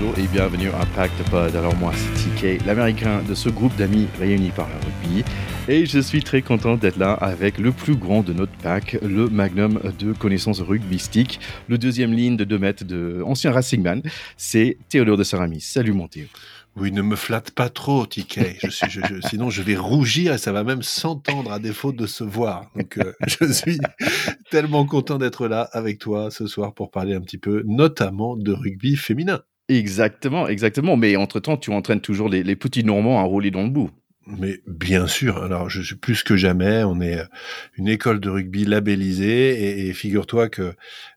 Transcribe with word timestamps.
bonjour 0.00 0.18
et 0.18 0.26
bienvenue 0.28 0.68
à 0.70 0.86
Pacte 0.96 1.22
Pod. 1.30 1.54
Alors 1.54 1.76
moi 1.76 1.92
c'est 1.94 2.58
TK, 2.58 2.64
l'américain 2.64 3.22
de 3.28 3.34
ce 3.34 3.48
groupe 3.48 3.74
d'amis 3.76 4.08
réunis 4.18 4.50
par 4.50 4.66
le 4.68 4.74
rugby. 4.74 5.24
Et 5.68 5.84
je 5.84 5.98
suis 5.98 6.22
très 6.22 6.42
content 6.42 6.76
d'être 6.76 6.96
là 6.96 7.12
avec 7.12 7.58
le 7.58 7.70
plus 7.72 7.96
grand 7.96 8.22
de 8.22 8.32
notre 8.32 8.52
pack, 8.62 8.96
le 9.02 9.28
magnum 9.28 9.80
de 9.98 10.12
connaissances 10.12 10.60
rugbystique, 10.60 11.40
le 11.68 11.76
deuxième 11.76 12.12
ligne 12.12 12.36
de 12.36 12.44
2 12.44 12.58
mètres 12.58 12.84
de 12.84 13.22
ancien 13.26 13.52
Racingman, 13.52 14.02
c'est 14.36 14.78
Théodore 14.88 15.16
de 15.16 15.24
Saramis. 15.24 15.60
Salut 15.60 15.92
mon 15.92 16.08
Théo. 16.08 16.26
Oui, 16.76 16.92
ne 16.92 17.02
me 17.02 17.16
flatte 17.16 17.50
pas 17.50 17.68
trop, 17.68 18.06
TK. 18.06 18.58
Je 18.62 18.70
suis, 18.70 19.00
sinon, 19.28 19.50
je 19.50 19.62
vais 19.62 19.76
rougir 19.76 20.34
et 20.34 20.38
ça 20.38 20.52
va 20.52 20.62
même 20.64 20.82
s'entendre 20.82 21.52
à 21.52 21.58
défaut 21.58 21.92
de 21.92 22.06
se 22.06 22.24
voir. 22.24 22.70
Donc, 22.76 22.96
euh, 22.96 23.12
je 23.26 23.52
suis 23.52 23.78
tellement 24.50 24.86
content 24.86 25.18
d'être 25.18 25.48
là 25.48 25.68
avec 25.72 25.98
toi 25.98 26.30
ce 26.30 26.46
soir 26.46 26.72
pour 26.72 26.90
parler 26.90 27.14
un 27.14 27.20
petit 27.20 27.38
peu, 27.38 27.62
notamment 27.66 28.36
de 28.36 28.52
rugby 28.52 28.96
féminin. 28.96 29.40
Exactement, 29.70 30.48
exactement. 30.48 30.96
Mais 30.96 31.14
entre-temps, 31.14 31.56
tu 31.56 31.70
entraînes 31.70 32.00
toujours 32.00 32.28
les, 32.28 32.56
petits 32.56 32.82
Normands 32.82 33.20
à 33.20 33.22
rouler 33.22 33.52
dans 33.52 33.62
le 33.62 33.70
bout. 33.70 33.90
Mais 34.26 34.60
bien 34.66 35.06
sûr, 35.06 35.42
alors 35.42 35.70
je 35.70 35.80
suis 35.80 35.96
plus 35.96 36.22
que 36.22 36.36
jamais, 36.36 36.84
on 36.84 37.00
est 37.00 37.20
euh, 37.20 37.24
une 37.76 37.88
école 37.88 38.20
de 38.20 38.28
rugby 38.28 38.64
labellisée 38.64 39.88
et, 39.88 39.92
figure-toi 39.92 40.48
que 40.48 40.74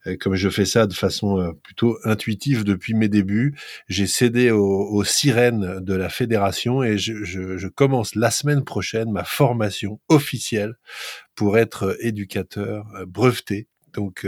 euh, 0.08 0.16
comme 0.20 0.36
je 0.36 0.50
fais 0.50 0.66
ça 0.66 0.88
de 0.88 0.94
façon 0.94 1.40
euh, 1.40 1.52
plutôt 1.52 1.98
intuitive 2.06 2.64
depuis 2.64 2.94
mes 2.94 3.10
débuts, 3.10 3.56
j'ai 3.88 4.08
cédé 4.08 4.52
aux, 4.52 5.04
sirènes 5.04 5.80
de 5.82 5.94
la 5.94 6.10
fédération 6.10 6.82
et 6.82 6.98
je, 6.98 7.68
commence 7.68 8.16
la 8.16 8.32
semaine 8.32 8.64
prochaine 8.64 9.12
ma 9.12 9.26
formation 9.26 10.00
officielle 10.10 10.76
pour 11.36 11.58
être 11.58 11.98
éducateur 12.00 12.86
breveté 13.06 13.68
donc 13.94 14.28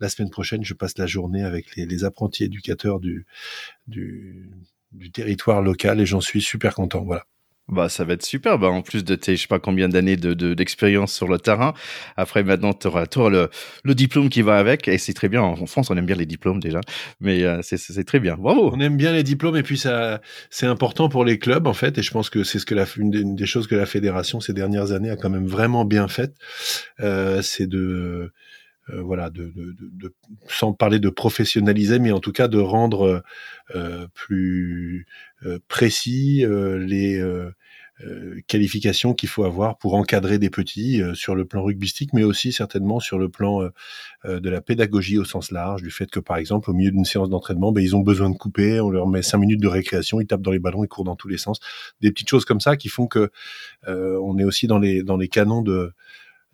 la 0.00 0.08
semaine 0.08 0.30
prochaine, 0.30 0.64
je 0.64 0.74
passe 0.74 0.98
la 0.98 1.06
journée 1.06 1.42
avec 1.42 1.76
les, 1.76 1.86
les 1.86 2.04
apprentis 2.04 2.44
éducateurs 2.44 3.00
du, 3.00 3.26
du, 3.86 4.50
du, 4.92 5.10
territoire 5.10 5.62
local 5.62 6.00
et 6.00 6.06
j'en 6.06 6.20
suis 6.20 6.42
super 6.42 6.74
content. 6.74 7.04
Voilà. 7.04 7.24
Bah, 7.68 7.90
ça 7.90 8.04
va 8.04 8.14
être 8.14 8.24
super. 8.24 8.58
Bah, 8.58 8.68
en 8.68 8.80
plus 8.80 9.04
de 9.04 9.14
tes, 9.14 9.36
je 9.36 9.42
sais 9.42 9.46
pas 9.46 9.58
combien 9.58 9.90
d'années 9.90 10.16
de, 10.16 10.54
d'expérience 10.54 11.12
sur 11.12 11.28
le 11.28 11.38
terrain. 11.38 11.74
Après, 12.16 12.42
maintenant, 12.42 12.72
tu 12.72 12.86
auras, 12.86 13.04
le, 13.28 13.50
le 13.84 13.94
diplôme 13.94 14.30
qui 14.30 14.40
va 14.40 14.56
avec. 14.56 14.88
Et 14.88 14.96
c'est 14.96 15.12
très 15.12 15.28
bien. 15.28 15.42
En 15.42 15.66
France, 15.66 15.90
on 15.90 15.96
aime 15.96 16.06
bien 16.06 16.16
les 16.16 16.24
diplômes 16.24 16.60
déjà. 16.60 16.80
Mais 17.20 17.44
euh, 17.44 17.60
c'est, 17.62 17.76
c'est 17.76 18.04
très 18.04 18.20
bien. 18.20 18.36
Bravo. 18.36 18.70
On 18.72 18.80
aime 18.80 18.96
bien 18.96 19.12
les 19.12 19.22
diplômes. 19.22 19.56
Et 19.56 19.62
puis, 19.62 19.76
ça, 19.76 20.22
c'est 20.48 20.66
important 20.66 21.10
pour 21.10 21.24
les 21.26 21.38
clubs, 21.38 21.66
en 21.66 21.74
fait. 21.74 21.98
Et 21.98 22.02
je 22.02 22.10
pense 22.10 22.30
que 22.30 22.42
c'est 22.42 22.58
ce 22.58 22.64
que 22.64 22.74
la, 22.74 22.86
une 22.96 23.34
des, 23.34 23.46
choses 23.46 23.66
que 23.66 23.74
la 23.74 23.86
fédération 23.86 24.40
ces 24.40 24.54
dernières 24.54 24.92
années 24.92 25.10
a 25.10 25.16
quand 25.16 25.30
même 25.30 25.46
vraiment 25.46 25.84
bien 25.84 26.08
fait. 26.08 26.32
Euh, 27.00 27.42
c'est 27.42 27.66
de, 27.66 28.32
euh, 28.90 29.02
voilà, 29.02 29.30
de, 29.30 29.52
sans 30.48 30.72
parler 30.72 30.98
de 30.98 31.10
professionnaliser, 31.10 31.98
mais 31.98 32.12
en 32.12 32.20
tout 32.20 32.32
cas 32.32 32.48
de 32.48 32.58
rendre 32.58 33.22
euh, 33.74 34.06
plus 34.14 35.06
euh, 35.44 35.58
précis 35.68 36.44
les 36.46 37.22
qualifications 38.46 39.12
qu'il 39.12 39.28
faut 39.28 39.42
avoir 39.42 39.76
pour 39.76 39.94
encadrer 39.94 40.38
des 40.38 40.50
petits 40.50 41.02
sur 41.14 41.34
le 41.34 41.44
plan 41.44 41.64
rugbystique, 41.64 42.12
mais 42.12 42.22
aussi 42.22 42.52
certainement 42.52 43.00
sur 43.00 43.18
le 43.18 43.28
plan 43.28 43.68
de 44.24 44.48
la 44.48 44.60
pédagogie 44.60 45.18
au 45.18 45.24
sens 45.24 45.50
large, 45.50 45.82
du 45.82 45.90
fait 45.90 46.08
que 46.08 46.20
par 46.20 46.36
exemple 46.36 46.70
au 46.70 46.74
milieu 46.74 46.92
d'une 46.92 47.04
séance 47.04 47.28
d'entraînement, 47.28 47.72
ben, 47.72 47.82
ils 47.82 47.96
ont 47.96 48.00
besoin 48.00 48.30
de 48.30 48.36
couper, 48.36 48.80
on 48.80 48.90
leur 48.90 49.08
met 49.08 49.22
cinq 49.22 49.38
minutes 49.38 49.60
de 49.60 49.66
récréation, 49.66 50.20
ils 50.20 50.28
tapent 50.28 50.42
dans 50.42 50.52
les 50.52 50.60
ballons, 50.60 50.84
ils 50.84 50.88
courent 50.88 51.02
dans 51.02 51.16
tous 51.16 51.26
les 51.26 51.38
sens, 51.38 51.58
des 52.00 52.12
petites 52.12 52.28
choses 52.28 52.44
comme 52.44 52.60
ça 52.60 52.76
qui 52.76 52.88
font 52.88 53.08
que 53.08 53.32
on 53.88 54.38
est 54.38 54.44
aussi 54.44 54.68
dans 54.68 54.78
les 54.78 55.02
dans 55.02 55.16
les 55.16 55.28
canons 55.28 55.62
de 55.62 55.92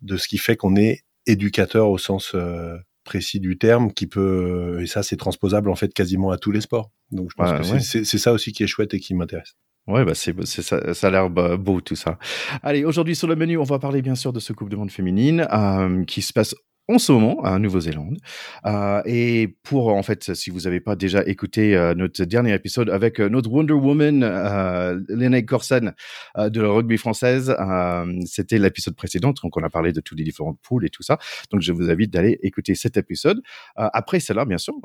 de 0.01 0.17
ce 0.17 0.27
qui 0.27 0.39
fait 0.39 0.55
qu'on 0.55 0.75
est 0.75 1.03
éducateur 1.27 1.89
au 1.89 1.97
sens 1.97 2.33
euh, 2.35 2.77
précis 3.03 3.39
du 3.39 3.57
terme, 3.57 3.91
qui 3.93 4.07
peut, 4.07 4.79
et 4.81 4.87
ça 4.87 5.03
c'est 5.03 5.17
transposable 5.17 5.69
en 5.69 5.75
fait 5.75 5.93
quasiment 5.93 6.31
à 6.31 6.37
tous 6.37 6.51
les 6.51 6.61
sports. 6.61 6.91
Donc 7.11 7.29
je 7.31 7.35
pense 7.35 7.71
que 7.71 7.79
c'est 7.79 8.17
ça 8.17 8.33
aussi 8.33 8.51
qui 8.51 8.63
est 8.63 8.67
chouette 8.67 8.93
et 8.93 8.99
qui 8.99 9.13
m'intéresse. 9.13 9.55
Ouais, 9.87 10.03
bah 10.03 10.13
c'est, 10.15 10.33
ça, 10.43 10.93
ça 10.95 11.07
a 11.07 11.11
l'air 11.11 11.29
beau 11.29 11.79
tout 11.79 11.95
ça. 11.95 12.17
Allez, 12.63 12.83
aujourd'hui 12.83 13.15
sur 13.15 13.27
le 13.27 13.35
menu, 13.35 13.57
on 13.57 13.63
va 13.63 13.77
parler 13.77 14.01
bien 14.01 14.15
sûr 14.15 14.33
de 14.33 14.39
ce 14.39 14.51
Coupe 14.51 14.69
de 14.69 14.75
Monde 14.75 14.89
féminine 14.89 15.47
euh, 15.53 16.03
qui 16.05 16.23
se 16.23 16.33
passe 16.33 16.55
en 16.87 16.99
ce 16.99 17.11
moment 17.11 17.43
à 17.43 17.57
Nouvelle-Zélande. 17.57 18.17
Euh, 18.65 19.01
et 19.05 19.55
pour, 19.63 19.87
en 19.87 20.03
fait, 20.03 20.33
si 20.35 20.49
vous 20.49 20.61
n'avez 20.61 20.79
pas 20.79 20.95
déjà 20.95 21.23
écouté 21.25 21.75
euh, 21.75 21.95
notre 21.95 22.23
dernier 22.25 22.53
épisode 22.53 22.89
avec 22.89 23.19
euh, 23.19 23.29
notre 23.29 23.49
Wonder 23.49 23.73
Woman, 23.73 24.23
euh, 24.23 24.99
Corsen 25.07 25.45
Corson 25.45 25.93
euh, 26.37 26.49
de 26.49 26.61
la 26.61 26.69
rugby 26.69 26.97
française, 26.97 27.55
euh, 27.59 28.19
c'était 28.25 28.59
l'épisode 28.59 28.95
précédent, 28.95 29.33
donc 29.41 29.57
on 29.57 29.63
a 29.63 29.69
parlé 29.69 29.93
de 29.93 30.01
toutes 30.01 30.17
les 30.17 30.23
différentes 30.23 30.59
poules 30.61 30.85
et 30.85 30.89
tout 30.89 31.03
ça. 31.03 31.17
Donc 31.51 31.61
je 31.61 31.71
vous 31.71 31.89
invite 31.89 32.11
d'aller 32.11 32.39
écouter 32.43 32.75
cet 32.75 32.97
épisode. 32.97 33.41
après 33.75 34.19
cela, 34.19 34.45
bien 34.45 34.57
sûr. 34.57 34.75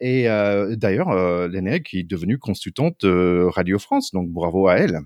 et 0.00 0.24
d'ailleurs, 0.76 1.10
euh, 1.10 1.48
qui 1.84 2.00
est 2.00 2.04
devenue 2.04 2.38
consultante 2.38 3.04
de 3.04 3.46
Radio 3.50 3.78
France, 3.78 4.12
donc 4.12 4.28
bravo 4.30 4.68
à 4.68 4.76
elle. 4.76 5.00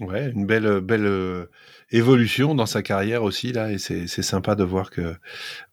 Ouais, 0.00 0.30
une 0.34 0.46
belle, 0.46 0.80
belle 0.80 1.48
évolution 1.94 2.54
dans 2.54 2.66
sa 2.66 2.82
carrière 2.82 3.22
aussi 3.22 3.52
là 3.52 3.70
et 3.70 3.78
c'est 3.78 4.06
sympa 4.06 4.54
de 4.54 4.64
voir 4.64 4.90
que 4.90 5.14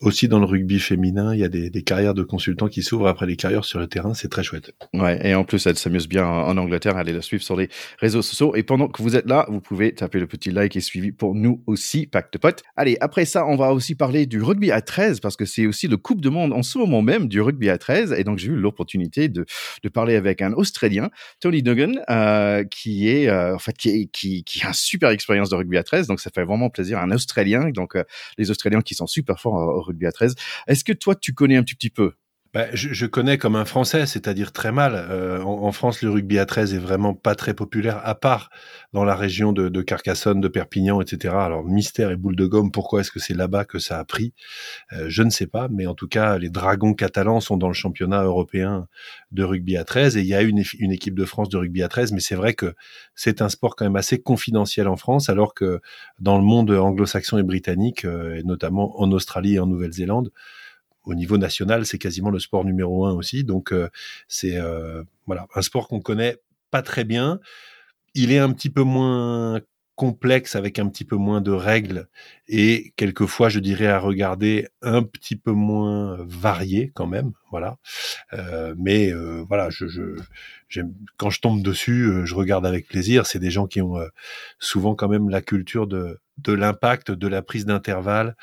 aussi 0.02 0.28
dans 0.28 0.40
le 0.40 0.46
rugby 0.46 0.80
féminin 0.80 1.34
il 1.34 1.40
y 1.40 1.44
a 1.44 1.48
des, 1.48 1.70
des 1.70 1.82
carrières 1.84 2.14
de 2.14 2.24
consultants 2.24 2.68
qui 2.68 2.84
s'ouvrent 2.84 3.08
après 3.08 3.26
les 3.26 3.36
carrières 3.36 3.66
sur 3.66 3.80
le 3.80 3.88
terrain 3.88 4.14
c'est 4.14 4.30
très 4.30 4.44
chouette. 4.44 4.72
Ouais 4.94 5.20
et 5.28 5.34
en 5.34 5.44
plus 5.44 5.66
elle 5.66 5.78
s'amuse 5.78 6.08
bien 6.08 6.26
en 6.28 6.56
Angleterre 6.58 6.98
allez 6.98 7.14
la 7.14 7.22
suivre 7.22 7.44
sur 7.44 7.56
les 7.56 7.70
réseaux 8.00 8.22
sociaux 8.22 8.56
et 8.56 8.64
pendant 8.64 8.88
que 8.88 9.02
vous 9.02 9.16
êtes 9.16 9.28
là 9.28 9.48
vous 9.50 9.62
pouvez 9.62 9.94
taper 9.96 10.20
le 10.20 10.28
petit 10.28 10.52
like 10.52 10.76
et 10.76 10.82
suivi 10.82 11.12
pour 11.12 11.34
nous 11.34 11.64
aussi 11.66 12.08
Pacte 12.08 12.38
Pote 12.38 12.62
allez 12.76 12.98
après 13.02 13.26
ça 13.26 13.46
on 13.48 13.56
va 13.56 13.74
aussi 13.74 13.96
parler 13.96 14.26
du 14.26 14.42
rugby 14.42 14.72
à 14.72 14.82
13 14.82 15.22
parce 15.22 15.36
que 15.36 15.46
c'est 15.46 15.66
aussi 15.66 15.88
le 15.88 15.98
coupe 15.98 16.22
de 16.22 16.30
monde 16.30 16.54
en 16.54 16.62
ce 16.62 16.78
moment 16.78 17.02
même 17.02 17.28
du 17.30 17.42
rugby 17.42 17.70
à 17.70 17.78
13 17.78 18.14
et 18.14 18.24
donc 18.24 18.38
j'ai 18.38 18.50
eu 18.50 18.56
l'opportunité 18.56 19.30
de, 19.30 19.46
de 19.82 19.90
parler 19.90 20.16
avec 20.16 20.42
un 20.42 20.54
Australien 20.54 21.10
Tony 21.40 21.64
Duggan 21.64 21.94
euh, 22.10 22.64
qui 22.64 23.10
est 23.10 23.28
euh, 23.28 23.56
en 23.56 23.60
fait 23.60 23.76
qui, 23.76 24.10
qui, 24.12 24.44
qui 24.44 24.64
a 24.64 24.68
une 24.68 24.74
super 24.74 25.10
expérience 25.10 25.50
de 25.50 25.56
rugby 25.56 25.78
à 25.78 25.84
13 25.84 26.08
donc 26.08 26.20
ça 26.20 26.30
fait 26.34 26.44
vraiment 26.44 26.70
plaisir. 26.70 27.00
Un 27.00 27.12
Australien, 27.12 27.70
donc 27.70 27.96
euh, 27.96 28.04
les 28.38 28.52
Australiens 28.52 28.82
qui 28.82 28.96
sont 28.96 29.08
super 29.08 29.40
forts 29.40 29.54
au 29.54 29.82
rugby 29.82 30.06
à 30.06 30.12
13. 30.12 30.36
Est-ce 30.68 30.84
que 30.84 30.94
toi, 30.94 31.16
tu 31.16 31.34
connais 31.34 31.56
un 31.56 31.64
petit, 31.64 31.76
petit 31.76 31.90
peu 31.90 32.14
bah, 32.54 32.66
je, 32.74 32.90
je, 32.94 33.06
connais 33.06 33.38
comme 33.38 33.56
un 33.56 33.64
Français, 33.64 34.06
c'est-à-dire 34.06 34.52
très 34.52 34.74
mal. 34.74 34.94
Euh, 34.94 35.42
en, 35.42 35.72
France, 35.72 36.02
le 36.02 36.10
rugby 36.10 36.38
à 36.38 36.46
13 36.46 36.74
est 36.74 36.80
vraiment 36.80 37.14
pas 37.14 37.34
très 37.34 37.54
populaire, 37.54 38.02
à 38.04 38.14
part 38.14 38.50
dans 38.92 39.06
la 39.06 39.16
région 39.16 39.54
de, 39.54 39.70
de 39.70 39.82
Carcassonne, 39.82 40.42
de 40.42 40.50
Perpignan, 40.50 41.00
etc. 41.00 41.34
Alors, 41.38 41.64
mystère 41.64 42.12
et 42.12 42.18
boule 42.18 42.36
de 42.36 42.46
gomme, 42.46 42.70
pourquoi 42.72 43.02
est-ce 43.02 43.12
que 43.12 43.22
c'est 43.22 43.34
là-bas 43.34 43.64
que 43.64 43.80
ça 43.80 44.00
a 44.00 44.04
pris? 44.04 44.34
Euh, 44.92 45.06
Je 45.08 45.24
ne 45.24 45.30
sais 45.30 45.48
pas, 45.48 45.70
mais 45.70 45.88
en 45.88 45.96
tout 45.96 46.10
cas, 46.10 46.38
les 46.38 46.50
Dragons 46.50 46.94
catalans 46.94 47.40
sont 47.40 47.56
dans 47.56 47.70
le 47.70 47.74
championnat 47.74 48.24
européen 48.24 48.88
de 49.32 49.44
rugby 49.46 49.78
à 49.78 49.86
13 49.86 50.18
et 50.18 50.20
il 50.20 50.28
y 50.28 50.36
a 50.36 50.42
une, 50.42 50.62
une 50.78 50.92
équipe 50.92 51.18
de 51.18 51.24
France 51.24 51.48
de 51.48 51.56
rugby 51.56 51.84
à 51.84 51.88
13, 51.88 52.12
mais 52.12 52.20
c'est 52.20 52.36
vrai 52.36 52.54
que 52.54 52.76
c'est 53.16 53.42
un 53.42 53.48
sport 53.48 53.78
quand 53.78 53.86
même 53.86 53.96
assez 53.96 54.22
confidentiel 54.22 54.90
en 54.90 54.98
France, 54.98 55.30
alors 55.30 55.54
que 55.54 55.80
dans 56.20 56.38
le 56.38 56.44
monde 56.44 56.72
anglo-saxon 56.72 57.38
et 57.38 57.44
britannique, 57.44 58.04
euh, 58.04 58.36
et 58.36 58.44
notamment 58.44 59.00
en 59.00 59.10
Australie 59.14 59.56
et 59.56 59.60
en 59.60 59.68
Nouvelle-Zélande, 59.68 60.32
au 61.04 61.16
niveau 61.16 61.38
national, 61.38 61.86
c'est 61.86 61.98
quasiment 61.98 62.30
le 62.30 62.40
sport 62.40 62.66
numéro 62.66 63.06
un 63.06 63.14
aussi. 63.14 63.44
Donc 63.44 63.72
euh, 63.72 63.90
c'est 64.28 64.58
euh, 64.58 65.04
voilà 65.26 65.48
un 65.56 65.62
sport 65.62 65.88
qu'on 65.88 66.00
connaît 66.02 66.38
pas 66.70 66.82
très 66.82 67.04
bien. 67.04 67.40
Il 68.14 68.32
est 68.32 68.40
un 68.40 68.52
petit 68.52 68.70
peu 68.70 68.84
moins 68.84 69.62
complexe 69.96 70.56
avec 70.56 70.80
un 70.80 70.88
petit 70.88 71.06
peu 71.06 71.16
moins 71.16 71.42
de 71.42 71.52
règles 71.52 72.08
et 72.48 72.94
quelquefois 72.96 73.50
je 73.50 73.60
dirais 73.60 73.88
à 73.88 74.00
regarder 74.00 74.68
un 74.82 75.04
petit 75.04 75.36
peu 75.36 75.52
moins 75.52 76.18
varié 76.22 76.92
quand 76.96 77.06
même 77.06 77.34
voilà 77.52 77.78
euh, 78.34 78.74
mais 78.80 79.12
voilà 79.48 79.70
quand 81.18 81.30
je 81.30 81.42
tombe 81.42 81.62
dessus 81.62 82.26
je 82.26 82.34
regarde 82.34 82.66
avec 82.66 82.88
plaisir 82.88 83.28
c'est 83.28 83.38
des 83.38 83.52
gens 83.52 83.68
qui 83.68 83.82
ont 83.82 84.00
souvent 84.60 84.96
quand 84.96 85.10
même 85.10 85.30
la 85.30 85.42
culture 85.42 85.86
de 85.88 86.20
de 86.38 86.54
l'impact 86.54 87.12
de 87.12 87.28
la 87.28 87.44
prise 87.44 87.66
d'intervalle 87.66 88.36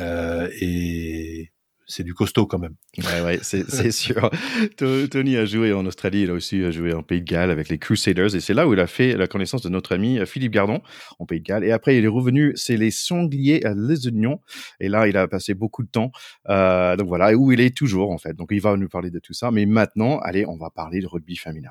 et 0.00 1.52
c'est 1.86 2.02
du 2.02 2.14
costaud 2.14 2.46
quand 2.46 2.58
même. 2.58 2.74
Ouais, 2.98 3.22
ouais, 3.22 3.38
c'est 3.42 3.90
sûr. 3.92 4.30
Tony 4.76 5.36
a 5.36 5.44
joué 5.44 5.72
en 5.72 5.84
Australie, 5.86 6.22
il 6.22 6.30
a 6.30 6.34
aussi 6.34 6.70
joué 6.72 6.92
en 6.92 7.02
Pays 7.02 7.20
de 7.20 7.26
Galles 7.26 7.50
avec 7.50 7.68
les 7.68 7.78
Crusaders, 7.78 8.34
et 8.34 8.40
c'est 8.40 8.54
là 8.54 8.66
où 8.66 8.74
il 8.74 8.80
a 8.80 8.86
fait 8.86 9.16
la 9.16 9.26
connaissance 9.26 9.62
de 9.62 9.68
notre 9.68 9.94
ami 9.94 10.18
euh, 10.18 10.26
Philippe 10.26 10.52
Gardon 10.52 10.80
en 11.18 11.26
Pays 11.26 11.40
de 11.40 11.44
Galles. 11.44 11.64
Et 11.64 11.72
après, 11.72 11.96
il 11.96 12.04
est 12.04 12.08
revenu, 12.08 12.52
c'est 12.56 12.76
les 12.76 12.90
Sangliers 12.90 13.64
à 13.64 13.74
Les 13.74 14.06
Unions, 14.08 14.40
et 14.80 14.88
là, 14.88 15.06
il 15.08 15.16
a 15.16 15.28
passé 15.28 15.54
beaucoup 15.54 15.82
de 15.82 15.88
temps. 15.88 16.12
Euh, 16.48 16.96
donc 16.96 17.08
voilà, 17.08 17.34
où 17.34 17.52
il 17.52 17.60
est 17.60 17.76
toujours 17.76 18.10
en 18.10 18.18
fait. 18.18 18.34
Donc 18.34 18.48
il 18.50 18.60
va 18.60 18.76
nous 18.76 18.88
parler 18.88 19.10
de 19.10 19.18
tout 19.18 19.32
ça. 19.32 19.50
Mais 19.50 19.66
maintenant, 19.66 20.18
allez, 20.18 20.46
on 20.46 20.56
va 20.56 20.70
parler 20.70 21.00
de 21.00 21.06
rugby 21.06 21.36
féminin. 21.36 21.70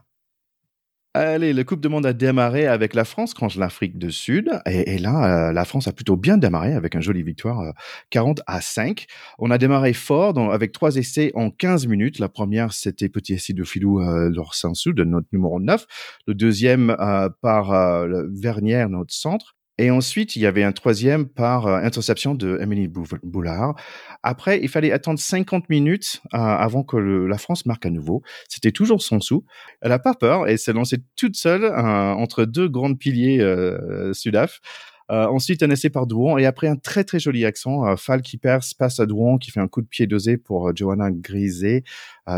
Allez, 1.13 1.51
le 1.51 1.65
Coupe 1.65 1.81
de 1.81 1.89
Monde 1.89 2.05
a 2.05 2.13
démarré 2.13 2.67
avec 2.67 2.93
la 2.93 3.03
France 3.03 3.33
contre 3.33 3.59
l'Afrique 3.59 3.97
du 3.97 4.13
Sud. 4.13 4.49
Et, 4.65 4.97
là, 4.97 5.49
euh, 5.49 5.51
la 5.51 5.65
France 5.65 5.89
a 5.89 5.91
plutôt 5.91 6.15
bien 6.15 6.37
démarré 6.37 6.73
avec 6.73 6.95
une 6.95 7.01
jolie 7.01 7.21
victoire 7.21 7.73
40 8.11 8.39
euh, 8.39 8.43
à 8.47 8.61
5. 8.61 9.07
On 9.37 9.51
a 9.51 9.57
démarré 9.57 9.91
fort 9.91 10.39
avec 10.53 10.71
trois 10.71 10.95
essais 10.95 11.33
en 11.35 11.51
15 11.51 11.87
minutes. 11.87 12.19
La 12.19 12.29
première, 12.29 12.71
c'était 12.71 13.09
petit 13.09 13.33
essai 13.33 13.51
de 13.51 13.65
Filou 13.65 13.99
euh, 14.01 14.29
de 14.29 15.03
notre 15.03 15.27
numéro 15.33 15.59
9. 15.59 15.85
Le 16.27 16.33
deuxième 16.33 16.95
par 17.41 17.73
euh, 17.73 18.23
Vernière, 18.31 18.87
notre 18.87 19.13
centre. 19.13 19.57
Et 19.81 19.89
ensuite, 19.89 20.35
il 20.35 20.43
y 20.43 20.45
avait 20.45 20.61
un 20.61 20.73
troisième 20.73 21.27
par 21.27 21.65
euh, 21.65 21.77
interception 21.77 22.35
de 22.35 22.59
Emily 22.61 22.87
Boulard. 22.87 23.73
Après, 24.21 24.59
il 24.61 24.69
fallait 24.69 24.91
attendre 24.91 25.17
50 25.17 25.69
minutes 25.69 26.21
euh, 26.35 26.37
avant 26.37 26.83
que 26.83 26.97
la 26.97 27.39
France 27.39 27.65
marque 27.65 27.87
à 27.87 27.89
nouveau. 27.89 28.21
C'était 28.47 28.71
toujours 28.71 29.01
son 29.01 29.19
sou. 29.19 29.43
Elle 29.81 29.91
a 29.91 29.97
pas 29.97 30.13
peur 30.13 30.47
et 30.47 30.57
s'est 30.57 30.73
lancée 30.73 30.99
toute 31.15 31.35
seule 31.35 31.63
euh, 31.63 32.11
entre 32.13 32.45
deux 32.45 32.69
grands 32.69 32.93
piliers 32.93 33.39
Sudaf. 34.13 34.59
ensuite, 35.09 35.63
un 35.63 35.71
essai 35.71 35.89
par 35.89 36.05
Douan 36.05 36.37
et 36.37 36.45
après 36.45 36.67
un 36.67 36.75
très 36.75 37.03
très 37.03 37.19
joli 37.19 37.43
accent. 37.43 37.97
Fall 37.97 38.21
qui 38.21 38.37
perce, 38.37 38.75
passe 38.75 38.99
à 38.99 39.07
Douan 39.07 39.39
qui 39.39 39.49
fait 39.49 39.61
un 39.61 39.67
coup 39.67 39.81
de 39.81 39.87
pied 39.87 40.05
dosé 40.05 40.37
pour 40.37 40.75
Johanna 40.75 41.09
Griset. 41.09 41.83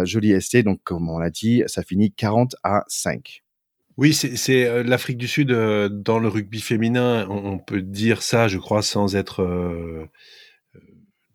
joli 0.05 0.31
essai. 0.31 0.63
Donc, 0.63 0.79
comme 0.85 1.09
on 1.09 1.17
l'a 1.19 1.29
dit, 1.29 1.63
ça 1.67 1.83
finit 1.83 2.13
40 2.13 2.55
à 2.63 2.85
5. 2.87 3.42
Oui, 3.97 4.13
c'est 4.13 4.65
euh, 4.65 4.81
l'Afrique 4.83 5.17
du 5.17 5.27
Sud 5.27 5.51
euh, 5.51 5.87
dans 5.87 6.17
le 6.17 6.27
rugby 6.27 6.61
féminin. 6.61 7.27
On, 7.29 7.59
peut 7.59 7.81
dire 7.81 8.23
ça, 8.23 8.47
je 8.47 8.57
crois, 8.57 8.81
sans 8.81 9.15
être 9.15 9.43
euh, 9.43 10.09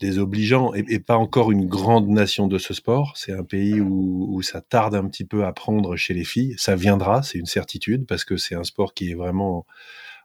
désobligeant, 0.00 0.72
et, 0.74 0.98
pas 0.98 1.16
encore 1.16 1.52
une 1.52 1.66
grande 1.66 2.08
nation 2.08 2.48
de 2.48 2.58
ce 2.58 2.74
sport. 2.74 3.12
C'est 3.16 3.32
un 3.32 3.44
pays 3.44 3.80
où, 3.80 4.26
où, 4.30 4.42
ça 4.42 4.60
tarde 4.60 4.96
un 4.96 5.06
petit 5.08 5.24
peu 5.24 5.44
à 5.44 5.52
prendre 5.52 5.94
chez 5.96 6.14
les 6.14 6.24
filles. 6.24 6.54
Ça 6.58 6.74
viendra, 6.74 7.22
c'est 7.22 7.38
une 7.38 7.46
certitude, 7.46 8.06
parce 8.06 8.24
que 8.24 8.36
c'est 8.36 8.56
un 8.56 8.64
sport 8.64 8.92
qui 8.92 9.12
est 9.12 9.14
vraiment 9.14 9.64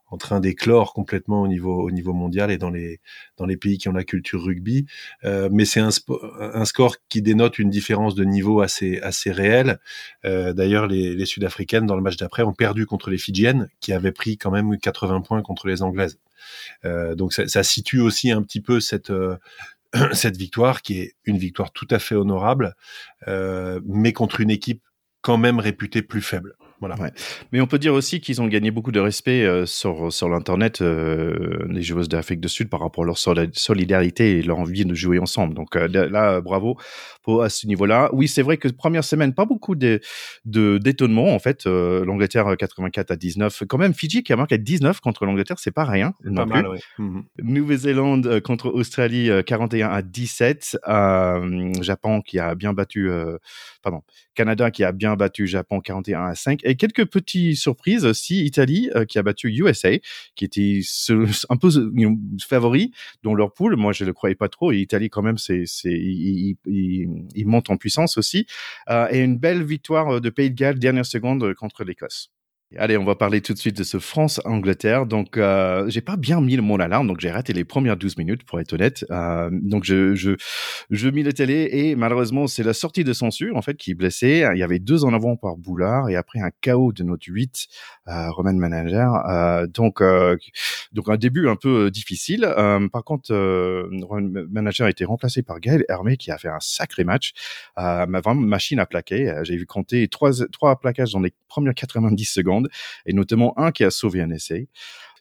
en 0.08 0.18
train 0.18 0.40
d'éclore 0.40 0.94
complètement 0.94 1.42
au 1.42 1.48
niveau 1.48 1.82
au 1.82 1.92
niveau 1.92 2.14
mondial 2.14 2.52
et 2.52 2.58
dans 2.58 2.70
les 2.70 3.00
dans 3.38 3.46
les 3.46 3.58
pays 3.58 3.78
qui 3.78 3.90
ont 3.90 3.94
la 3.94 4.04
culture 4.04 4.44
rugby. 4.44 4.86
Euh, 5.24 5.50
mais 5.52 5.66
c'est 5.66 5.80
un, 5.80 5.90
un 6.40 6.66
score 6.66 6.98
qui 7.10 7.22
dénote 7.22 7.60
une 7.60 7.70
différence 7.70 8.16
de 8.16 8.24
niveau 8.24 8.62
assez 8.62 9.00
assez 9.00 9.32
réelle. 9.32 9.80
Euh, 10.26 10.54
D'ailleurs, 10.54 10.88
les, 10.88 11.16
les 11.16 11.26
Sud-Africaines 11.26 11.86
dans 11.86 11.96
le 11.96 12.02
match 12.02 12.18
d'après 12.18 12.44
ont 12.44 12.54
perdu 12.54 12.86
contre 12.86 13.10
les 13.10 13.18
Fidjiennes 13.18 13.70
qui 13.80 13.94
avaient 13.94 14.12
pris 14.12 14.38
quand 14.38 14.52
même 14.52 14.78
80 14.78 15.22
points 15.22 15.42
contre 15.42 15.68
les 15.68 15.82
Anglaises. 15.82 16.20
Euh, 16.86 17.16
donc 17.16 17.34
ça, 17.34 17.48
ça, 17.48 17.64
situe 17.64 18.00
aussi 18.00 18.32
un 18.32 18.42
petit 18.42 18.62
peu 18.62 18.80
cette 18.80 19.10
euh, 19.10 19.38
cette 20.14 20.38
victoire 20.38 20.82
qui 20.82 21.00
est 21.00 21.14
une 21.26 21.38
victoire 21.38 21.72
tout 21.72 21.88
à 21.90 22.00
fait 22.00 22.16
honorable, 22.16 22.76
euh, 23.28 23.80
mais 23.86 24.14
contre 24.14 24.42
une 24.42 24.50
équipe 24.50 24.82
quand 25.22 25.38
même 25.38 25.60
réputée 25.60 26.02
plus 26.02 26.22
faible. 26.22 26.56
Voilà. 26.84 27.02
Ouais. 27.02 27.14
Mais 27.54 27.62
on 27.62 27.66
peut 27.66 27.80
dire 27.80 27.94
aussi 27.94 28.20
qu'ils 28.20 28.42
ont 28.42 28.48
gagné 28.48 28.70
beaucoup 28.70 28.92
de 28.92 29.00
respect 29.00 29.46
euh, 29.46 29.66
sur, 29.66 30.12
sur 30.12 30.28
l'internet, 30.28 30.82
euh, 30.82 31.66
les 31.70 31.82
joueuses 31.82 32.10
d'Afrique 32.10 32.42
du 32.42 32.50
Sud, 32.50 32.70
par 32.70 32.82
rapport 32.82 33.06
à 33.06 33.08
leur 33.08 33.18
solidarité 33.18 34.38
et 34.38 34.42
leur 34.42 34.60
envie 34.60 34.84
de 34.84 34.94
jouer 34.94 35.18
ensemble. 35.18 35.54
Donc 35.54 35.78
euh, 35.78 35.88
là, 35.88 36.42
bravo 36.42 36.78
pour, 37.22 37.42
à 37.42 37.48
ce 37.48 37.68
niveau-là. 37.68 38.10
Oui, 38.12 38.28
c'est 38.28 38.42
vrai 38.42 38.58
que 38.58 38.68
première 38.68 39.06
semaine, 39.06 39.34
pas 39.34 39.46
beaucoup 39.46 39.76
de 39.76 40.02
d'étonnement 40.44 41.34
en 41.34 41.40
fait. 41.40 41.66
Euh, 41.68 42.04
L'Angleterre 42.04 42.58
84 42.58 43.12
à 43.12 43.16
19, 43.16 43.64
quand 43.70 43.78
même 43.78 43.94
Fidji 43.94 44.24
qui 44.24 44.34
a 44.34 44.36
marqué 44.36 44.58
19 44.58 45.00
contre 45.00 45.26
l'Angleterre, 45.26 45.60
c'est 45.60 45.72
pas 45.72 45.86
rien. 45.86 46.14
Pas 46.36 46.46
mal, 46.46 46.68
ouais. 46.68 46.80
Mhm. 46.98 47.24
Nouvelle-Zélande 47.44 48.42
contre 48.42 48.68
Australie 48.68 49.30
41 49.46 49.90
à 49.90 50.02
17. 50.02 50.80
Japon 51.80 52.20
qui 52.20 52.40
a 52.40 52.56
bien 52.56 52.74
battu, 52.74 53.10
pardon, 53.82 54.02
Canada 54.36 54.70
qui 54.70 54.84
a 54.84 54.92
bien 54.92 55.16
battu 55.16 55.48
Japon 55.48 55.80
41 55.80 56.26
à 56.26 56.36
5 56.36 56.60
et 56.64 56.73
quelques 56.76 57.06
petites 57.06 57.58
surprises 57.58 58.06
aussi. 58.06 58.46
Italie 58.46 58.90
euh, 58.96 59.06
qui 59.06 59.20
a 59.20 59.24
battu 59.24 59.50
USA, 59.50 59.92
qui 60.36 60.46
était 60.46 60.82
un 61.50 61.58
peu 61.58 61.70
favori 62.42 62.92
dans 63.24 63.34
leur 63.34 63.54
poule. 63.54 63.76
Moi, 63.76 63.94
je 63.94 64.06
le 64.06 64.14
croyais 64.14 64.36
pas 64.36 64.50
trop. 64.50 64.72
Et 64.72 64.78
Italie, 64.78 65.10
quand 65.10 65.22
même, 65.22 65.38
c'est, 65.38 65.64
c'est, 65.66 65.92
il, 65.92 66.58
il, 66.66 67.48
monte 67.48 67.70
en 67.70 67.78
puissance 67.78 68.18
aussi. 68.18 68.46
Euh, 68.90 69.08
et 69.12 69.20
une 69.20 69.38
belle 69.38 69.64
victoire 69.64 70.22
de 70.22 70.30
Pays 70.30 70.50
de 70.50 70.56
Galles, 70.56 70.80
dernière 70.80 71.06
seconde 71.06 71.54
contre 71.54 71.84
l'Écosse. 71.84 72.32
Allez, 72.78 72.98
on 72.98 73.04
va 73.04 73.16
parler 73.16 73.42
tout 73.42 73.54
de 73.54 73.60
suite 73.60 73.78
de 73.78 73.84
ce 73.84 74.00
France-Angleterre. 74.00 75.06
Donc, 75.06 75.38
euh, 75.38 75.86
j'ai 75.90 76.02
pas 76.02 76.16
bien 76.16 76.42
mis 76.42 76.56
le 76.56 76.62
mon 76.62 76.80
alarme, 76.80 77.08
donc 77.08 77.20
j'ai 77.20 77.30
raté 77.30 77.54
les 77.54 77.66
premières 77.66 77.98
12 77.98 78.18
minutes, 78.18 78.44
pour 78.44 78.60
être 78.60 78.74
honnête. 78.74 79.06
Euh, 79.12 79.50
donc, 79.52 79.84
je, 79.84 80.16
je, 80.16 80.32
je 80.90 81.10
mis 81.10 81.24
la 81.24 81.34
télé 81.34 81.70
et 81.72 81.96
malheureusement, 81.96 82.48
c'est 82.48 82.64
la 82.64 82.74
sortie 82.74 83.04
de 83.04 83.14
censure, 83.14 83.56
en 83.56 83.62
fait, 83.62 83.76
qui 83.76 83.94
blessait. 83.94 84.44
Il 84.54 84.58
y 84.58 84.64
avait 84.64 84.80
deux 84.80 85.04
en 85.04 85.14
avant 85.14 85.36
par 85.36 85.56
Boulard 85.58 86.10
et 86.10 86.16
après 86.16 86.40
un 86.40 86.50
chaos 86.62 86.94
de 86.94 87.04
notre 87.04 87.26
8, 87.28 87.68
euh, 88.08 88.32
Roman 88.32 88.54
Manager. 88.54 89.30
Euh, 89.30 89.68
donc, 89.68 90.02
euh, 90.02 90.36
donc, 90.94 91.10
un 91.10 91.18
début 91.18 91.48
un 91.48 91.56
peu 91.56 91.92
difficile. 91.92 92.46
Euh, 92.46 92.88
par 92.88 93.04
contre, 93.04 93.34
euh, 93.34 93.88
Roman 94.02 94.46
Manager 94.52 94.88
a 94.88 94.90
été 94.90 95.06
remplacé 95.06 95.44
par 95.44 95.60
Gaël 95.60 95.86
Hermé, 95.90 96.18
qui 96.18 96.32
a 96.32 96.38
fait 96.38 96.50
un 96.50 96.60
sacré 96.60 97.04
match. 97.04 97.34
ma 97.78 98.08
machine 98.08 98.80
à 98.80 98.86
plaquer. 98.86 99.42
J'ai 99.44 99.58
vu 99.58 99.66
compter 99.66 100.08
trois, 100.08 100.32
trois 100.52 100.80
plaquages 100.80 101.12
dans 101.12 101.20
les 101.20 101.34
premières 101.48 101.76
90 101.76 102.26
secondes 102.26 102.63
et 103.06 103.14
notamment 103.14 103.58
un 103.58 103.72
qui 103.72 103.84
a 103.84 103.92
sauvé 103.92 104.22
un 104.22 104.30
essai. 104.30 104.68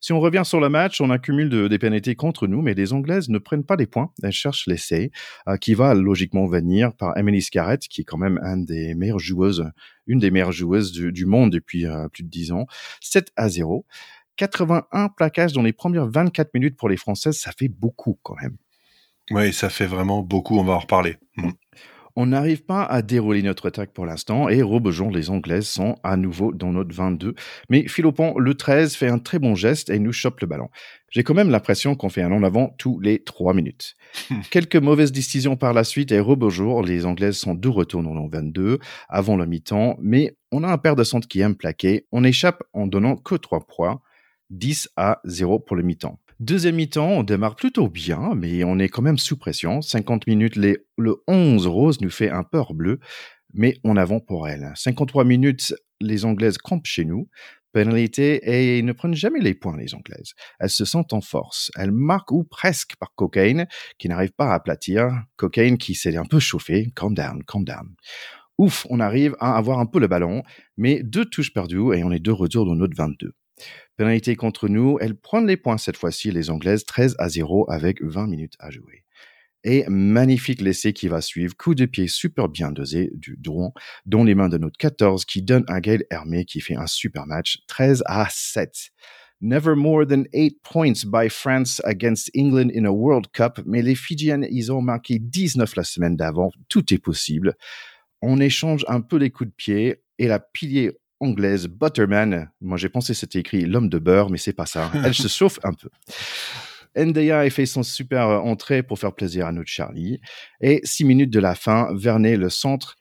Si 0.02 0.12
on 0.12 0.18
revient 0.18 0.42
sur 0.44 0.58
le 0.58 0.68
match, 0.68 1.00
on 1.00 1.10
accumule 1.10 1.48
de, 1.48 1.68
des 1.68 1.78
pénalités 1.78 2.16
contre 2.16 2.48
nous, 2.48 2.60
mais 2.60 2.74
les 2.74 2.92
Anglaises 2.92 3.28
ne 3.28 3.38
prennent 3.38 3.62
pas 3.62 3.76
les 3.76 3.86
points. 3.86 4.10
Elles 4.24 4.32
cherchent 4.32 4.66
l'essai, 4.66 5.12
euh, 5.46 5.56
qui 5.56 5.74
va 5.74 5.94
logiquement 5.94 6.46
venir 6.46 6.92
par 6.92 7.16
Emily 7.16 7.40
Scarrett, 7.40 7.86
qui 7.86 8.00
est 8.00 8.04
quand 8.04 8.18
même 8.18 8.40
une 8.42 8.64
des 8.64 8.96
meilleures 8.96 9.20
joueuses, 9.20 9.70
une 10.08 10.18
des 10.18 10.32
meilleures 10.32 10.50
joueuses 10.50 10.90
du, 10.90 11.24
monde 11.24 11.52
depuis 11.52 11.86
euh, 11.86 12.08
plus 12.08 12.24
de 12.24 12.28
10 12.28 12.50
ans. 12.50 12.66
7 13.00 13.30
à 13.36 13.48
0. 13.48 13.86
81 14.38 15.08
plaquages 15.10 15.52
dans 15.52 15.62
les 15.62 15.72
premières 15.72 16.08
24 16.08 16.52
minutes 16.54 16.76
pour 16.76 16.88
les 16.88 16.96
Françaises, 16.96 17.38
ça 17.38 17.52
fait 17.52 17.68
beaucoup 17.68 18.18
quand 18.24 18.34
même. 18.42 18.56
Oui, 19.30 19.52
ça 19.52 19.70
fait 19.70 19.86
vraiment 19.86 20.22
beaucoup, 20.22 20.58
on 20.58 20.64
va 20.64 20.72
en 20.72 20.78
reparler. 20.80 21.16
Mm. 21.36 21.50
On 22.14 22.26
n'arrive 22.26 22.64
pas 22.64 22.84
à 22.84 23.00
dérouler 23.00 23.42
notre 23.42 23.68
attaque 23.68 23.92
pour 23.92 24.04
l'instant 24.04 24.48
et 24.48 24.60
Robejon, 24.60 25.08
les 25.08 25.30
Anglaises, 25.30 25.66
sont 25.66 25.96
à 26.02 26.16
nouveau 26.16 26.52
dans 26.52 26.72
notre 26.72 26.94
22. 26.94 27.34
Mais 27.70 27.88
Philopon, 27.88 28.38
le 28.38 28.54
13, 28.54 28.94
fait 28.94 29.08
un 29.08 29.18
très 29.18 29.38
bon 29.38 29.54
geste 29.54 29.88
et 29.88 29.98
nous 29.98 30.12
chope 30.12 30.40
le 30.40 30.46
ballon. 30.46 30.68
J'ai 31.10 31.22
quand 31.22 31.34
même 31.34 31.50
l'impression 31.50 31.94
qu'on 31.94 32.08
fait 32.08 32.22
un 32.22 32.32
en 32.32 32.42
avant 32.42 32.74
tous 32.78 33.00
les 33.00 33.22
3 33.22 33.54
minutes. 33.54 33.96
Quelques 34.50 34.76
mauvaises 34.76 35.12
décisions 35.12 35.56
par 35.56 35.72
la 35.72 35.84
suite 35.84 36.12
et 36.12 36.20
Robejour, 36.20 36.82
les 36.82 37.06
Anglaises 37.06 37.36
sont 37.36 37.54
de 37.54 37.68
retour 37.68 38.02
dans 38.02 38.14
le 38.14 38.30
22 38.30 38.78
avant 39.08 39.36
le 39.36 39.46
mi-temps, 39.46 39.96
mais 40.00 40.36
on 40.50 40.64
a 40.64 40.68
un 40.68 40.78
père 40.78 40.96
de 40.96 41.04
centre 41.04 41.28
qui 41.28 41.40
aime 41.40 41.54
plaquer. 41.54 42.06
On 42.12 42.24
échappe 42.24 42.62
en 42.72 42.86
donnant 42.86 43.16
que 43.16 43.34
3 43.34 43.66
points. 43.66 44.00
10 44.52 44.90
à 44.96 45.20
0 45.24 45.60
pour 45.60 45.76
le 45.76 45.82
mi-temps. 45.82 46.18
Deuxième 46.42 46.74
mi-temps, 46.74 47.08
on 47.08 47.22
démarre 47.22 47.54
plutôt 47.54 47.88
bien, 47.88 48.34
mais 48.34 48.64
on 48.64 48.80
est 48.80 48.88
quand 48.88 49.00
même 49.00 49.16
sous 49.16 49.36
pression. 49.36 49.80
50 49.80 50.26
minutes, 50.26 50.56
les, 50.56 50.76
le 50.98 51.22
11 51.28 51.68
rose 51.68 52.00
nous 52.00 52.10
fait 52.10 52.30
un 52.30 52.42
peur 52.42 52.74
bleu, 52.74 52.98
mais 53.54 53.76
on 53.84 53.96
avance 53.96 54.22
pour 54.26 54.48
elle. 54.48 54.72
53 54.74 55.22
minutes, 55.22 55.72
les 56.00 56.24
Anglaises 56.24 56.58
campent 56.58 56.84
chez 56.84 57.04
nous. 57.04 57.28
Pénalité 57.72 58.40
et 58.42 58.82
ne 58.82 58.90
prennent 58.90 59.14
jamais 59.14 59.38
les 59.38 59.54
points, 59.54 59.76
les 59.76 59.94
Anglaises. 59.94 60.32
Elles 60.58 60.68
se 60.68 60.84
sentent 60.84 61.12
en 61.12 61.20
force. 61.20 61.70
Elles 61.76 61.92
marquent 61.92 62.32
ou 62.32 62.42
presque 62.42 62.96
par 62.96 63.14
Cocaine, 63.14 63.68
qui 63.98 64.08
n'arrive 64.08 64.32
pas 64.32 64.50
à 64.50 64.54
aplatir. 64.54 65.12
Cocaine 65.36 65.78
qui 65.78 65.94
s'est 65.94 66.16
un 66.16 66.24
peu 66.24 66.40
chauffé. 66.40 66.90
Calm 66.96 67.14
down, 67.14 67.44
calm 67.44 67.62
down. 67.62 67.94
Ouf, 68.58 68.84
on 68.90 68.98
arrive 68.98 69.36
à 69.38 69.56
avoir 69.56 69.78
un 69.78 69.86
peu 69.86 70.00
le 70.00 70.08
ballon, 70.08 70.42
mais 70.76 71.04
deux 71.04 71.24
touches 71.24 71.52
perdues 71.52 71.94
et 71.94 72.02
on 72.02 72.10
est 72.10 72.18
de 72.18 72.32
retour 72.32 72.66
dans 72.66 72.74
notre 72.74 72.96
22. 72.96 73.32
Pénalité 73.96 74.36
contre 74.36 74.68
nous, 74.68 74.98
elles 75.00 75.16
prennent 75.16 75.46
les 75.46 75.56
points 75.56 75.78
cette 75.78 75.96
fois-ci, 75.96 76.30
les 76.30 76.50
Anglaises, 76.50 76.84
13 76.84 77.16
à 77.18 77.28
0 77.28 77.70
avec 77.70 78.02
20 78.02 78.26
minutes 78.26 78.56
à 78.58 78.70
jouer. 78.70 79.04
Et 79.64 79.84
magnifique 79.88 80.60
l'essai 80.60 80.92
qui 80.92 81.06
va 81.06 81.20
suivre, 81.20 81.56
coup 81.56 81.74
de 81.74 81.86
pied 81.86 82.08
super 82.08 82.48
bien 82.48 82.72
dosé 82.72 83.10
du 83.14 83.36
Drouan, 83.38 83.72
dans 84.06 84.24
les 84.24 84.34
mains 84.34 84.48
de 84.48 84.58
notre 84.58 84.76
14 84.76 85.24
qui 85.24 85.42
donne 85.42 85.64
à 85.68 85.80
Gaël 85.80 86.04
Hermé 86.10 86.44
qui 86.44 86.60
fait 86.60 86.74
un 86.74 86.88
super 86.88 87.26
match, 87.26 87.58
13 87.68 88.02
à 88.06 88.26
7. 88.28 88.90
Never 89.40 89.74
more 89.76 90.06
than 90.06 90.24
8 90.32 90.62
points 90.62 91.04
by 91.04 91.28
France 91.28 91.80
against 91.84 92.30
England 92.34 92.70
in 92.74 92.84
a 92.84 92.92
World 92.92 93.28
Cup, 93.32 93.60
mais 93.66 93.82
les 93.82 93.94
Fidjiennes, 93.94 94.46
ils 94.50 94.72
ont 94.72 94.82
marqué 94.82 95.18
19 95.20 95.76
la 95.76 95.84
semaine 95.84 96.16
d'avant, 96.16 96.50
tout 96.68 96.92
est 96.92 96.98
possible. 96.98 97.54
On 98.20 98.40
échange 98.40 98.84
un 98.88 99.00
peu 99.00 99.16
les 99.16 99.30
coups 99.30 99.50
de 99.50 99.54
pied 99.54 100.02
et 100.18 100.28
la 100.28 100.38
pilier 100.38 100.92
anglaise 101.22 101.68
Butterman. 101.68 102.50
Moi, 102.60 102.76
j'ai 102.76 102.88
pensé 102.88 103.14
c'était 103.14 103.38
écrit 103.38 103.64
l'homme 103.64 103.88
de 103.88 103.98
beurre, 103.98 104.30
mais 104.30 104.38
c'est 104.38 104.52
pas 104.52 104.66
ça. 104.66 104.90
Elle 105.04 105.14
se 105.14 105.28
chauffe 105.28 105.58
un 105.64 105.72
peu. 105.72 105.88
NDA 106.94 107.38
a 107.38 107.50
fait 107.50 107.64
son 107.64 107.82
super 107.82 108.28
euh, 108.28 108.38
entrée 108.38 108.82
pour 108.82 108.98
faire 108.98 109.14
plaisir 109.14 109.46
à 109.46 109.52
notre 109.52 109.70
Charlie. 109.70 110.20
Et 110.60 110.80
six 110.84 111.04
minutes 111.04 111.30
de 111.30 111.40
la 111.40 111.54
fin, 111.54 111.88
Vernet, 111.94 112.36
le 112.36 112.50
centre, 112.50 112.98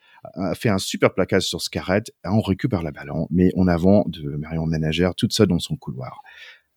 fait 0.54 0.70
un 0.70 0.78
super 0.78 1.14
plaquage 1.14 1.44
sur 1.44 1.62
Scarrett. 1.62 2.12
On 2.24 2.42
récupère 2.42 2.84
la 2.84 2.92
ballon, 2.92 3.28
mais 3.32 3.52
en 3.56 3.68
avant 3.68 4.06
de 4.08 4.22
Marion 4.38 4.66
Ménagère, 4.66 5.16
toute 5.16 5.34
seule 5.34 5.48
dans 5.48 5.60
son 5.60 5.76
couloir. 5.76 6.22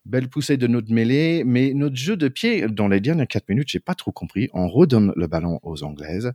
Belle 0.05 0.29
poussée 0.29 0.57
de 0.57 0.67
notre 0.67 0.91
mêlée, 0.91 1.43
mais 1.43 1.73
notre 1.73 1.95
jeu 1.95 2.15
de 2.15 2.27
pied 2.27 2.67
dans 2.67 2.87
les 2.87 2.99
dernières 2.99 3.27
quatre 3.27 3.49
minutes, 3.49 3.69
j'ai 3.69 3.79
pas 3.79 3.95
trop 3.95 4.11
compris. 4.11 4.49
On 4.53 4.67
redonne 4.67 5.13
le 5.15 5.27
ballon 5.27 5.59
aux 5.63 5.83
Anglaises. 5.83 6.31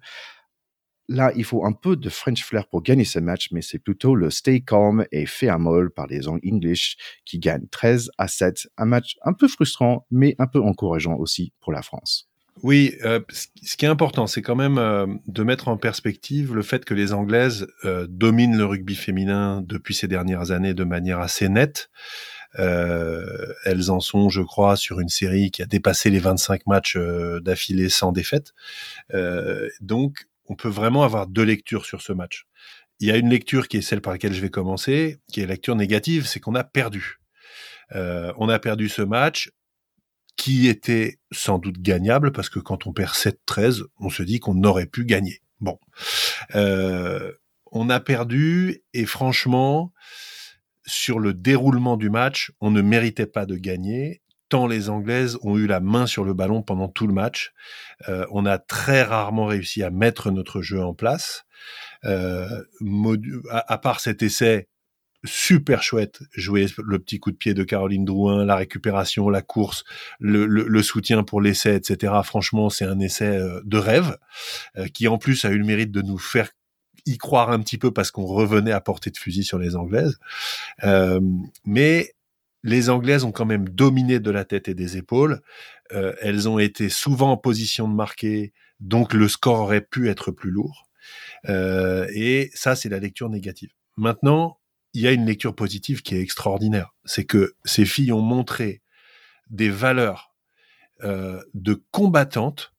Là, 1.13 1.33
il 1.35 1.43
faut 1.43 1.65
un 1.65 1.73
peu 1.73 1.97
de 1.97 2.09
French 2.09 2.45
flair 2.45 2.69
pour 2.69 2.83
gagner 2.85 3.05
ce 3.05 3.19
match, 3.19 3.49
mais 3.51 3.63
c'est 3.63 3.81
plutôt 3.81 4.15
le 4.15 4.31
stay 4.31 4.61
calm 4.61 5.05
et 5.11 5.27
fait 5.27 5.49
à 5.49 5.59
molle 5.59 5.91
par 5.91 6.07
les 6.07 6.29
English 6.29 6.97
qui 7.25 7.41
gagnent 7.41 7.67
13 7.69 8.13
à 8.17 8.29
7. 8.29 8.69
Un 8.79 8.85
match 8.85 9.17
un 9.25 9.33
peu 9.33 9.49
frustrant, 9.49 10.07
mais 10.13 10.37
un 10.39 10.47
peu 10.47 10.61
encourageant 10.61 11.17
aussi 11.17 11.53
pour 11.59 11.73
la 11.73 11.83
France. 11.83 12.31
Oui, 12.63 12.95
euh, 13.05 13.19
ce 13.61 13.77
qui 13.77 13.87
est 13.87 13.89
important, 13.89 14.29
c'est 14.29 14.41
quand 14.41 14.55
même 14.55 14.79
euh, 14.79 15.07
de 15.27 15.43
mettre 15.43 15.67
en 15.67 15.77
perspective 15.77 16.55
le 16.55 16.63
fait 16.63 16.85
que 16.85 16.95
les 16.95 17.13
Anglaises 17.13 17.67
euh, 17.85 18.07
dominent 18.09 18.57
le 18.57 18.65
rugby 18.65 18.95
féminin 18.95 19.65
depuis 19.67 19.95
ces 19.95 20.07
dernières 20.07 20.53
années 20.53 20.75
de 20.75 20.85
manière 20.85 21.19
assez 21.19 21.49
nette. 21.49 21.91
elles 22.55 23.91
en 23.91 23.99
sont, 23.99 24.29
je 24.29 24.43
crois, 24.43 24.77
sur 24.77 25.01
une 25.01 25.09
série 25.09 25.51
qui 25.51 25.63
a 25.63 25.67
dépassé 25.67 26.09
les 26.11 26.21
25 26.21 26.69
matchs 26.69 26.97
d'affilée 27.43 27.89
sans 27.89 28.13
défaite. 28.13 28.53
donc, 29.81 30.27
on 30.51 30.57
peut 30.57 30.69
vraiment 30.69 31.05
avoir 31.05 31.29
deux 31.29 31.45
lectures 31.45 31.87
sur 31.87 32.03
ce 32.03 32.13
match. 32.13 32.45
Il 32.99 33.09
y 33.09 33.11
a 33.11 33.17
une 33.17 33.31
lecture 33.31 33.69
qui 33.69 33.79
est 33.79 33.83
celle 33.83 34.03
par 34.03 34.13
laquelle 34.13 34.35
je 34.35 34.41
vais 34.43 34.51
commencer, 34.51 35.19
qui 35.33 35.41
est 35.41 35.47
la 35.47 35.55
lecture 35.55 35.77
négative, 35.77 36.27
c'est 36.27 36.41
qu'on 36.41 36.55
a 36.55 36.65
perdu. 36.65 37.21
on 37.95 38.49
a 38.49 38.59
perdu 38.59 38.89
ce 38.89 39.03
match 39.03 39.51
qui 40.37 40.69
était 40.69 41.19
sans 41.33 41.59
doute 41.59 41.81
gagnable 41.81 42.33
parce 42.33 42.49
que 42.49 42.59
quand 42.59 42.87
on 42.87 42.93
perd 42.93 43.13
7-13, 43.13 43.85
on 43.99 44.11
se 44.11 44.23
dit 44.23 44.41
qu'on 44.41 44.65
aurait 44.65 44.87
pu 44.87 45.05
gagner. 45.05 45.41
Bon, 45.61 45.79
euh, 46.55 47.33
on 47.71 47.91
a 47.91 48.01
perdu 48.01 48.83
et 48.95 49.05
franchement, 49.07 49.93
sur 50.87 51.19
le 51.19 51.35
déroulement 51.35 51.97
du 51.97 52.11
match, 52.11 52.53
on 52.61 52.71
ne 52.71 52.81
méritait 52.81 53.27
pas 53.27 53.47
de 53.47 53.57
gagner 53.57 54.23
tant 54.51 54.67
les 54.67 54.91
Anglaises 54.91 55.39
ont 55.43 55.57
eu 55.57 55.67
la 55.67 55.81
main 55.81 56.07
sur 56.07 56.25
le 56.25 56.35
ballon 56.35 56.61
pendant 56.61 56.89
tout 56.89 57.07
le 57.07 57.15
match. 57.15 57.53
Euh, 58.09 58.27
on 58.31 58.45
a 58.45 58.59
très 58.59 59.03
rarement 59.03 59.47
réussi 59.47 59.83
à 59.83 59.91
mettre 59.91 60.31
notre 60.31 60.61
jeu 60.61 60.83
en 60.83 60.93
place. 60.93 61.47
Euh, 62.05 62.65
à, 63.51 63.79
part 63.79 64.01
cet 64.01 64.23
essai 64.23 64.69
super 65.25 65.83
chouette 65.83 66.21
jouer 66.35 66.67
le 66.79 66.99
petit 66.99 67.21
coup 67.21 67.31
de 67.31 67.37
pied 67.37 67.55
de 67.55 67.63
Caroline 67.63 68.05
Drouin, 68.05 68.45
la 68.45 68.57
récupération, 68.57 69.29
la 69.29 69.43
course, 69.43 69.85
le, 70.19 70.83
soutien 70.83 71.23
pour 71.23 71.41
l'essai, 71.41 71.77
etc. 71.77 72.15
Franchement, 72.25 72.71
c'est 72.71 72.87
un 72.87 72.99
essai 73.01 73.37
euh, 73.37 73.61
de 73.65 73.79
rêve 73.79 74.17
euh, 74.77 74.87
qui 74.87 75.09
en 75.09 75.19
plus 75.19 75.45
a 75.45 75.51
eu 75.51 75.59
le 75.59 75.65
mérite 75.65 75.91
de 75.91 76.03
nous 76.03 76.19
faire 76.19 76.51
y 77.07 77.19
croire 77.19 77.51
un 77.51 77.61
petit 77.61 77.79
peu 77.79 77.93
parce 77.93 78.11
qu'on 78.11 78.25
revenait 78.25 78.73
à 78.73 78.81
portée 78.81 79.11
de 79.11 79.17
fusil 79.17 79.45
sur 79.45 79.59
les 79.59 79.77
Anglaises. 79.77 80.19
Euh, 80.85 81.21
mais 81.65 82.15
les 82.63 82.91
Anglaises 82.91 83.25
ont 83.25 83.33
quand 83.33 83.47
même 83.47 83.69
dominé 83.69 84.21
de 84.21 84.31
la 84.31 84.45
tête 84.45 84.69
et 84.69 84.75
des 84.75 84.97
épaules. 84.97 85.41
elles 85.91 86.49
ont 86.49 86.59
été 86.59 86.89
souvent 86.89 87.33
en 87.33 87.37
position 87.37 87.89
de 87.89 87.95
marquer, 87.95 88.53
donc 88.81 89.15
le 89.15 89.29
score 89.29 89.61
aurait 89.61 89.81
pu 89.81 90.09
être 90.09 90.31
plus 90.31 90.51
lourd. 90.51 90.89
et 91.49 92.51
ça, 92.55 92.77
c'est 92.77 92.89
la 92.89 92.99
lecture 92.99 93.31
négative. 93.31 93.71
Maintenant, 93.97 94.61
il 94.93 95.03
y 95.03 95.07
a 95.07 95.13
une 95.13 95.27
lecture 95.27 95.55
positive 95.55 96.03
qui 96.03 96.15
est 96.15 96.21
extraordinaire. 96.21 96.95
C'est 97.05 97.25
que 97.25 97.55
ces 97.65 97.85
filles 97.85 98.13
ont 98.13 98.21
montré 98.21 98.83
des 99.49 99.71
valeurs 99.71 100.35
euh, 101.03 101.43
de 101.55 101.83
combattantes 101.91 102.75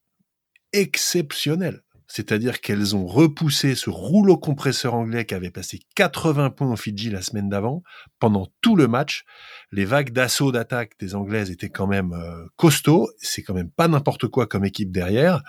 exceptionnelles. 0.73 1.81
C'est-à-dire 2.13 2.59
qu'elles 2.59 2.93
ont 2.93 3.05
repoussé 3.05 3.73
ce 3.73 3.89
rouleau 3.89 4.37
compresseur 4.37 4.95
anglais 4.95 5.23
qui 5.23 5.33
avait 5.33 5.49
passé 5.49 5.79
80 5.95 6.49
points 6.49 6.73
au 6.73 6.75
Fidji 6.75 7.09
la 7.09 7.21
semaine 7.21 7.47
d'avant. 7.47 7.83
Pendant 8.19 8.49
tout 8.59 8.75
le 8.75 8.89
match, 8.89 9.23
les 9.71 9.85
vagues 9.85 10.11
d'assaut 10.11 10.51
d'attaque 10.51 10.91
des 10.99 11.15
Anglaises 11.15 11.51
étaient 11.51 11.69
quand 11.69 11.87
même 11.87 12.11
euh, 12.11 12.45
costauds. 12.57 13.09
C'est 13.17 13.43
quand 13.43 13.53
même 13.53 13.69
pas 13.69 13.87
n'importe 13.87 14.27
quoi 14.27 14.45
comme 14.45 14.65
équipe 14.65 14.91
derrière. 14.91 15.41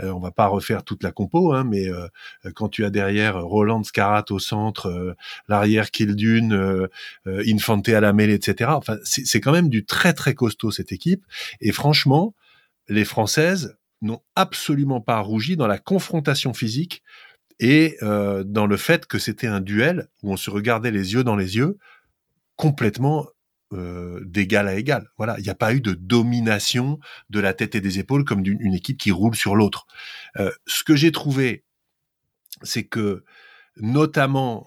Euh, 0.00 0.10
on 0.10 0.18
va 0.18 0.32
pas 0.32 0.48
refaire 0.48 0.82
toute 0.82 1.04
la 1.04 1.12
compo, 1.12 1.52
hein, 1.52 1.62
mais 1.62 1.86
euh, 1.86 2.08
quand 2.56 2.68
tu 2.68 2.84
as 2.84 2.90
derrière 2.90 3.40
Roland 3.40 3.84
Scarat 3.84 4.24
au 4.30 4.40
centre, 4.40 5.14
l'arrière 5.46 5.92
Kildune, 5.92 6.88
Infante 7.26 7.88
à 7.90 8.00
la 8.00 8.12
mêlée, 8.12 8.34
etc. 8.34 8.72
Enfin, 8.74 8.96
c'est 9.04 9.40
quand 9.40 9.52
même 9.52 9.68
du 9.68 9.84
très 9.84 10.14
très 10.14 10.34
costaud 10.34 10.72
cette 10.72 10.90
équipe. 10.90 11.24
Et 11.60 11.70
franchement, 11.70 12.34
les 12.88 13.04
Françaises 13.04 13.76
n'ont 14.02 14.22
absolument 14.36 15.00
pas 15.00 15.20
rougi 15.20 15.56
dans 15.56 15.66
la 15.66 15.78
confrontation 15.78 16.54
physique 16.54 17.02
et 17.60 17.96
euh, 18.02 18.44
dans 18.44 18.66
le 18.66 18.76
fait 18.76 19.06
que 19.06 19.18
c'était 19.18 19.46
un 19.46 19.60
duel 19.60 20.08
où 20.22 20.32
on 20.32 20.36
se 20.36 20.50
regardait 20.50 20.90
les 20.90 21.14
yeux 21.14 21.24
dans 21.24 21.36
les 21.36 21.56
yeux 21.56 21.78
complètement 22.56 23.26
euh, 23.72 24.20
d'égal 24.24 24.68
à 24.68 24.76
égal. 24.76 25.08
Voilà, 25.18 25.36
il 25.38 25.42
n'y 25.42 25.50
a 25.50 25.54
pas 25.54 25.74
eu 25.74 25.80
de 25.80 25.92
domination 25.92 26.98
de 27.30 27.40
la 27.40 27.54
tête 27.54 27.74
et 27.74 27.80
des 27.80 27.98
épaules 27.98 28.24
comme 28.24 28.42
d'une 28.42 28.74
équipe 28.74 28.98
qui 28.98 29.10
roule 29.10 29.34
sur 29.34 29.56
l'autre. 29.56 29.86
Euh, 30.38 30.50
ce 30.66 30.84
que 30.84 30.96
j'ai 30.96 31.12
trouvé, 31.12 31.64
c'est 32.62 32.84
que 32.84 33.24
notamment 33.76 34.66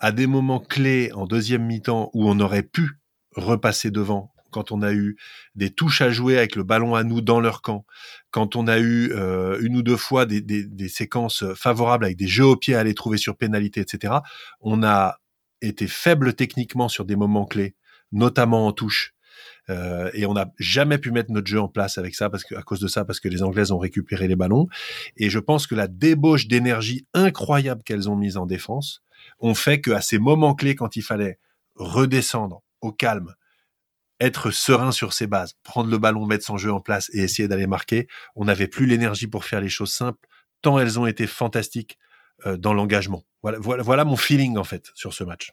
à 0.00 0.10
des 0.10 0.26
moments 0.26 0.58
clés 0.58 1.12
en 1.12 1.26
deuxième 1.26 1.64
mi-temps 1.64 2.10
où 2.12 2.28
on 2.28 2.40
aurait 2.40 2.64
pu 2.64 2.98
repasser 3.36 3.92
devant 3.92 4.33
quand 4.54 4.70
on 4.70 4.82
a 4.82 4.92
eu 4.92 5.16
des 5.56 5.70
touches 5.70 6.00
à 6.00 6.10
jouer 6.10 6.38
avec 6.38 6.54
le 6.54 6.62
ballon 6.62 6.94
à 6.94 7.02
nous 7.02 7.20
dans 7.20 7.40
leur 7.40 7.60
camp, 7.60 7.84
quand 8.30 8.54
on 8.54 8.68
a 8.68 8.78
eu 8.78 9.10
euh, 9.12 9.58
une 9.60 9.76
ou 9.76 9.82
deux 9.82 9.96
fois 9.96 10.26
des, 10.26 10.88
séquences 10.88 11.44
favorables 11.56 12.04
avec 12.04 12.16
des 12.16 12.28
jeux 12.28 12.46
au 12.46 12.56
pied 12.56 12.76
à 12.76 12.80
aller 12.80 12.94
trouver 12.94 13.18
sur 13.18 13.36
pénalité, 13.36 13.80
etc., 13.80 14.14
on 14.60 14.84
a 14.84 15.18
été 15.60 15.88
faible 15.88 16.34
techniquement 16.34 16.88
sur 16.88 17.04
des 17.04 17.16
moments 17.16 17.46
clés, 17.46 17.74
notamment 18.12 18.68
en 18.68 18.72
touche. 18.72 19.12
Euh, 19.70 20.10
et 20.14 20.24
on 20.24 20.34
n'a 20.34 20.52
jamais 20.58 20.98
pu 20.98 21.10
mettre 21.10 21.32
notre 21.32 21.48
jeu 21.48 21.60
en 21.60 21.68
place 21.68 21.98
avec 21.98 22.14
ça 22.14 22.30
parce 22.30 22.44
que 22.44 22.54
à 22.54 22.62
cause 22.62 22.80
de 22.80 22.86
ça 22.86 23.04
parce 23.04 23.18
que 23.18 23.28
les 23.28 23.42
Anglaises 23.42 23.72
ont 23.72 23.78
récupéré 23.78 24.28
les 24.28 24.36
ballons 24.36 24.68
et 25.16 25.30
je 25.30 25.38
pense 25.38 25.66
que 25.66 25.74
la 25.74 25.88
débauche 25.88 26.46
d'énergie 26.46 27.06
incroyable 27.14 27.82
qu'elles 27.82 28.10
ont 28.10 28.14
mise 28.14 28.36
en 28.36 28.44
défense 28.44 29.02
ont 29.40 29.54
fait 29.54 29.80
qu'à 29.80 30.02
ces 30.02 30.18
moments 30.18 30.54
clés 30.54 30.74
quand 30.74 30.96
il 30.96 31.02
fallait 31.02 31.38
redescendre 31.76 32.62
au 32.82 32.92
calme 32.92 33.34
être 34.20 34.50
serein 34.50 34.92
sur 34.92 35.12
ses 35.12 35.26
bases, 35.26 35.54
prendre 35.62 35.90
le 35.90 35.98
ballon, 35.98 36.26
mettre 36.26 36.44
son 36.44 36.56
jeu 36.56 36.72
en 36.72 36.80
place 36.80 37.10
et 37.12 37.20
essayer 37.20 37.48
d'aller 37.48 37.66
marquer. 37.66 38.06
On 38.36 38.44
n'avait 38.44 38.68
plus 38.68 38.86
l'énergie 38.86 39.26
pour 39.26 39.44
faire 39.44 39.60
les 39.60 39.68
choses 39.68 39.92
simples, 39.92 40.28
tant 40.62 40.78
elles 40.78 40.98
ont 40.98 41.06
été 41.06 41.26
fantastiques 41.26 41.98
euh, 42.46 42.56
dans 42.56 42.74
l'engagement. 42.74 43.24
Voilà, 43.42 43.58
voilà, 43.58 43.82
voilà 43.82 44.04
mon 44.04 44.16
feeling 44.16 44.56
en 44.56 44.64
fait 44.64 44.90
sur 44.94 45.12
ce 45.12 45.24
match. 45.24 45.52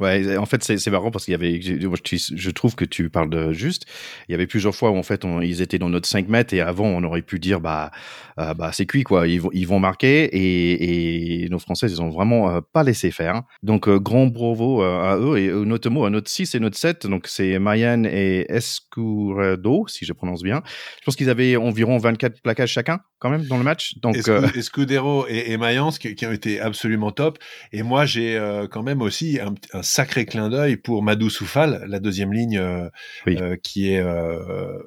Ouais, 0.00 0.36
en 0.36 0.46
fait, 0.46 0.62
c'est 0.62 0.90
marrant 0.90 1.10
parce 1.10 1.24
qu'il 1.26 1.32
y 1.32 1.34
avait, 1.34 1.60
je 1.60 2.50
trouve 2.50 2.74
que 2.74 2.84
tu 2.84 3.10
parles 3.10 3.30
de 3.30 3.52
juste. 3.52 3.84
Il 4.28 4.32
y 4.32 4.34
avait 4.34 4.46
plusieurs 4.46 4.74
fois 4.74 4.90
où 4.90 4.96
en 4.96 5.02
fait, 5.02 5.24
ils 5.42 5.62
étaient 5.62 5.78
dans 5.78 5.90
notre 5.90 6.08
5 6.08 6.28
mètres 6.28 6.54
et 6.54 6.60
avant, 6.60 6.86
on 6.86 7.02
aurait 7.04 7.22
pu 7.22 7.38
dire, 7.38 7.60
bah, 7.60 7.90
euh, 8.38 8.54
bah, 8.54 8.70
c'est 8.72 8.86
cuit 8.86 9.04
quoi. 9.04 9.26
Ils 9.26 9.40
vont, 9.40 9.50
ils 9.52 9.66
vont 9.66 9.78
marquer 9.78 10.24
et, 10.24 11.44
et 11.44 11.48
nos 11.48 11.58
Français, 11.58 11.86
ils 11.86 12.00
ont 12.00 12.10
vraiment 12.10 12.50
euh, 12.50 12.60
pas 12.72 12.82
laissé 12.82 13.10
faire. 13.10 13.42
Donc, 13.62 13.88
euh, 13.88 13.98
grand 13.98 14.26
bravo 14.26 14.82
à 14.82 15.18
eux 15.18 15.38
et 15.38 15.48
notamment 15.50 16.04
à 16.04 16.10
notre 16.10 16.30
6 16.30 16.54
et 16.54 16.60
notre 16.60 16.76
7. 16.76 17.06
Donc, 17.06 17.26
c'est 17.26 17.58
Mayan 17.58 18.04
et 18.04 18.46
Escurado, 18.48 19.86
si 19.88 20.04
je 20.04 20.12
prononce 20.12 20.42
bien. 20.42 20.62
Je 21.00 21.04
pense 21.04 21.16
qu'ils 21.16 21.30
avaient 21.30 21.56
environ 21.56 21.98
24 21.98 22.40
plaquages 22.42 22.70
chacun 22.70 23.00
quand 23.18 23.30
même 23.30 23.44
dans 23.44 23.58
le 23.58 23.64
match. 23.64 23.98
Donc, 23.98 24.16
Escudero 24.56 25.26
et, 25.28 25.52
et 25.52 25.56
Mayence 25.56 25.98
qui, 25.98 26.14
qui, 26.14 26.26
ont 26.26 26.32
été 26.32 26.60
absolument 26.60 27.12
top. 27.12 27.38
Et 27.72 27.82
moi, 27.82 28.04
j'ai 28.04 28.40
quand 28.70 28.82
même 28.82 29.02
aussi 29.02 29.38
un, 29.40 29.54
un 29.72 29.81
sacré 29.82 30.26
clin 30.26 30.48
d'œil 30.48 30.76
pour 30.76 31.02
Madou 31.02 31.30
Soufal, 31.30 31.84
la 31.86 32.00
deuxième 32.00 32.32
ligne 32.32 32.58
euh, 32.58 32.88
euh, 33.28 33.56
qui 33.62 33.92
est 33.92 34.00
euh, 34.00 34.78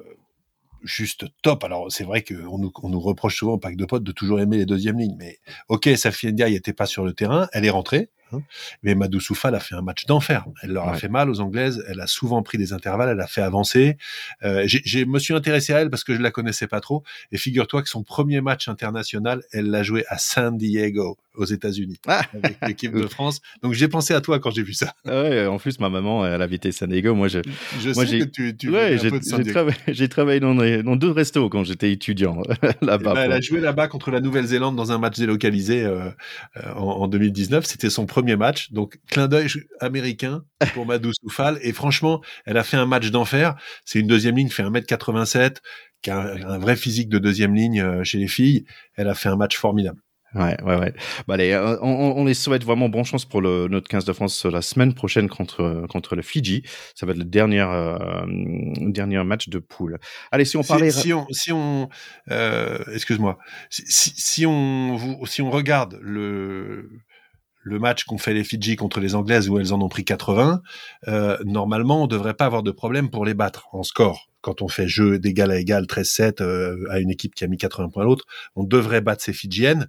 juste 0.82 1.26
top. 1.42 1.64
Alors 1.64 1.90
c'est 1.90 2.04
vrai 2.04 2.22
qu'on 2.22 2.58
nous, 2.58 2.72
on 2.82 2.88
nous 2.88 3.00
reproche 3.00 3.36
souvent 3.36 3.52
au 3.52 3.58
pack 3.58 3.76
de 3.76 3.84
potes 3.84 4.04
de 4.04 4.12
toujours 4.12 4.40
aimer 4.40 4.56
les 4.56 4.66
deuxièmes 4.66 4.98
lignes, 4.98 5.16
mais 5.18 5.38
ok, 5.68 5.88
Safia 5.96 6.32
Ndiaye 6.32 6.54
n'était 6.54 6.72
pas 6.72 6.86
sur 6.86 7.04
le 7.04 7.12
terrain, 7.12 7.48
elle 7.52 7.64
est 7.64 7.70
rentrée. 7.70 8.10
Mais 8.82 8.94
Madou 8.94 9.20
Soufal 9.20 9.54
a 9.54 9.60
fait 9.60 9.74
un 9.74 9.82
match 9.82 10.06
d'enfer. 10.06 10.44
Elle 10.62 10.72
leur 10.72 10.88
a 10.88 10.94
fait 10.94 11.08
mal 11.08 11.30
aux 11.30 11.40
Anglaises. 11.40 11.84
Elle 11.88 12.00
a 12.00 12.06
souvent 12.06 12.42
pris 12.42 12.58
des 12.58 12.72
intervalles. 12.72 13.10
Elle 13.10 13.20
a 13.20 13.26
fait 13.26 13.42
avancer. 13.42 13.96
Euh, 14.42 14.64
je 14.66 15.04
me 15.04 15.18
suis 15.18 15.34
intéressé 15.34 15.72
à 15.72 15.80
elle 15.80 15.90
parce 15.90 16.04
que 16.04 16.14
je 16.14 16.20
la 16.20 16.30
connaissais 16.30 16.66
pas 16.66 16.80
trop. 16.80 17.02
Et 17.32 17.38
figure-toi 17.38 17.82
que 17.82 17.88
son 17.88 18.02
premier 18.02 18.40
match 18.40 18.68
international, 18.68 19.42
elle 19.52 19.70
l'a 19.70 19.82
joué 19.82 20.04
à 20.08 20.18
San 20.18 20.56
Diego 20.56 21.18
aux 21.36 21.44
États-Unis 21.44 21.98
ah. 22.06 22.22
avec 22.32 22.56
l'équipe 22.66 22.92
de 22.92 23.06
France. 23.06 23.40
Donc 23.62 23.74
j'ai 23.74 23.88
pensé 23.88 24.14
à 24.14 24.20
toi 24.20 24.38
quand 24.38 24.50
j'ai 24.50 24.62
vu 24.62 24.72
ça. 24.72 24.94
Ah 25.06 25.22
ouais, 25.22 25.46
en 25.46 25.58
plus 25.58 25.78
ma 25.80 25.88
maman 25.88 26.26
elle 26.26 26.42
habitait 26.42 26.72
San 26.72 26.88
Diego. 26.88 27.14
Moi 27.14 27.28
je, 27.28 27.40
je 27.80 27.90
moi, 27.90 28.06
sais 28.06 28.20
que 28.20 28.24
tu, 28.24 28.56
tu 28.56 28.70
ouais, 28.70 28.98
j'ai 29.88 30.08
travaillé, 30.08 30.40
dans, 30.40 30.54
dans, 30.54 30.96
deux 30.96 31.10
restos 31.10 31.48
quand 31.48 31.64
j'étais 31.64 31.92
étudiant 31.92 32.42
là-bas. 32.80 33.14
Ben, 33.14 33.22
elle 33.24 33.32
a 33.32 33.40
joué 33.40 33.60
là-bas 33.60 33.88
contre 33.88 34.10
la 34.10 34.20
Nouvelle-Zélande 34.20 34.76
dans 34.76 34.92
un 34.92 34.98
match 34.98 35.18
délocalisé 35.18 35.84
euh, 35.84 36.08
euh, 36.56 36.72
en, 36.74 37.02
en 37.02 37.08
2019. 37.08 37.64
C'était 37.66 37.90
son 37.90 38.06
premier 38.06 38.15
match. 38.22 38.72
Donc, 38.72 38.98
clin 39.08 39.28
d'œil 39.28 39.48
américain 39.80 40.44
pour 40.74 40.86
Madou 40.86 41.12
Soufal. 41.12 41.58
Et 41.62 41.72
franchement, 41.72 42.22
elle 42.44 42.56
a 42.56 42.64
fait 42.64 42.76
un 42.76 42.86
match 42.86 43.10
d'enfer. 43.10 43.56
C'est 43.84 44.00
une 44.00 44.06
deuxième 44.06 44.36
ligne, 44.36 44.48
fait 44.48 44.62
1m87, 44.62 45.56
qui 46.02 46.10
a 46.10 46.18
un, 46.18 46.58
vrai 46.58 46.76
physique 46.76 47.08
de 47.08 47.18
deuxième 47.18 47.54
ligne 47.54 47.80
euh, 47.80 48.04
chez 48.04 48.18
les 48.18 48.28
filles. 48.28 48.64
Elle 48.96 49.08
a 49.08 49.14
fait 49.14 49.28
un 49.28 49.36
match 49.36 49.56
formidable. 49.56 50.00
Ouais, 50.36 50.56
ouais, 50.62 50.76
ouais. 50.76 50.92
Bah, 51.26 51.34
allez, 51.34 51.52
euh, 51.52 51.78
on, 51.80 52.14
on, 52.16 52.24
les 52.24 52.34
souhaite 52.34 52.62
vraiment 52.62 52.90
bonne 52.90 53.04
chance 53.04 53.24
pour 53.24 53.40
le, 53.40 53.68
notre 53.68 53.88
15 53.88 54.04
de 54.04 54.12
France 54.12 54.44
la 54.44 54.60
semaine 54.60 54.92
prochaine 54.92 55.28
contre, 55.28 55.86
contre 55.88 56.14
le 56.14 56.22
Fidji. 56.22 56.62
Ça 56.94 57.06
va 57.06 57.12
être 57.12 57.18
le 57.18 57.24
dernier, 57.24 57.62
euh, 57.62 58.24
dernier 58.26 59.22
match 59.24 59.48
de 59.48 59.58
poule. 59.58 59.98
Allez, 60.30 60.44
si 60.44 60.58
on 60.58 60.62
parlait. 60.62 60.90
Si, 60.90 61.12
on, 61.14 61.26
si 61.30 61.52
on 61.52 61.88
euh, 62.30 62.78
excuse-moi, 62.92 63.38
si, 63.70 63.84
si, 63.86 64.46
on, 64.46 65.24
si 65.24 65.40
on 65.40 65.50
regarde 65.50 65.98
le, 66.02 66.90
le 67.66 67.80
match 67.80 68.04
qu'ont 68.04 68.16
fait 68.16 68.32
les 68.32 68.44
Fidji 68.44 68.76
contre 68.76 69.00
les 69.00 69.16
Anglaises 69.16 69.48
où 69.48 69.58
elles 69.58 69.74
en 69.74 69.82
ont 69.82 69.88
pris 69.88 70.04
80, 70.04 70.62
euh, 71.08 71.36
normalement, 71.44 72.04
on 72.04 72.06
devrait 72.06 72.34
pas 72.34 72.44
avoir 72.44 72.62
de 72.62 72.70
problème 72.70 73.10
pour 73.10 73.24
les 73.24 73.34
battre 73.34 73.66
en 73.72 73.82
score. 73.82 74.30
Quand 74.40 74.62
on 74.62 74.68
fait 74.68 74.86
jeu 74.86 75.18
d'égal 75.18 75.50
à 75.50 75.58
égal 75.58 75.86
13-7 75.86 76.42
euh, 76.42 76.86
à 76.90 77.00
une 77.00 77.10
équipe 77.10 77.34
qui 77.34 77.42
a 77.42 77.48
mis 77.48 77.56
80 77.56 77.88
points 77.88 78.04
à 78.04 78.06
l'autre, 78.06 78.24
on 78.54 78.62
devrait 78.62 79.00
battre 79.00 79.24
ces 79.24 79.32
Fidjiennes. 79.32 79.88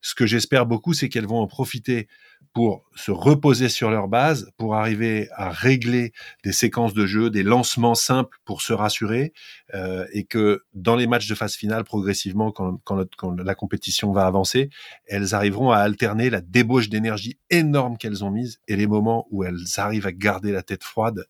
Ce 0.00 0.14
que 0.14 0.24
j'espère 0.24 0.64
beaucoup, 0.64 0.94
c'est 0.94 1.10
qu'elles 1.10 1.26
vont 1.26 1.40
en 1.40 1.46
profiter 1.46 2.08
pour 2.54 2.84
se 2.96 3.10
reposer 3.10 3.68
sur 3.68 3.90
leur 3.90 4.08
base, 4.08 4.50
pour 4.56 4.74
arriver 4.74 5.28
à 5.32 5.50
régler 5.50 6.12
des 6.42 6.52
séquences 6.52 6.94
de 6.94 7.06
jeu, 7.06 7.30
des 7.30 7.42
lancements 7.42 7.94
simples 7.94 8.38
pour 8.44 8.62
se 8.62 8.72
rassurer, 8.72 9.32
euh, 9.74 10.04
et 10.12 10.24
que 10.24 10.62
dans 10.74 10.96
les 10.96 11.06
matchs 11.06 11.28
de 11.28 11.34
phase 11.34 11.54
finale, 11.54 11.84
progressivement, 11.84 12.50
quand, 12.50 12.78
quand, 12.84 13.36
la 13.36 13.54
compétition 13.54 14.12
va 14.12 14.26
avancer, 14.26 14.70
elles 15.06 15.34
arriveront 15.34 15.70
à 15.70 15.78
alterner 15.78 16.30
la 16.30 16.40
débauche 16.40 16.88
d'énergie 16.88 17.38
énorme 17.50 17.96
qu'elles 17.96 18.24
ont 18.24 18.30
mise 18.30 18.60
et 18.66 18.76
les 18.76 18.86
moments 18.86 19.28
où 19.30 19.44
elles 19.44 19.64
arrivent 19.76 20.06
à 20.06 20.12
garder 20.12 20.50
la 20.50 20.62
tête 20.62 20.82
froide 20.82 21.26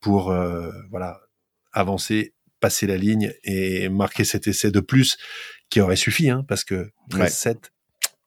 pour 0.00 0.30
euh, 0.30 0.70
voilà 0.90 1.20
avancer, 1.72 2.34
passer 2.60 2.86
la 2.86 2.96
ligne 2.96 3.32
et 3.42 3.88
marquer 3.88 4.24
cet 4.24 4.46
essai 4.46 4.70
de 4.70 4.80
plus 4.80 5.16
qui 5.70 5.80
aurait 5.80 5.96
suffi, 5.96 6.30
hein, 6.30 6.44
parce 6.48 6.64
que 6.64 6.90
13-7, 7.10 7.70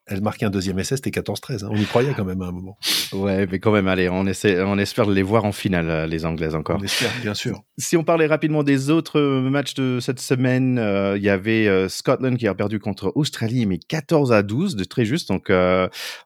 elle 0.06 0.20
marquait 0.20 0.46
un 0.46 0.50
deuxième 0.50 0.78
essai, 0.78 0.96
c'était 0.96 1.10
14-13. 1.10 1.64
Hein. 1.64 1.68
On 1.70 1.76
y 1.76 1.84
croyait 1.84 2.12
quand 2.14 2.24
même 2.24 2.42
à 2.42 2.46
un 2.46 2.52
moment. 2.52 2.76
Ouais, 3.12 3.46
mais 3.46 3.60
quand 3.60 3.70
même, 3.70 3.86
allez, 3.86 4.08
on, 4.08 4.26
essaie, 4.26 4.60
on 4.60 4.76
espère 4.76 5.08
les 5.08 5.22
voir 5.22 5.44
en 5.44 5.52
finale, 5.52 5.88
euh, 5.90 6.06
les 6.06 6.24
Anglaises 6.24 6.54
encore. 6.54 6.78
On 6.80 6.84
espère, 6.84 7.10
bien 7.20 7.34
sûr. 7.34 7.62
Si 7.78 7.96
on 7.96 8.02
parlait 8.02 8.26
rapidement 8.26 8.64
des 8.64 8.90
autres 8.90 9.20
euh, 9.20 9.40
matchs 9.48 9.74
de 9.74 9.98
cette 10.00 10.18
semaine, 10.18 10.78
euh, 10.78 11.16
il 11.16 11.22
y 11.22 11.28
avait 11.28 11.88
Scotland 11.88 12.36
qui 12.36 12.48
a 12.48 12.54
perdu 12.54 12.80
contre 12.80 13.12
Australie, 13.14 13.66
mais 13.66 13.78
14 13.78 14.32
à 14.32 14.42
12, 14.42 14.74
de 14.74 14.84
très 14.84 15.04
juste. 15.04 15.28
Donc 15.28 15.52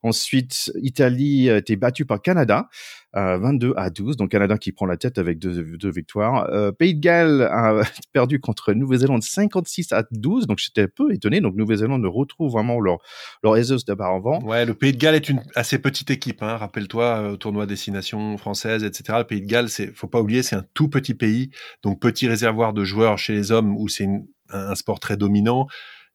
ensuite, 0.03 0.73
Italie 0.77 1.51
a 1.51 1.59
été 1.59 1.77
battue 1.77 2.07
par 2.07 2.23
Canada. 2.23 2.69
22 3.15 3.75
à 3.77 3.91
12. 3.91 4.17
Donc 4.17 4.31
Canada 4.31 4.59
qui 4.59 4.73
prend 4.73 4.87
la 4.87 4.97
tête 4.97 5.19
avec 5.19 5.39
deux, 5.39 5.91
victoires. 5.91 6.49
Euh, 6.51 6.73
Pays 6.73 6.95
de 6.95 7.01
Galles 7.01 7.43
a 7.43 7.83
perdu 8.13 8.41
contre 8.41 8.73
Nouvelle-Zélande 8.73 9.23
56 9.23 9.93
à 9.93 10.05
12. 10.11 10.47
Donc 10.47 10.59
j'étais 10.59 10.83
un 10.83 10.89
peu 10.95 11.13
étonné. 11.13 11.41
Donc 11.41 11.57
Nouvelle-Zélande 11.57 12.05
retrouve 12.07 12.53
vraiment 12.53 12.81
leur 12.81 12.99
leur 13.43 13.57
aiseux 13.57 13.77
d'avant. 13.87 14.41
Ouais, 14.43 14.65
le 14.65 14.75
Pays 14.75 14.93
de 14.93 14.99
Galles 14.99 15.15
est 15.15 15.29
une 15.29 15.43
assez 15.55 15.79
petite 15.79 16.11
équipe. 16.11 16.43
Hein. 16.43 16.57
Rappelle-toi 16.57 17.05
euh, 17.05 17.37
tournoi 17.37 17.67
destination 17.67 18.37
française, 18.37 18.85
etc. 18.85 19.19
Le 19.19 19.25
Pays 19.25 19.41
de 19.41 19.47
Galles, 19.47 19.69
c'est 19.69 19.95
faut 19.95 20.09
pas 20.09 20.21
oublier, 20.21 20.43
c'est 20.43 20.57
un 20.57 20.65
tout 20.75 20.89
petit 20.89 21.15
pays. 21.15 21.51
Donc 21.83 22.01
petit 22.01 22.29
réservoir 22.29 22.73
de 22.73 22.85
joueurs 22.85 23.19
chez 23.19 23.33
les 23.33 23.53
hommes 23.53 23.77
où 23.77 23.89
c'est 23.89 24.09
un 24.51 24.75
sport 24.75 25.01
très 25.01 25.17
dominant 25.17 25.67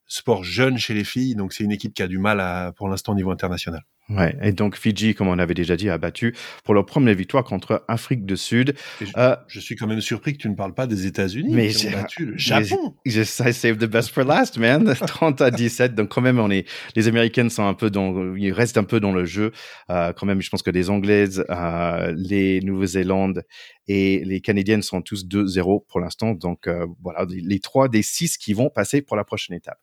sport 0.07 0.43
jeune 0.43 0.77
chez 0.77 0.93
les 0.93 1.05
filles, 1.05 1.35
donc 1.35 1.53
c'est 1.53 1.63
une 1.63 1.71
équipe 1.71 1.93
qui 1.93 2.03
a 2.03 2.07
du 2.07 2.17
mal 2.17 2.73
pour 2.73 2.89
l'instant 2.89 3.13
au 3.13 3.15
niveau 3.15 3.31
international. 3.31 3.81
Ouais, 4.17 4.35
et 4.41 4.51
donc 4.51 4.75
Fidji, 4.75 5.15
comme 5.15 5.27
on 5.27 5.39
avait 5.39 5.53
déjà 5.53 5.77
dit, 5.77 5.89
a 5.89 5.97
battu 5.97 6.35
pour 6.63 6.73
leur 6.73 6.85
première 6.85 7.15
victoire 7.15 7.43
contre 7.43 7.85
Afrique 7.87 8.25
du 8.25 8.35
Sud. 8.35 8.75
Je, 8.99 9.05
euh, 9.17 9.35
je, 9.47 9.59
suis 9.59 9.75
quand 9.75 9.87
même 9.87 10.01
surpris 10.01 10.33
que 10.33 10.37
tu 10.37 10.49
ne 10.49 10.55
parles 10.55 10.73
pas 10.73 10.85
des 10.85 11.05
États-Unis 11.05 11.53
mais 11.53 11.69
qui 11.69 11.87
ont 11.87 11.91
battu 11.91 12.25
le 12.25 12.37
Japon. 12.37 12.95
I 13.05 13.23
save 13.25 13.77
the 13.77 13.85
best 13.85 14.09
for 14.09 14.23
last, 14.23 14.57
man. 14.57 14.93
30 15.07 15.41
à 15.41 15.51
17. 15.51 15.95
Donc 15.95 16.09
quand 16.09 16.21
même, 16.21 16.39
on 16.39 16.51
est, 16.51 16.67
les 16.95 17.07
Américaines 17.07 17.49
sont 17.49 17.65
un 17.65 17.73
peu 17.73 17.89
dans, 17.89 18.35
ils 18.35 18.51
restent 18.51 18.77
un 18.77 18.83
peu 18.83 18.99
dans 18.99 19.13
le 19.13 19.25
jeu. 19.25 19.51
Euh, 19.89 20.11
quand 20.13 20.25
même, 20.25 20.41
je 20.41 20.49
pense 20.49 20.61
que 20.61 20.71
les 20.71 20.89
Anglaises, 20.89 21.45
euh, 21.49 22.13
les 22.17 22.59
Nouvelle-Zélande 22.61 23.43
et 23.87 24.23
les 24.25 24.41
Canadiennes 24.41 24.81
sont 24.81 25.01
tous 25.01 25.25
2-0 25.25 25.85
pour 25.87 25.99
l'instant. 25.99 26.33
Donc 26.33 26.67
euh, 26.67 26.85
voilà, 27.01 27.25
les 27.29 27.59
trois 27.59 27.87
des 27.87 28.01
six 28.01 28.37
qui 28.37 28.53
vont 28.53 28.69
passer 28.69 29.01
pour 29.01 29.15
la 29.15 29.23
prochaine 29.23 29.55
étape. 29.55 29.79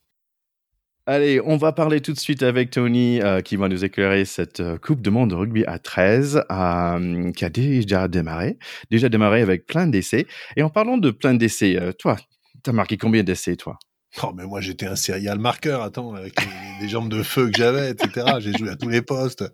Allez, 1.10 1.40
on 1.42 1.56
va 1.56 1.72
parler 1.72 2.02
tout 2.02 2.12
de 2.12 2.18
suite 2.18 2.42
avec 2.42 2.70
Tony 2.70 3.22
euh, 3.22 3.40
qui 3.40 3.56
va 3.56 3.70
nous 3.70 3.82
éclairer 3.82 4.26
cette 4.26 4.60
euh, 4.60 4.76
Coupe 4.76 5.00
de 5.00 5.08
monde 5.08 5.30
de 5.30 5.34
rugby 5.34 5.64
à 5.64 5.78
13 5.78 6.42
euh, 6.50 7.32
qui 7.32 7.46
a 7.46 7.48
déjà 7.48 8.08
démarré, 8.08 8.58
déjà 8.90 9.08
démarré 9.08 9.40
avec 9.40 9.64
plein 9.64 9.86
d'essais. 9.86 10.26
Et 10.56 10.62
en 10.62 10.68
parlant 10.68 10.98
de 10.98 11.10
plein 11.10 11.32
d'essais, 11.32 11.94
toi, 11.98 12.16
t'as 12.62 12.72
marqué 12.72 12.98
combien 12.98 13.22
d'essais, 13.22 13.56
toi? 13.56 13.78
Oh, 14.22 14.34
mais 14.36 14.44
moi, 14.44 14.60
j'étais 14.60 14.84
un 14.84 14.96
serial 14.96 15.38
marqueur, 15.38 15.80
attends, 15.80 16.12
avec 16.12 16.34
les, 16.82 16.88
jambes 16.90 17.08
de 17.08 17.22
feu 17.22 17.50
que 17.50 17.56
j'avais, 17.56 17.92
etc. 17.92 18.26
J'ai 18.40 18.52
joué 18.52 18.68
à 18.68 18.76
tous 18.76 18.90
les 18.90 19.00
postes. 19.00 19.50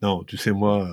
Non, 0.00 0.24
tu 0.24 0.38
sais, 0.38 0.52
moi, 0.52 0.88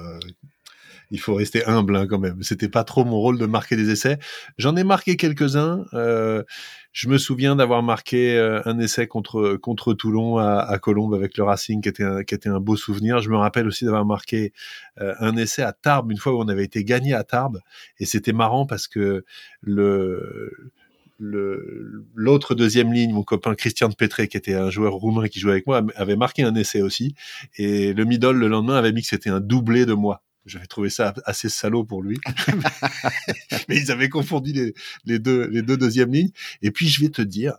il 1.14 1.20
faut 1.20 1.36
rester 1.36 1.64
humble 1.66 1.96
hein, 1.96 2.08
quand 2.08 2.18
même. 2.18 2.42
C'était 2.42 2.68
pas 2.68 2.84
trop 2.84 3.06
mon 3.06 3.18
rôle 3.18 3.38
de 3.38 3.46
marquer 3.46 3.76
des 3.76 3.92
essais. 3.92 4.18
J'en 4.58 4.76
ai 4.76 4.84
marqué 4.84 5.16
quelques-uns. 5.16 5.86
Euh, 5.94 6.44
je 6.92 7.08
me 7.08 7.20
souviens 7.20 7.56
d'avoir 7.56 7.84
marqué 7.84 8.36
euh, 8.36 8.62
un 8.66 8.80
essai 8.80 9.06
contre 9.06 9.56
contre 9.58 9.94
Toulon 9.94 10.38
à, 10.40 10.58
à, 10.58 10.80
Colombe 10.80 11.14
avec 11.14 11.38
le 11.38 11.44
Racing, 11.44 11.82
qui 11.82 11.90
était 11.90 12.04
un, 12.04 12.24
qui 12.24 12.34
était 12.34 12.50
un 12.50 12.60
beau 12.60 12.76
souvenir. 12.76 13.20
Je 13.20 13.30
me 13.30 13.38
rappelle 13.38 13.68
aussi 13.68 13.86
d'avoir 13.86 14.06
marqué 14.06 14.54
euh, 15.00 15.14
un 15.20 15.38
essai 15.38 15.62
à 15.62 15.72
Tarbes 15.72 16.12
une 16.12 16.18
fois 16.18 16.34
où 16.34 16.40
on 16.42 16.48
avait 16.48 16.66
été 16.66 16.84
gagné 16.84 17.14
à 17.14 17.24
Tarbes, 17.24 17.60
et 18.00 18.06
c'était 18.06 18.34
marrant 18.34 18.66
parce 18.66 18.88
que 18.88 19.24
le 19.62 20.72
l'autre 21.20 22.56
deuxième 22.56 22.92
ligne, 22.92 23.14
mon 23.14 23.24
copain 23.24 23.54
Christian 23.56 23.88
de 23.88 23.96
Petré, 23.96 24.28
qui 24.28 24.36
était 24.36 24.56
un 24.56 24.72
joueur 24.72 24.94
roumain 24.94 25.28
qui 25.28 25.40
jouait 25.40 25.54
avec 25.54 25.68
moi, 25.68 25.82
avait 25.96 26.18
marqué 26.18 26.44
un 26.44 26.56
essai 26.56 26.82
aussi. 26.82 27.16
Et 27.56 27.94
le 27.94 28.04
middle, 28.04 28.32
le 28.32 28.48
lendemain, 28.50 28.76
avait 28.76 28.92
mis 28.92 29.04
que 29.04 29.08
c'était 29.08 29.30
un 29.30 29.40
doublé 29.40 29.86
de 29.86 29.94
moi. 29.94 30.24
J'avais 30.46 30.68
trouvé 30.68 30.90
ça 30.90 31.14
assez 31.26 31.48
salaud 31.48 31.86
pour 31.86 32.02
lui. 32.02 32.20
Mais 33.70 33.78
ils 33.78 33.92
avaient 33.92 34.10
confondu 34.10 34.74
les, 35.06 35.20
deux, 35.20 35.48
les 35.48 35.62
deux 35.62 35.78
deuxièmes 35.78 36.12
lignes. 36.12 36.32
Et 36.62 36.72
puis, 36.72 36.88
je 36.88 37.02
vais 37.02 37.10
te 37.10 37.22
dire 37.22 37.58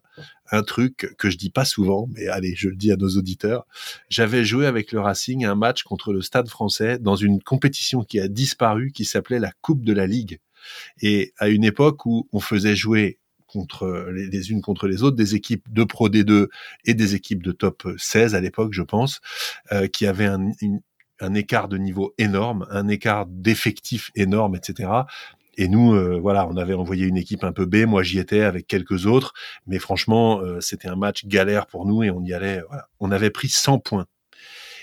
un 0.50 0.62
truc 0.62 1.14
que 1.18 1.30
je 1.30 1.38
dis 1.38 1.50
pas 1.50 1.64
souvent, 1.64 2.06
mais 2.12 2.28
allez, 2.28 2.54
je 2.54 2.68
le 2.68 2.76
dis 2.76 2.92
à 2.92 2.96
nos 2.96 3.08
auditeurs. 3.08 3.66
J'avais 4.10 4.44
joué 4.44 4.66
avec 4.66 4.92
le 4.92 5.00
Racing 5.00 5.44
un 5.46 5.54
match 5.54 5.82
contre 5.82 6.12
le 6.12 6.20
Stade 6.20 6.48
français 6.48 6.98
dans 6.98 7.16
une 7.16 7.42
compétition 7.42 8.04
qui 8.04 8.20
a 8.20 8.28
disparu, 8.28 8.92
qui 8.92 9.06
s'appelait 9.06 9.38
la 9.38 9.52
Coupe 9.62 9.84
de 9.84 9.92
la 9.92 10.06
Ligue. 10.06 10.40
Et 11.00 11.32
à 11.38 11.48
une 11.48 11.64
époque 11.64 12.04
où 12.06 12.28
on 12.32 12.40
faisait 12.40 12.76
jouer 12.76 13.18
contre 13.46 14.08
les, 14.12 14.26
les, 14.26 14.50
unes 14.50 14.60
contre 14.60 14.88
les 14.88 15.02
autres, 15.02 15.16
des 15.16 15.34
équipes 15.34 15.72
de 15.72 15.84
Pro 15.84 16.08
D2 16.08 16.48
et 16.84 16.94
des 16.94 17.14
équipes 17.14 17.42
de 17.42 17.52
top 17.52 17.86
16 17.96 18.34
à 18.34 18.40
l'époque, 18.40 18.72
je 18.72 18.82
pense, 18.82 19.20
euh, 19.72 19.86
qui 19.86 20.06
avaient 20.06 20.26
un, 20.26 20.50
une, 20.60 20.80
un 21.20 21.34
écart 21.34 21.68
de 21.68 21.78
niveau 21.78 22.14
énorme, 22.18 22.66
un 22.70 22.88
écart 22.88 23.26
d'effectif 23.26 24.10
énorme, 24.14 24.56
etc. 24.56 25.04
Et 25.56 25.68
nous, 25.68 25.94
euh, 25.94 26.18
voilà, 26.20 26.46
on 26.48 26.56
avait 26.56 26.74
envoyé 26.74 27.06
une 27.06 27.16
équipe 27.16 27.44
un 27.44 27.52
peu 27.52 27.66
B. 27.66 27.86
Moi, 27.86 28.02
j'y 28.02 28.18
étais 28.18 28.40
avec 28.40 28.66
quelques 28.66 29.06
autres, 29.06 29.32
mais 29.66 29.78
franchement, 29.78 30.40
euh, 30.40 30.60
c'était 30.60 30.88
un 30.88 30.96
match 30.96 31.26
galère 31.26 31.66
pour 31.66 31.86
nous 31.86 32.02
et 32.02 32.10
on 32.10 32.22
y 32.22 32.32
allait. 32.32 32.62
Voilà. 32.68 32.88
On 33.00 33.10
avait 33.10 33.30
pris 33.30 33.48
100 33.48 33.78
points. 33.78 34.06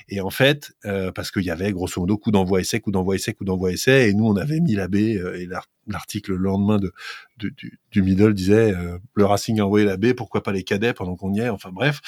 Et 0.09 0.19
en 0.19 0.29
fait, 0.29 0.73
euh, 0.85 1.11
parce 1.11 1.31
qu'il 1.31 1.43
y 1.43 1.51
avait 1.51 1.71
grosso 1.71 2.01
modo 2.01 2.17
coup 2.17 2.31
d'envoi 2.31 2.59
essai, 2.59 2.79
coup 2.79 2.91
d'envoi 2.91 3.15
essai, 3.15 3.33
coup 3.33 3.45
d'envoi 3.45 3.71
essai, 3.71 4.09
et 4.09 4.13
nous 4.13 4.25
on 4.25 4.35
avait 4.35 4.59
mis 4.59 4.73
la 4.73 4.87
B. 4.87 4.95
et 4.95 5.47
l'article 5.87 6.31
le 6.31 6.37
lendemain 6.37 6.79
de, 6.79 6.91
du, 7.37 7.79
du, 7.91 8.01
middle 8.01 8.33
disait 8.33 8.73
le 9.13 9.25
Racing 9.25 9.59
a 9.59 9.65
envoyé 9.65 9.85
la 9.85 9.97
B, 9.97 10.13
pourquoi 10.13 10.41
pas 10.41 10.51
les 10.51 10.63
cadets 10.63 10.93
pendant 10.93 11.15
qu'on 11.15 11.33
y 11.33 11.39
est. 11.39 11.49
Enfin 11.49 11.69
bref. 11.71 12.01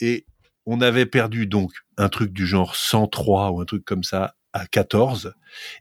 et 0.00 0.26
on 0.66 0.80
avait 0.80 1.06
perdu 1.06 1.46
donc 1.46 1.72
un 1.96 2.08
truc 2.08 2.32
du 2.32 2.46
genre 2.46 2.76
103 2.76 3.50
ou 3.52 3.60
un 3.60 3.64
truc 3.64 3.84
comme 3.84 4.04
ça 4.04 4.34
à 4.52 4.66
14. 4.66 5.34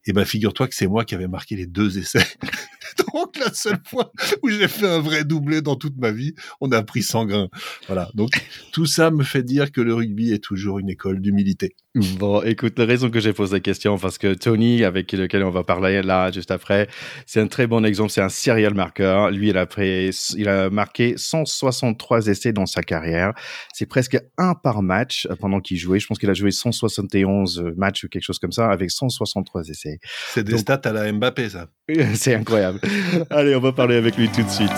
Et 0.06 0.14
ben 0.14 0.26
figure-toi 0.26 0.68
que 0.68 0.76
c'est 0.76 0.88
moi 0.88 1.06
qui 1.06 1.16
avais 1.16 1.28
marqué 1.28 1.56
les 1.56 1.66
deux 1.66 1.98
essais. 1.98 2.26
donc 3.14 3.38
la 3.38 3.54
seule 3.54 3.80
fois 3.86 4.12
où 4.42 4.50
j'ai 4.50 4.68
fait 4.68 4.88
un 4.88 5.00
vrai 5.00 5.24
doublé 5.24 5.62
dans 5.62 5.76
toute 5.76 5.98
ma 5.98 6.12
vie, 6.12 6.34
on 6.62 6.72
a 6.72 6.84
pris 6.84 7.04
100 7.04 7.26
grains. 7.26 7.50
Voilà. 7.88 8.10
Donc 8.14 8.32
tout 8.72 8.86
ça 8.86 9.12
me 9.12 9.24
fait 9.24 9.44
dire 9.44 9.72
que 9.72 9.82
le 9.82 9.94
rugby 9.94 10.32
est 10.32 10.44
toujours 10.44 10.80
une 10.80 10.90
école 10.90 11.22
d'humilité. 11.22 11.76
Bon, 11.96 12.42
écoute, 12.42 12.78
la 12.78 12.86
raison 12.86 13.10
que 13.10 13.22
j'ai 13.22 13.32
posé 13.32 13.54
la 13.54 13.60
question, 13.62 13.98
parce 13.98 14.18
que 14.18 14.34
Tony, 14.34 14.84
avec 14.84 15.14
lequel 15.14 15.44
on 15.44 15.50
va 15.50 15.64
parler 15.64 16.02
là 16.02 16.30
juste 16.30 16.52
après, 16.52 16.90
c'est 17.26 17.40
un 17.40 17.48
très 17.48 17.68
bon 17.68 17.86
exemple. 17.86 18.12
C'est 18.12 18.22
un 18.22 18.28
serial 18.28 18.74
marqueur. 18.74 19.32
Lui, 19.32 19.50
il 19.50 19.58
a, 19.58 19.66
pris, 19.66 20.10
il 20.36 20.50
a 20.50 20.70
marqué 20.70 21.14
163 21.16 22.28
essais 22.28 22.52
dans 22.52 22.66
sa 22.66 22.84
carrière. 22.84 23.32
C'est 23.74 23.86
presque 23.86 24.18
un 24.38 24.56
par 24.56 24.82
match 24.82 25.26
pendant 25.40 25.62
qu'il 25.62 25.78
jouait. 25.78 26.00
Je 26.00 26.08
pense 26.08 26.20
qu'il 26.20 26.30
a 26.30 26.34
joué 26.34 26.52
171 26.52 27.64
matchs 27.78 28.04
ou 28.04 28.10
quelque 28.10 28.24
chose 28.24 28.40
comme 28.40 28.52
ça 28.52 28.70
avec 28.70 28.92
163 28.92 29.70
essais. 29.70 30.00
C'est 30.34 30.44
des 30.44 30.58
stats 30.58 30.82
à 30.84 30.92
la 30.92 31.10
Mbappé, 31.10 31.48
ça. 31.48 31.70
c'est 32.16 32.36
incroyable. 32.36 32.82
Allez, 33.30 33.56
on 33.56 33.60
va 33.60 33.72
parler 33.72 33.96
avec 33.96 34.18
lui 34.18 34.30
tout 34.30 34.44
de 34.44 34.50
suite. 34.50 34.72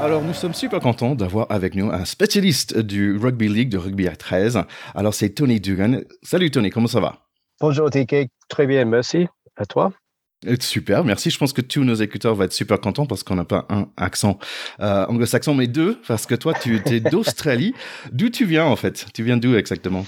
Alors, 0.00 0.20
nous 0.20 0.34
sommes 0.34 0.52
super 0.52 0.80
contents 0.80 1.14
d'avoir 1.14 1.46
avec 1.50 1.76
nous 1.76 1.90
un 1.92 2.04
spécialiste 2.04 2.76
du 2.76 3.16
Rugby 3.16 3.48
League, 3.48 3.68
de 3.68 3.78
rugby 3.78 4.08
à 4.08 4.16
13. 4.16 4.64
Alors, 4.96 5.14
c'est 5.14 5.30
Tony 5.30 5.60
Dugan. 5.60 6.00
Salut 6.22 6.50
Tony, 6.50 6.70
comment 6.70 6.88
ça 6.88 6.98
va? 6.98 7.18
Bonjour 7.60 7.88
TK, 7.88 8.26
très 8.48 8.66
bien, 8.66 8.84
merci. 8.84 9.28
À 9.56 9.64
toi? 9.64 9.92
Super, 10.58 11.04
merci. 11.04 11.30
Je 11.30 11.38
pense 11.38 11.52
que 11.52 11.60
tous 11.60 11.84
nos 11.84 11.94
écouteurs 11.94 12.34
vont 12.34 12.42
être 12.42 12.52
super 12.52 12.80
contents 12.80 13.06
parce 13.06 13.22
qu'on 13.22 13.36
n'a 13.36 13.44
pas 13.44 13.64
un 13.68 13.90
accent 13.96 14.40
euh, 14.80 15.06
anglo-saxon, 15.06 15.54
mais 15.54 15.68
deux, 15.68 16.00
parce 16.08 16.26
que 16.26 16.34
toi, 16.34 16.52
tu 16.52 16.82
es 16.84 16.98
d'Australie. 16.98 17.72
D'où 18.10 18.28
tu 18.28 18.44
viens 18.44 18.64
en 18.64 18.74
fait? 18.74 19.06
Tu 19.14 19.22
viens 19.22 19.36
d'où 19.36 19.54
exactement? 19.54 20.04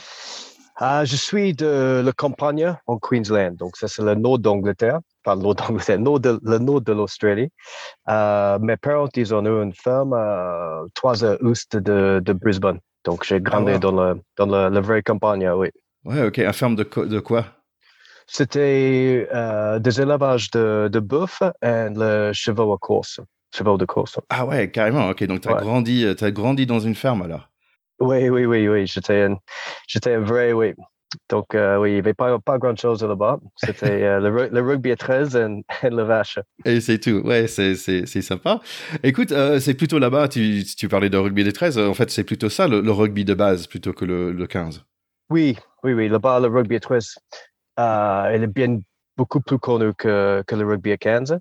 Ah, 0.77 1.05
Je 1.05 1.17
suis 1.17 1.55
de 1.55 2.03
la 2.05 2.13
campagne 2.13 2.75
en 2.87 2.99
Queensland, 2.99 3.57
donc 3.57 3.77
ça 3.77 3.89
c'est 3.89 4.03
le 4.03 4.15
nord 4.15 4.39
d'Angleterre, 4.39 4.99
pas 5.23 5.35
le 5.35 5.43
nord 5.43 5.55
d'Angleterre, 5.55 5.99
le 5.99 6.59
nord 6.59 6.81
de 6.81 6.93
l'Australie. 6.93 7.49
Euh, 8.09 8.59
mes 8.61 8.77
parents, 8.77 9.09
ils 9.17 9.35
ont 9.35 9.45
eu 9.45 9.63
une 9.63 9.73
ferme 9.75 10.13
à 10.15 10.83
trois 10.95 11.25
heures 11.25 11.39
ouest 11.43 11.77
de, 11.77 12.21
de 12.25 12.33
Brisbane, 12.33 12.79
donc 13.05 13.25
j'ai 13.25 13.41
grandi 13.41 13.73
ah, 13.75 13.79
dans, 13.79 13.93
le, 13.93 14.21
dans 14.37 14.47
la, 14.47 14.71
la 14.71 14.81
vraie 14.81 15.03
campagne, 15.03 15.49
oui. 15.51 15.69
Ouais, 16.05 16.23
ok. 16.27 16.39
Un 16.41 16.53
ferme 16.53 16.77
de, 16.77 16.83
de 17.05 17.21
quoi? 17.21 17.47
C'était 18.27 19.29
euh, 19.35 19.79
des 19.79 20.01
élevages 20.01 20.51
de, 20.51 20.89
de 20.91 21.01
bœuf 21.01 21.43
et 21.63 21.89
le 21.95 22.31
chevaux 22.33 22.73
à 22.73 22.79
course. 22.79 23.21
cheval 23.55 23.79
de 23.79 23.85
course. 23.85 24.19
Ah 24.31 24.45
ouais, 24.47 24.71
carrément. 24.71 25.09
Ok, 25.11 25.25
donc 25.25 25.41
tu 25.43 25.49
as, 25.49 25.55
Ouais. 25.55 25.61
grandi, 25.61 26.07
as 26.07 26.31
grandi 26.31 26.67
dans 26.67 26.81
une 26.81 26.95
ferme 26.95 27.23
alors? 27.23 27.51
Oui, 28.01 28.29
oui, 28.29 28.45
oui, 28.47 28.69
oui. 28.69 28.87
J'étais 28.87 29.23
un, 29.23 29.37
j'étais 29.87 30.17
vrai, 30.17 30.53
oui. 30.53 30.75
Donc, 31.31 31.55
euh, 31.55 31.77
oui, 31.79 31.91
il 31.91 31.93
n'y 31.95 31.99
avait 32.01 32.15
pas, 32.15 32.39
pas 32.41 32.59
grand-chose 32.59 33.05
là-bas. 33.05 33.39
C'était 33.57 34.03
euh, 34.03 34.19
le, 34.19 34.29
ru- 34.37 34.49
le 34.51 34.61
rugby 34.61 34.91
à 34.91 34.97
13 34.97 35.37
et, 35.37 35.65
et 35.87 35.91
le 35.91 36.03
vache. 36.03 36.41
Et 36.65 36.81
c'est 36.81 36.99
tout. 36.99 37.21
Ouais, 37.25 37.47
c'est 37.47 37.77
c'est 37.77 38.05
c'est 38.07 38.23
sympa. 38.23 38.61
Écoute, 39.05 39.31
euh, 39.31 39.61
c'est 39.61 39.75
plutôt 39.75 40.01
là-bas. 40.01 40.27
Tu 40.29 40.65
tu 40.77 40.89
parlais 40.89 41.11
de 41.11 41.17
rugby 41.17 41.45
des 41.45 41.53
13. 41.53 41.79
En 41.79 41.95
fait, 41.95 42.11
c'est 42.11 42.25
plutôt 42.25 42.49
ça 42.49 42.67
le, 42.67 42.81
le 42.81 42.91
rugby 42.91 43.25
de 43.25 43.35
base 43.35 43.69
plutôt 43.69 43.93
que 43.93 44.05
le, 44.05 44.33
le 44.33 44.47
15. 44.49 44.85
Oui, 45.31 45.57
oui, 45.85 45.93
oui. 45.93 46.09
Là-bas, 46.09 46.41
le 46.41 46.49
rugby 46.49 46.77
à 46.77 46.81
13, 46.81 47.15
euh, 47.79 48.33
il 48.35 48.43
est 48.43 48.47
bien 48.49 48.81
beaucoup 49.17 49.41
plus 49.41 49.59
connu 49.59 49.95
que, 49.95 50.43
que 50.47 50.55
le 50.57 50.67
rugby 50.67 50.93
à 50.93 50.97
15. 50.97 51.39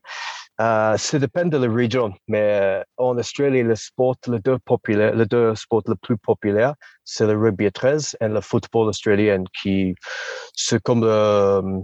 Euh, 0.63 0.95
ça 0.97 1.19
dépend 1.19 1.45
de 1.45 1.57
la 1.57 1.69
région, 1.73 2.13
mais 2.27 2.59
euh, 2.61 2.83
en 2.97 3.17
Australie, 3.17 3.63
le 3.63 3.75
sport, 3.75 4.15
le 4.27 4.39
deux 4.39 4.57
populaire, 4.59 5.13
le 5.13 5.25
deux 5.25 5.55
sports 5.55 5.83
le 5.87 5.95
plus 5.95 6.17
populaire, 6.17 6.75
c'est 7.03 7.25
le 7.25 7.37
rugby 7.37 7.65
à 7.65 7.71
13 7.71 8.17
et 8.21 8.27
le 8.29 8.39
football 8.39 8.87
australien, 8.87 9.43
qui 9.61 9.95
c'est 10.53 10.81
comme 10.81 11.01
le, 11.01 11.81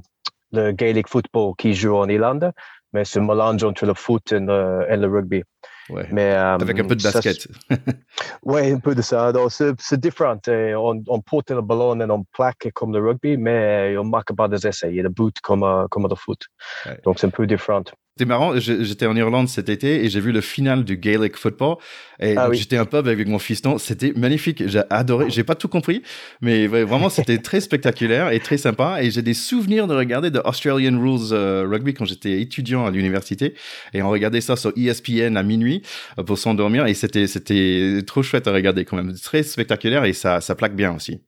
le 0.53 0.71
Gaelic 0.71 1.09
football 1.09 1.55
qui 1.57 1.73
joue 1.73 1.95
en 1.95 2.07
Irlande, 2.07 2.53
mais 2.93 3.03
c'est 3.03 3.19
un 3.19 3.25
mélange 3.25 3.63
entre 3.65 3.85
le 3.85 3.93
foot 3.95 4.31
et 4.31 4.39
le, 4.39 4.85
et 4.89 4.95
le 4.95 5.07
rugby. 5.07 5.43
Ouais. 5.89 6.07
Mais, 6.11 6.31
euh, 6.33 6.55
Avec 6.55 6.79
un 6.79 6.87
peu 6.87 6.95
de 6.95 7.03
basket. 7.03 7.47
oui, 8.43 8.71
un 8.71 8.79
peu 8.79 8.93
de 8.95 9.01
ça. 9.01 9.33
C'est, 9.49 9.99
différent. 9.99 10.37
On, 10.47 11.03
on 11.07 11.19
porte 11.19 11.49
le 11.49 11.61
ballon 11.61 11.99
et 11.99 12.09
on 12.09 12.23
plaque 12.31 12.69
comme 12.75 12.93
le 12.93 12.99
rugby, 12.99 13.35
mais 13.37 13.97
on 13.97 14.03
marque 14.03 14.33
pas 14.35 14.47
des 14.47 14.67
essais. 14.67 14.89
Il 14.89 14.95
y 14.95 14.99
a 14.99 15.03
des 15.03 15.09
buts 15.09 15.31
comme, 15.41 15.87
comme 15.89 16.07
le 16.07 16.15
foot. 16.15 16.43
Ouais. 16.85 16.99
Donc, 17.03 17.17
c'est 17.19 17.27
un 17.27 17.31
peu 17.31 17.47
différent. 17.47 17.83
C'était 18.19 18.27
marrant, 18.27 18.59
j'étais 18.59 19.05
en 19.05 19.15
Irlande 19.15 19.47
cet 19.47 19.69
été 19.69 20.03
et 20.03 20.09
j'ai 20.09 20.19
vu 20.19 20.33
le 20.33 20.41
final 20.41 20.83
du 20.83 20.97
Gaelic 20.97 21.37
football 21.37 21.77
et 22.19 22.35
Ah 22.35 22.49
oui. 22.49 22.57
j'étais 22.57 22.75
un 22.75 22.83
pub 22.83 23.07
avec 23.07 23.25
mon 23.29 23.39
fiston, 23.39 23.77
c'était 23.77 24.11
magnifique, 24.13 24.67
j'ai 24.67 24.81
adoré, 24.89 25.29
j'ai 25.29 25.45
pas 25.45 25.55
tout 25.55 25.69
compris, 25.69 26.01
mais 26.41 26.67
vraiment 26.67 27.07
c'était 27.07 27.37
très 27.41 27.61
spectaculaire 27.61 28.31
et 28.31 28.41
très 28.41 28.57
sympa 28.57 29.01
et 29.01 29.09
j'ai 29.09 29.21
des 29.21 29.33
souvenirs 29.33 29.87
de 29.87 29.95
regarder 29.95 30.31
de 30.31 30.41
Australian 30.43 30.99
Rules 30.99 31.31
euh, 31.31 31.65
Rugby 31.65 31.93
quand 31.93 32.03
j'étais 32.03 32.41
étudiant 32.41 32.85
à 32.85 32.91
l'université 32.91 33.53
et 33.93 34.01
on 34.01 34.09
regardait 34.09 34.41
ça 34.41 34.57
sur 34.57 34.73
ESPN 34.75 35.37
à 35.37 35.43
minuit 35.43 35.81
euh, 36.17 36.23
pour 36.23 36.37
s'endormir 36.37 36.87
et 36.87 36.95
c'était 36.95 37.25
c'était 37.25 38.01
trop 38.05 38.21
chouette 38.21 38.49
à 38.49 38.51
regarder 38.51 38.83
quand 38.83 38.97
même, 38.97 39.13
très 39.13 39.43
spectaculaire 39.43 40.03
et 40.03 40.11
ça 40.11 40.41
ça 40.41 40.55
plaque 40.55 40.75
bien 40.75 40.93
aussi. 40.93 41.21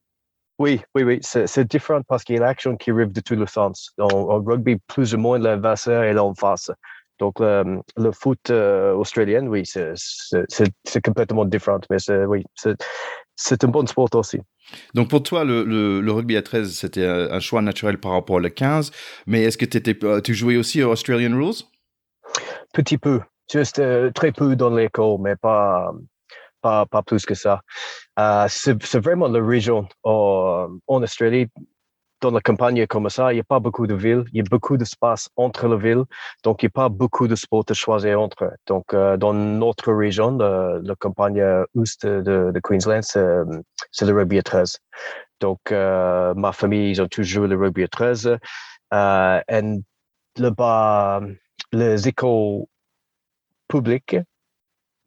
Oui, 0.62 0.80
oui, 0.94 1.02
oui. 1.02 1.20
C'est, 1.24 1.68
différent 1.68 2.02
parce 2.08 2.24
qu'il 2.24 2.36
y 2.36 2.38
a 2.38 2.42
l'action 2.42 2.78
qui 2.78 2.92
arrive 2.92 3.12
de 3.12 3.20
tous 3.20 3.34
les 3.34 3.48
sens. 3.48 3.94
En, 4.00 4.40
rugby, 4.44 4.78
plus 4.86 5.16
ou 5.16 5.18
moins, 5.18 5.42
est 5.44 6.18
en 6.20 6.36
face. 6.36 6.70
Donc, 7.18 7.40
le, 7.40 7.80
le 7.98 8.12
foot 8.12 8.52
euh, 8.52 8.94
australien, 8.94 9.48
oui, 9.48 9.64
c'est, 9.66 11.02
complètement 11.04 11.46
différent. 11.46 11.80
Mais 11.90 11.98
c'est, 11.98 12.26
oui, 12.26 12.44
c'est, 12.54 13.64
un 13.64 13.68
bon 13.70 13.88
sport 13.88 14.10
aussi. 14.14 14.40
Donc 14.94 15.10
pour 15.10 15.24
toi, 15.24 15.44
le, 15.44 15.64
le, 15.64 16.00
le 16.00 16.12
rugby 16.12 16.38
à 16.38 16.44
13, 16.44 16.72
c'était 16.76 17.06
un 17.08 17.40
choix 17.40 17.64
naturel 17.64 17.98
par 17.98 18.12
rapport 18.12 18.36
au 18.36 18.42
15, 18.42 18.92
mais 19.26 19.42
est-ce 19.42 19.58
que 19.58 20.20
tu 20.20 20.34
jouais 20.36 20.58
aussi 20.58 20.84
aux 20.84 20.92
Australian 20.92 21.36
Rules? 21.36 21.66
Petit 22.72 23.00
peu, 23.00 23.20
juste 23.52 23.80
euh, 23.80 24.12
très 24.12 24.32
peu 24.32 24.56
dans 24.56 24.70
l'école, 24.70 25.18
mais 25.22 25.36
pas, 25.36 25.92
pas, 26.62 26.86
plus 27.06 27.26
que 27.26 27.34
ça. 27.34 27.62
Euh, 28.20 28.46
c'est, 28.50 29.00
vraiment 29.00 29.28
la 29.28 29.44
région 29.44 29.88
euh, 30.06 30.68
en 30.88 31.04
Australie. 31.04 31.48
Dans 32.22 32.30
la 32.30 32.40
campagne 32.40 32.86
comme 32.86 33.10
ça, 33.10 33.34
il 33.34 33.38
n'y 33.38 33.42
a 33.42 33.44
pas 33.44 33.60
beaucoup 33.60 33.88
de 33.88 33.96
villes, 33.96 34.26
il 34.32 34.38
y 34.38 34.42
a 34.42 34.44
beaucoup 34.48 34.78
d'espace 34.78 35.28
entre 35.38 35.68
les 35.68 35.78
villes, 35.78 36.04
donc 36.44 36.62
il 36.62 36.68
n'y 36.68 36.70
a 36.70 36.78
pas 36.84 36.88
beaucoup 36.88 37.28
de 37.28 37.34
sports 37.34 37.64
à 37.68 37.74
choisir 37.74 38.22
entre. 38.22 38.54
Donc, 38.68 38.94
euh, 38.94 39.18
dans 39.18 39.34
notre 39.34 39.92
région, 39.92 40.38
la 40.38 40.96
campagne 41.00 41.44
ouest 41.74 42.06
de, 42.06 42.60
Queensland, 42.64 43.02
c'est, 43.02 44.06
le 44.06 44.14
rugby 44.14 44.38
à 44.38 44.44
13. 44.44 44.78
Donc, 45.40 45.72
ma 45.72 46.52
famille, 46.54 46.92
ils 46.92 47.02
ont 47.02 47.08
toujours 47.08 47.48
le 47.48 47.58
rugby 47.58 47.86
à 47.86 47.88
13. 47.88 48.38
Euh, 48.94 49.42
et 49.48 49.62
là-bas, 50.38 51.22
les 51.72 52.08
écoles 52.08 52.66
publiques, 53.68 54.18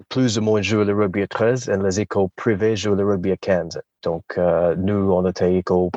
plus 0.09 0.39
ou 0.39 0.43
moins 0.43 0.63
jouent 0.63 0.85
le 0.85 0.95
rugby 0.95 1.23
à 1.23 1.27
13 1.27 1.69
et 1.69 1.77
les 1.77 2.01
écoles 2.01 2.29
privées 2.37 2.77
jouent 2.77 2.95
le 2.95 3.05
rugby 3.05 3.33
à 3.33 3.37
15. 3.37 3.81
Donc, 4.03 4.25
euh, 4.39 4.75
nous, 4.77 5.13
on 5.13 5.27
était 5.29 5.55
école 5.55 5.91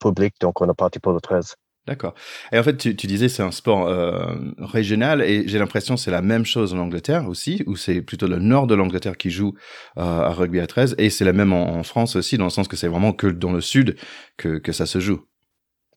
publique, 0.00 0.34
donc 0.40 0.60
on 0.60 0.70
est 0.70 0.74
parti 0.74 0.98
pour 0.98 1.12
le 1.12 1.20
13. 1.20 1.54
D'accord. 1.86 2.14
Et 2.50 2.58
en 2.58 2.62
fait, 2.62 2.78
tu, 2.78 2.96
tu 2.96 3.06
disais 3.06 3.28
c'est 3.28 3.42
un 3.42 3.50
sport 3.50 3.86
euh, 3.86 4.34
régional 4.58 5.20
et 5.20 5.46
j'ai 5.46 5.58
l'impression 5.58 5.96
que 5.96 6.00
c'est 6.00 6.10
la 6.10 6.22
même 6.22 6.46
chose 6.46 6.72
en 6.72 6.78
Angleterre 6.78 7.28
aussi, 7.28 7.62
où 7.66 7.76
c'est 7.76 8.00
plutôt 8.00 8.26
le 8.26 8.38
nord 8.38 8.66
de 8.66 8.74
l'Angleterre 8.74 9.18
qui 9.18 9.28
joue 9.28 9.54
euh, 9.98 10.02
à 10.02 10.30
rugby 10.30 10.60
à 10.60 10.66
13 10.66 10.94
et 10.96 11.10
c'est 11.10 11.26
la 11.26 11.34
même 11.34 11.52
en, 11.52 11.76
en 11.76 11.82
France 11.82 12.16
aussi, 12.16 12.38
dans 12.38 12.44
le 12.44 12.50
sens 12.50 12.68
que 12.68 12.76
c'est 12.76 12.88
vraiment 12.88 13.12
que 13.12 13.26
dans 13.26 13.52
le 13.52 13.60
sud 13.60 13.96
que, 14.38 14.56
que 14.58 14.72
ça 14.72 14.86
se 14.86 14.98
joue. 14.98 15.26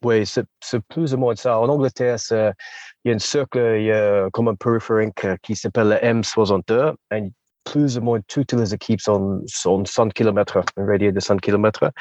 Oui, 0.04 0.26
c'est 0.26 0.46
plus 0.90 1.14
ou 1.14 1.18
moins 1.18 1.36
ça. 1.36 1.60
En 1.60 1.70
Angleterre, 1.70 2.18
il 2.32 3.10
y 3.10 3.12
a 3.12 3.16
un 3.16 3.20
cercle, 3.20 3.78
il 3.80 3.86
y 3.86 3.92
a 3.92 4.30
comme 4.32 4.48
un 4.48 4.56
périphérique 4.56 5.26
qui 5.42 5.56
s'appelle 5.56 5.90
le 5.90 5.96
M62, 5.96 6.94
et 7.14 7.32
plus 7.72 7.98
ou 7.98 8.02
moins 8.02 8.20
toutes 8.28 8.54
les 8.54 8.74
équipes 8.74 9.02
sont, 9.02 9.42
sont 9.48 9.84
100 9.86 10.10
km, 10.10 10.62
un 10.78 10.86
radius 10.86 11.14
de 11.14 11.20
100 11.20 11.38
km. 11.38 11.92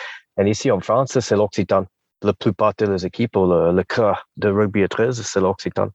Et 0.40 0.48
ici 0.50 0.70
en 0.70 0.80
France, 0.80 1.18
c'est 1.18 1.36
l'Occitan. 1.36 1.84
La 2.22 2.32
plupart 2.32 2.72
des 2.78 3.04
équipes, 3.06 3.36
ou 3.36 3.46
le, 3.46 3.72
le 3.72 3.82
cœur 3.84 4.26
de 4.36 4.48
rugby 4.48 4.82
à 4.84 4.88
13, 4.88 5.22
c'est 5.22 5.40
l'Occitan. 5.40 5.88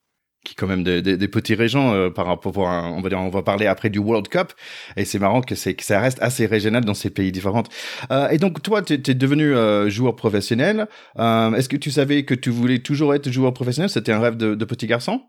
qui 0.44 0.54
est 0.54 0.56
quand 0.56 0.68
même 0.68 0.84
des, 0.84 1.02
des, 1.04 1.18
des 1.18 1.28
petits 1.28 1.54
régions 1.56 1.94
euh, 1.94 2.10
par 2.10 2.26
rapport 2.26 2.68
à, 2.68 2.84
on 2.90 3.02
va 3.02 3.10
dire, 3.10 3.20
on 3.20 3.30
va 3.30 3.44
parler 3.44 3.68
après 3.68 3.90
du 3.92 4.00
World 4.00 4.28
Cup 4.28 4.54
et 4.98 5.06
c'est 5.06 5.20
marrant 5.20 5.42
que 5.42 5.54
c'est 5.56 5.76
que 5.76 5.84
ça 5.84 6.00
reste 6.00 6.20
assez 6.22 6.48
régional 6.48 6.84
dans 6.84 6.96
ces 6.96 7.12
pays 7.12 7.32
différents. 7.32 7.64
Euh, 8.12 8.28
et 8.30 8.38
donc 8.40 8.62
toi, 8.64 8.82
tu 8.82 8.94
es 8.94 9.14
devenu 9.14 9.54
euh, 9.56 9.90
joueur 9.90 10.16
professionnel. 10.16 10.88
Est-ce 11.18 11.70
que 11.70 11.78
tu 11.78 11.92
savais 11.92 12.26
que 12.26 12.34
tu 12.34 12.50
voulais 12.50 12.80
toujours 12.80 13.14
être 13.14 13.30
joueur 13.32 13.54
professionnel? 13.54 13.90
C'était 13.90 14.12
un 14.14 14.20
rêve 14.20 14.36
de, 14.38 14.56
de 14.56 14.66
petit 14.66 14.88
garçon? 14.88 15.22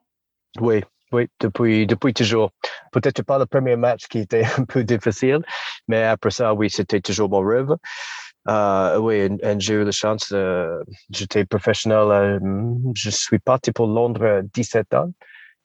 Oui, 0.61 0.83
oui, 1.13 1.27
depuis, 1.41 1.87
depuis 1.87 2.15
toujours. 2.15 2.51
Peut-être 2.93 3.23
pas 3.23 3.39
le 3.39 3.47
premier 3.47 3.77
match 3.77 4.07
qui 4.09 4.21
était 4.21 4.45
un 4.59 4.65
peu 4.65 4.85
difficile, 4.85 5.41
mais 5.89 6.05
après 6.05 6.31
ça, 6.31 6.55
oui, 6.55 6.71
c'était 6.71 7.01
toujours 7.01 7.29
mon 7.31 7.41
rêve. 7.41 7.75
Euh, 8.49 8.99
oui, 8.99 9.29
j'ai 9.59 9.75
eu 9.75 9.85
la 9.85 9.93
chance, 9.93 10.31
euh, 10.33 10.83
j'étais 11.11 11.45
professionnel, 11.45 12.09
euh, 12.11 12.39
je 12.95 13.11
suis 13.11 13.39
parti 13.39 13.73
pour 13.73 13.87
Londres 13.87 14.25
à 14.27 14.43
17 14.43 14.95
ans. 14.95 15.11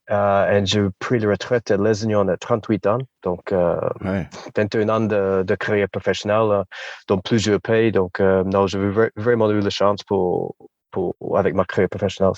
Euh, 0.10 0.62
et 0.62 0.66
j'ai 0.66 0.88
pris 1.00 1.20
la 1.20 1.32
retraite 1.32 1.70
à 1.70 1.76
Lézignan 1.76 2.26
à 2.30 2.38
38 2.38 2.88
ans, 2.88 3.00
donc 3.24 3.52
euh, 3.52 3.78
Ouais. 4.06 4.26
21 4.56 4.88
ans 4.88 5.02
de, 5.02 5.44
de 5.44 5.56
carrière 5.56 5.90
professionnelle 5.90 6.50
euh, 6.50 6.64
dans 7.10 7.18
plusieurs 7.18 7.60
pays. 7.60 7.92
Donc, 7.92 8.22
euh, 8.22 8.44
non, 8.46 8.68
j'ai 8.68 8.80
vra- 8.80 9.12
vraiment 9.18 9.52
eu 9.52 9.60
la 9.60 9.70
chance 9.70 10.04
pour, 10.04 10.56
pour, 10.92 11.14
avec 11.38 11.56
ma 11.56 11.66
carrière 11.66 11.90
professionnelle. 11.90 12.34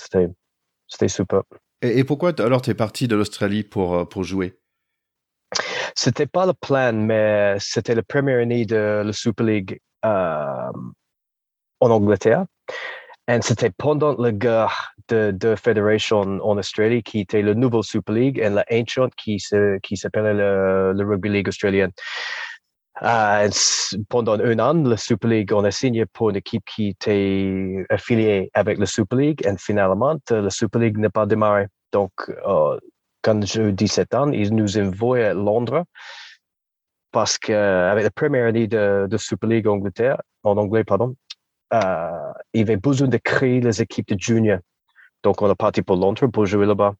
C'était, 0.88 1.06
super. 1.08 1.42
Et, 1.82 2.00
et 2.00 2.04
pourquoi 2.04 2.32
alors 2.40 2.60
tu 2.60 2.70
es 2.70 2.74
parti 2.74 3.06
de 3.06 3.14
l'Australie 3.14 3.62
pour, 3.62 3.94
euh, 3.94 4.04
pour 4.04 4.24
jouer? 4.24 4.58
C'était 5.94 6.26
pas 6.26 6.46
le 6.46 6.52
plan, 6.54 6.92
mais 6.92 7.56
c'était 7.58 7.94
la 7.94 8.02
première 8.02 8.40
année 8.40 8.64
de 8.66 9.02
la 9.04 9.12
Super 9.12 9.46
League 9.46 9.80
euh, 10.04 10.72
en 11.80 11.90
Angleterre. 11.90 12.44
Et 13.28 13.40
c'était 13.42 13.70
pendant 13.70 14.16
la 14.16 14.32
guerre 14.32 14.92
de 15.08 15.30
deux 15.30 15.54
fédérations 15.54 16.40
en 16.42 16.58
Australie 16.58 17.02
qui 17.02 17.20
était 17.20 17.42
la 17.42 17.54
nouvelle 17.54 17.84
Super 17.84 18.14
League 18.14 18.38
et 18.38 18.48
la 18.48 18.64
ancienne 18.72 19.10
qui, 19.16 19.36
qui 19.82 19.96
s'appelait 19.96 20.34
le, 20.34 20.92
le 20.92 21.04
Rugby 21.06 21.28
League 21.28 21.48
australienne. 21.48 21.92
Euh, 23.02 23.48
pendant 24.08 24.38
un 24.38 24.58
an, 24.58 24.74
la 24.74 24.96
Super 24.96 25.30
League, 25.30 25.52
on 25.52 25.64
a 25.64 25.70
signé 25.70 26.04
pour 26.06 26.30
une 26.30 26.36
équipe 26.36 26.64
qui 26.66 26.88
était 26.88 27.86
affiliée 27.88 28.50
avec 28.52 28.78
la 28.78 28.86
Super 28.86 29.18
League 29.18 29.46
et 29.46 29.56
finalement, 29.58 30.16
la 30.28 30.50
Super 30.50 30.80
League 30.80 30.98
n'a 30.98 31.08
pas 31.08 31.24
démarré. 31.24 31.66
Donc, 31.92 32.12
euh, 32.28 32.78
quand 33.22 33.44
j'ai 33.44 33.72
17 33.72 34.14
ans, 34.14 34.30
ils 34.32 34.54
nous 34.54 34.78
envoient 34.78 35.26
à 35.26 35.34
Londres 35.34 35.84
parce 37.12 37.38
qu'avec 37.38 38.04
la 38.04 38.10
première 38.10 38.46
année 38.46 38.66
de, 38.66 39.06
de 39.08 39.16
Super 39.16 39.48
League 39.48 39.66
Angleterre, 39.66 40.20
en 40.42 40.56
anglais, 40.56 40.84
pardon, 40.84 41.14
euh, 41.74 42.32
il 42.52 42.62
avait 42.62 42.76
besoin 42.76 43.08
de 43.08 43.16
créer 43.16 43.60
les 43.60 43.82
équipes 43.82 44.08
de 44.08 44.18
junior. 44.18 44.60
Donc, 45.22 45.42
on 45.42 45.50
est 45.50 45.54
parti 45.54 45.82
pour 45.82 45.96
Londres 45.96 46.26
pour 46.28 46.46
jouer 46.46 46.66
là-bas. 46.66 46.94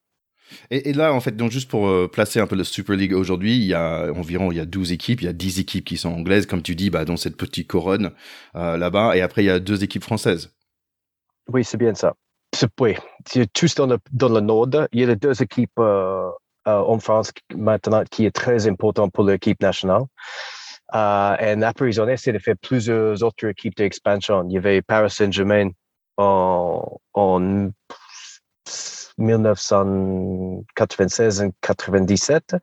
et, 0.69 0.89
et 0.89 0.93
là, 0.93 1.13
en 1.13 1.19
fait, 1.21 1.35
donc 1.35 1.51
juste 1.51 1.69
pour 1.69 1.87
euh, 1.87 2.07
placer 2.07 2.39
un 2.39 2.47
peu 2.47 2.55
le 2.55 2.63
Super 2.63 2.95
League 2.95 3.13
aujourd'hui, 3.13 3.55
il 3.55 3.63
y 3.63 3.73
a 3.73 4.11
environ 4.13 4.51
il 4.51 4.57
y 4.57 4.59
a 4.59 4.65
12 4.65 4.91
équipes, 4.91 5.21
il 5.21 5.25
y 5.25 5.29
a 5.29 5.33
10 5.33 5.59
équipes 5.59 5.85
qui 5.85 5.97
sont 5.97 6.09
anglaises, 6.09 6.45
comme 6.45 6.61
tu 6.61 6.75
dis, 6.75 6.89
bah, 6.89 7.05
dans 7.05 7.17
cette 7.17 7.37
petite 7.37 7.69
couronne 7.69 8.11
euh, 8.55 8.77
là-bas, 8.77 9.15
et 9.15 9.21
après 9.21 9.43
il 9.43 9.47
y 9.47 9.49
a 9.49 9.59
deux 9.59 9.83
équipes 9.83 10.03
françaises. 10.03 10.53
Oui, 11.47 11.63
c'est 11.63 11.77
bien 11.77 11.95
ça. 11.95 12.15
C'est, 12.53 12.69
oui, 12.79 12.95
tous 13.53 13.75
dans 13.75 13.87
le, 13.87 13.97
dans 14.11 14.29
le 14.29 14.41
nord. 14.41 14.67
Il 14.91 14.99
y 14.99 15.03
a 15.03 15.07
les 15.07 15.15
deux 15.15 15.41
équipes 15.41 15.79
euh, 15.79 16.29
euh, 16.67 16.79
en 16.79 16.99
France 16.99 17.31
maintenant 17.55 18.03
qui 18.09 18.25
est 18.25 18.35
très 18.35 18.67
important 18.67 19.09
pour 19.09 19.23
l'équipe 19.23 19.61
nationale. 19.61 20.03
Euh, 20.93 21.37
et 21.37 21.63
après, 21.63 21.89
ils 21.89 22.01
ont 22.01 22.07
essayé 22.07 22.37
de 22.37 22.43
faire 22.43 22.55
plusieurs 22.61 23.23
autres 23.23 23.47
équipes 23.47 23.75
d'expansion. 23.75 24.45
Il 24.49 24.53
y 24.53 24.57
avait 24.57 24.81
Paris 24.81 25.09
Saint-Germain 25.09 25.69
en, 26.17 26.99
en 27.13 27.69
1996 29.17 31.41
et 31.41 31.51
97. 31.61 32.55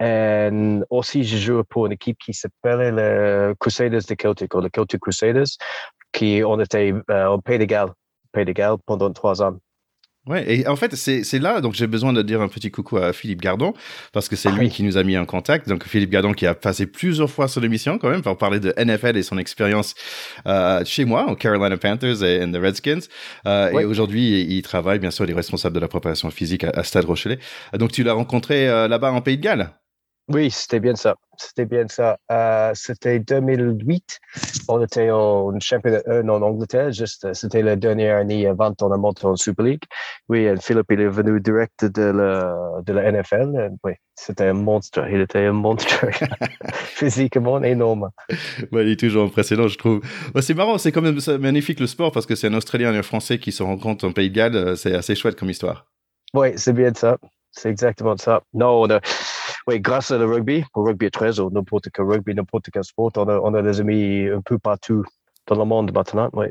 Et 0.00 0.50
aussi, 0.90 1.22
je 1.24 1.36
joue 1.36 1.62
pour 1.64 1.86
une 1.86 1.92
équipe 1.92 2.18
qui 2.18 2.34
s'appelait 2.34 2.90
les 2.90 3.52
Crusaders 3.60 4.02
de 4.08 4.16
Celtic, 4.20 4.52
ou 4.54 4.60
les 4.60 4.70
Celtic 4.70 5.00
Crusaders, 5.00 5.46
qui 6.12 6.42
on 6.44 6.58
était 6.60 6.92
euh, 7.10 7.28
au 7.28 7.40
Pays 7.40 7.58
de 7.58 7.64
Galles, 7.64 7.92
Pays 8.34 8.44
de 8.44 8.52
Galles 8.52 8.76
pendant 8.86 9.10
trois 9.12 9.42
ans. 9.42 9.56
Ouais, 10.26 10.44
et 10.50 10.66
en 10.66 10.74
fait, 10.74 10.94
c'est 10.96 11.38
là, 11.38 11.60
donc 11.60 11.74
j'ai 11.74 11.86
besoin 11.86 12.14
de 12.14 12.22
dire 12.22 12.40
un 12.40 12.48
petit 12.48 12.70
coucou 12.70 12.96
à 12.96 13.12
Philippe 13.12 13.42
Gardon, 13.42 13.74
parce 14.14 14.30
que 14.30 14.36
c'est 14.36 14.48
Ah 14.48 14.52
lui 14.52 14.68
oui. 14.68 14.70
qui 14.70 14.82
nous 14.82 14.96
a 14.96 15.02
mis 15.04 15.18
en 15.18 15.26
contact. 15.26 15.68
Donc 15.68 15.84
Philippe 15.84 16.08
Gardon 16.08 16.32
qui 16.32 16.46
a 16.46 16.54
passé 16.54 16.86
plusieurs 16.86 17.30
fois 17.30 17.46
sur 17.46 17.60
l'émission 17.60 17.98
quand 17.98 18.08
même 18.08 18.22
pour 18.22 18.38
parler 18.38 18.58
de 18.58 18.72
NFL 18.82 19.18
et 19.18 19.22
son 19.22 19.36
expérience 19.36 19.94
euh, 20.46 20.82
chez 20.86 21.04
moi, 21.04 21.30
aux 21.30 21.36
Carolina 21.36 21.76
Panthers 21.76 22.22
et, 22.24 22.42
and 22.42 22.52
the 22.52 22.56
Redskins. 22.56 23.00
Euh. 23.46 23.78
Et 23.78 23.84
aujourd'hui, 23.84 24.46
il 24.48 24.62
travaille 24.62 24.98
bien 24.98 25.10
sûr, 25.10 25.26
il 25.26 25.30
est 25.30 25.34
responsable 25.34 25.74
de 25.74 25.80
la 25.80 25.88
préparation 25.88 26.30
physique 26.30 26.64
à, 26.64 26.70
à 26.70 26.84
Stade 26.84 27.04
Rochelet. 27.04 27.38
Donc 27.78 27.92
tu 27.92 28.02
l'as 28.02 28.14
rencontré 28.14 28.66
euh, 28.66 28.88
là-bas 28.88 29.12
en 29.12 29.20
Pays 29.20 29.36
de 29.36 29.42
Galles? 29.42 29.74
Oui, 30.28 30.50
c'était 30.50 30.80
bien 30.80 30.96
ça. 30.96 31.16
C'était 31.36 31.66
bien 31.66 31.86
ça. 31.88 32.16
Euh, 32.32 32.70
c'était 32.74 33.18
2008. 33.18 34.20
On 34.68 34.82
était 34.82 35.10
en 35.10 35.58
championnat 35.60 36.00
1 36.06 36.28
en 36.28 36.40
Angleterre. 36.40 36.92
Juste, 36.92 37.26
euh, 37.26 37.34
c'était 37.34 37.60
la 37.60 37.76
dernière 37.76 38.16
année 38.16 38.46
avant 38.46 38.72
on 38.80 38.90
a 38.92 38.96
monté 38.96 39.26
en 39.26 39.36
Super 39.36 39.66
League. 39.66 39.82
Oui, 40.30 40.44
et 40.44 40.56
Philippe, 40.56 40.86
il 40.90 41.00
est 41.00 41.08
venu 41.08 41.40
direct 41.40 41.84
de 41.84 42.04
la, 42.04 42.56
de 42.86 42.92
la 42.94 43.12
NFL. 43.12 43.54
Et 43.54 43.68
oui, 43.84 43.92
c'était 44.14 44.46
un 44.46 44.54
monstre. 44.54 45.06
Il 45.10 45.20
était 45.20 45.44
un 45.44 45.52
monstre. 45.52 46.06
Physiquement 46.74 47.62
énorme. 47.62 48.08
Ouais, 48.72 48.84
il 48.86 48.92
est 48.92 49.00
toujours 49.00 49.24
impressionnant, 49.24 49.68
je 49.68 49.76
trouve. 49.76 50.00
Ouais, 50.34 50.40
c'est 50.40 50.54
marrant, 50.54 50.78
c'est 50.78 50.92
quand 50.92 51.02
même 51.02 51.18
magnifique 51.38 51.80
le 51.80 51.86
sport 51.86 52.12
parce 52.12 52.24
que 52.24 52.34
c'est 52.34 52.46
un 52.46 52.54
Australien 52.54 52.94
et 52.94 52.98
un 52.98 53.02
Français 53.02 53.38
qui 53.38 53.52
se 53.52 53.62
rencontrent 53.62 54.06
en 54.06 54.12
Pays 54.12 54.30
de 54.30 54.36
Galles. 54.36 54.56
Euh, 54.56 54.74
C'est 54.74 54.94
assez 54.94 55.14
chouette 55.14 55.38
comme 55.38 55.50
histoire. 55.50 55.86
Oui, 56.32 56.52
c'est 56.56 56.72
bien 56.72 56.94
ça. 56.94 57.18
C'est 57.52 57.70
exactement 57.70 58.16
ça. 58.16 58.42
Non, 58.52 58.82
on 58.82 58.90
a, 58.90 59.00
oui, 59.66 59.80
grâce 59.80 60.10
à 60.10 60.18
le 60.18 60.26
rugby, 60.26 60.64
au 60.74 60.82
rugby 60.84 61.06
à 61.06 61.10
13 61.10 61.40
ou 61.40 61.50
n'importe 61.50 61.88
quel 61.92 62.04
rugby, 62.06 62.34
n'importe 62.34 62.66
quel 62.72 62.84
sport, 62.84 63.10
on 63.16 63.28
a, 63.28 63.38
on 63.38 63.54
a 63.54 63.62
des 63.62 63.80
amis 63.80 64.28
un 64.28 64.40
peu 64.42 64.58
partout 64.58 65.04
dans 65.46 65.56
le 65.56 65.64
monde 65.64 65.92
maintenant. 65.92 66.30
Oui. 66.32 66.46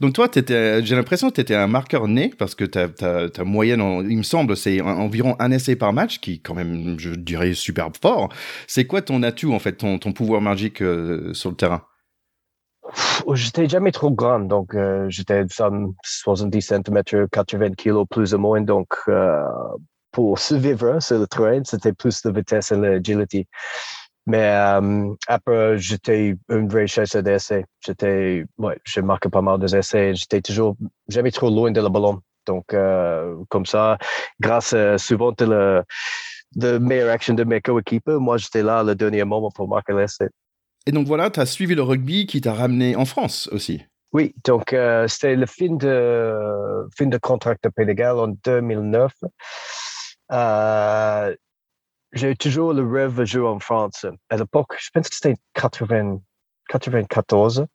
Donc 0.00 0.14
toi, 0.14 0.28
j'ai 0.34 0.96
l'impression 0.96 1.28
que 1.30 1.34
tu 1.36 1.40
étais 1.40 1.54
un 1.54 1.68
marqueur 1.68 2.08
né 2.08 2.32
parce 2.36 2.56
que 2.56 2.64
ta, 2.64 3.44
moyenne, 3.44 3.80
en- 3.80 4.02
il 4.02 4.18
me 4.18 4.22
semble, 4.24 4.56
c'est 4.56 4.80
en- 4.80 4.98
environ 4.98 5.36
un 5.38 5.52
essai 5.52 5.76
par 5.76 5.92
match, 5.92 6.18
qui 6.18 6.34
est 6.34 6.38
quand 6.38 6.54
même, 6.54 6.98
je 6.98 7.10
dirais, 7.10 7.54
super 7.54 7.90
fort. 8.02 8.30
C'est 8.66 8.86
quoi 8.86 9.00
ton 9.00 9.22
atout, 9.22 9.52
en 9.52 9.60
fait, 9.60 9.74
ton, 9.74 9.98
ton 10.00 10.12
pouvoir 10.12 10.40
magique 10.40 10.82
euh, 10.82 11.32
sur 11.34 11.50
le 11.50 11.56
terrain? 11.56 11.82
Pff, 12.82 13.22
J'étais 13.34 13.68
jamais 13.68 13.92
trop 13.92 14.10
grand, 14.10 14.40
donc 14.40 14.74
euh, 14.74 15.06
j'étais 15.08 15.44
some 15.50 15.92
70 16.02 16.60
cm, 16.62 17.02
80 17.30 17.72
kilos 17.74 18.06
plus 18.10 18.34
ou 18.34 18.38
moins. 18.38 18.60
Donc, 18.60 18.88
euh, 19.08 19.40
pour 20.18 20.36
survivre 20.36 21.00
sur 21.00 21.20
le 21.20 21.28
terrain, 21.28 21.62
c'était 21.62 21.92
plus 21.92 22.24
la 22.24 22.32
vitesse 22.32 22.72
et 22.72 22.76
l'agility. 22.76 23.46
Mais 24.26 24.50
euh, 24.50 25.14
après, 25.28 25.78
j'étais 25.78 26.34
une 26.48 26.68
vraie 26.68 26.88
chasseur 26.88 27.22
d'essais. 27.22 27.64
J'étais, 27.86 28.44
ouais, 28.58 28.76
j'ai 28.84 29.00
marqué 29.00 29.28
pas 29.28 29.42
mal 29.42 29.60
d'essais. 29.60 30.16
J'étais 30.16 30.40
toujours 30.40 30.76
jamais 31.06 31.30
trop 31.30 31.50
loin 31.50 31.70
de 31.70 31.80
le 31.80 31.88
ballon. 31.88 32.20
Donc, 32.46 32.74
euh, 32.74 33.36
comme 33.48 33.64
ça, 33.64 33.96
grâce 34.40 34.72
à 34.72 34.98
souvent 34.98 35.30
de 35.30 35.44
la, 35.44 36.78
meilleure 36.80 37.10
action 37.10 37.34
de 37.34 37.44
mes 37.44 37.60
coéquipiers, 37.60 38.18
moi, 38.18 38.38
j'étais 38.38 38.64
là 38.64 38.82
le 38.82 38.96
dernier 38.96 39.22
moment 39.22 39.52
pour 39.52 39.68
marquer 39.68 39.92
l'essai. 39.92 40.30
Et 40.86 40.90
donc 40.90 41.06
voilà, 41.06 41.30
tu 41.30 41.38
as 41.38 41.46
suivi 41.46 41.76
le 41.76 41.82
rugby 41.82 42.26
qui 42.26 42.40
t'a 42.40 42.54
ramené 42.54 42.96
en 42.96 43.04
France 43.04 43.48
aussi. 43.52 43.84
Oui, 44.12 44.34
donc 44.44 44.72
euh, 44.72 45.06
c'était 45.06 45.36
le 45.36 45.46
fin 45.46 45.76
de, 45.76 46.88
fin 46.96 47.06
de 47.06 47.18
contrat 47.18 47.54
de 47.54 47.92
Galles 47.92 48.18
en 48.18 48.28
2009. 48.44 49.12
Euh, 50.32 51.34
j'ai 52.12 52.34
toujours 52.36 52.72
le 52.72 52.86
rêve 52.86 53.16
de 53.16 53.24
jouer 53.24 53.46
en 53.46 53.60
France. 53.60 54.06
À 54.30 54.36
l'époque, 54.36 54.76
je 54.78 54.88
pense 54.92 55.08
que 55.08 55.14
c'était 55.14 55.36
80, 55.54 56.20
94. 56.68 57.66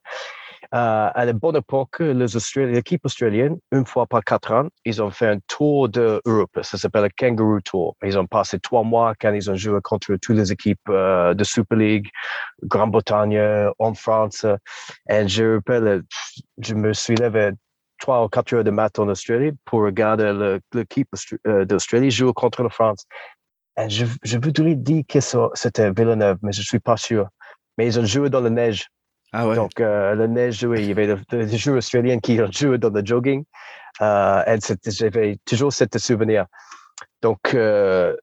Euh, 0.73 1.09
à 1.13 1.25
la 1.25 1.33
bonne 1.33 1.57
époque, 1.57 1.99
l'équipe 1.99 3.05
australienne, 3.05 3.59
une 3.71 3.85
fois 3.85 4.07
par 4.07 4.23
quatre 4.23 4.51
ans, 4.53 4.69
ils 4.85 5.03
ont 5.03 5.11
fait 5.11 5.27
un 5.27 5.37
tour 5.47 5.87
d'Europe. 5.87 6.57
Ça 6.63 6.79
s'appelle 6.79 7.03
le 7.03 7.09
Kangaroo 7.15 7.59
Tour. 7.61 7.95
Ils 8.03 8.17
ont 8.17 8.25
passé 8.25 8.59
trois 8.59 8.83
mois 8.83 9.13
quand 9.19 9.31
ils 9.33 9.51
ont 9.51 9.55
joué 9.55 9.79
contre 9.83 10.15
toutes 10.15 10.35
les 10.35 10.51
équipes 10.51 10.79
euh, 10.89 11.35
de 11.35 11.43
Super 11.43 11.77
League, 11.77 12.09
Grande-Bretagne, 12.63 13.39
en 13.77 13.93
France. 13.93 14.47
Et 15.09 15.27
je 15.27 15.59
je 16.57 16.73
me 16.73 16.93
suis 16.93 17.15
levé 17.15 17.51
trois 17.99 18.23
ou 18.23 18.27
quatre 18.27 18.53
heures 18.53 18.63
de 18.63 18.71
matin 18.71 19.03
en 19.03 19.09
Australie 19.09 19.51
pour 19.65 19.81
regarder 19.81 20.31
le- 20.33 20.59
l'équipe 20.73 21.09
euh, 21.47 21.65
d'Australie 21.65 22.11
jouer 22.11 22.33
contre 22.33 22.63
la 22.63 22.69
France. 22.69 23.05
Et 23.77 23.89
je, 23.89 24.05
je 24.23 24.37
voudrais 24.37 24.75
dire 24.75 25.03
que 25.07 25.19
c'était 25.53 25.91
Villeneuve, 25.91 26.37
mais 26.41 26.51
je 26.51 26.61
suis 26.61 26.79
pas 26.79 26.97
sûr. 26.97 27.27
Mais 27.77 27.87
ils 27.87 27.99
ont 27.99 28.05
joué 28.05 28.29
dans 28.29 28.41
la 28.41 28.49
neige. 28.49 28.87
Ah 29.31 29.47
ouais. 29.47 29.55
Donc, 29.55 29.79
euh, 29.79 30.13
la 30.13 30.27
neige, 30.27 30.63
oui, 30.63 30.81
il 30.81 30.89
y 30.89 30.91
avait 30.91 31.15
des, 31.31 31.57
joueurs 31.57 31.77
australiens 31.77 32.19
qui 32.19 32.39
ont 32.39 32.51
joué 32.51 32.77
dans 32.77 32.89
le 32.89 33.03
jogging. 33.03 33.43
Euh, 34.01 34.43
et 34.45 34.59
j'avais 34.85 35.37
toujours 35.45 35.73
ce 35.73 35.85
souvenir. 35.97 36.45
Donc, 37.21 37.53
euh, 37.55 38.15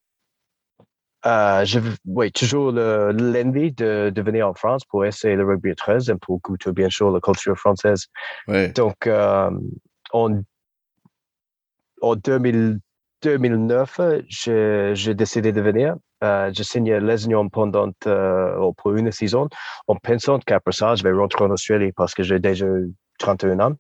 euh, 1.27 1.65
je, 1.65 1.81
oui, 2.07 2.33
toujours 2.33 2.73
le- 2.73 3.13
l'envie 3.13 3.73
de, 3.73 4.11
de 4.11 4.23
venir 4.23 4.49
en 4.49 4.55
France 4.55 4.85
pour 4.85 5.05
essayer 5.05 5.37
le 5.37 5.45
rugby 5.45 5.71
à 5.71 5.75
13 5.75 6.09
et 6.11 6.15
pour 6.17 6.41
goûter 6.41 6.73
bien 6.73 6.89
sûr 6.91 7.11
la 7.11 7.21
culture 7.21 7.57
française. 7.57 8.07
ouais. 8.49 8.73
Donc, 8.73 9.07
euh, 9.07 9.51
en, 10.13 10.41
en 12.03 12.17
2000 12.17 12.79
2009, 13.23 14.01
j'ai 14.29 15.15
décidé 15.15 15.53
de 15.53 15.61
venir. 15.61 15.95
Euh, 16.25 16.51
j'ai 16.53 16.65
signé 16.65 17.01
Les 17.01 17.25
Unions 17.27 17.49
pendant 17.49 17.91
euh, 18.07 18.73
pour 18.79 18.95
une 18.95 19.11
saison 19.13 19.49
en 19.89 19.97
pensant 19.97 20.39
qu'après 20.39 20.73
ça, 20.73 20.95
je 20.95 21.03
vais 21.03 21.13
rentrer 21.13 21.45
en 21.45 21.51
Australie 21.51 21.93
parce 21.93 22.15
que 22.15 22.23
j'ai 22.23 22.39
déjà 22.39 22.67
31 23.19 23.61
ans. 23.61 23.73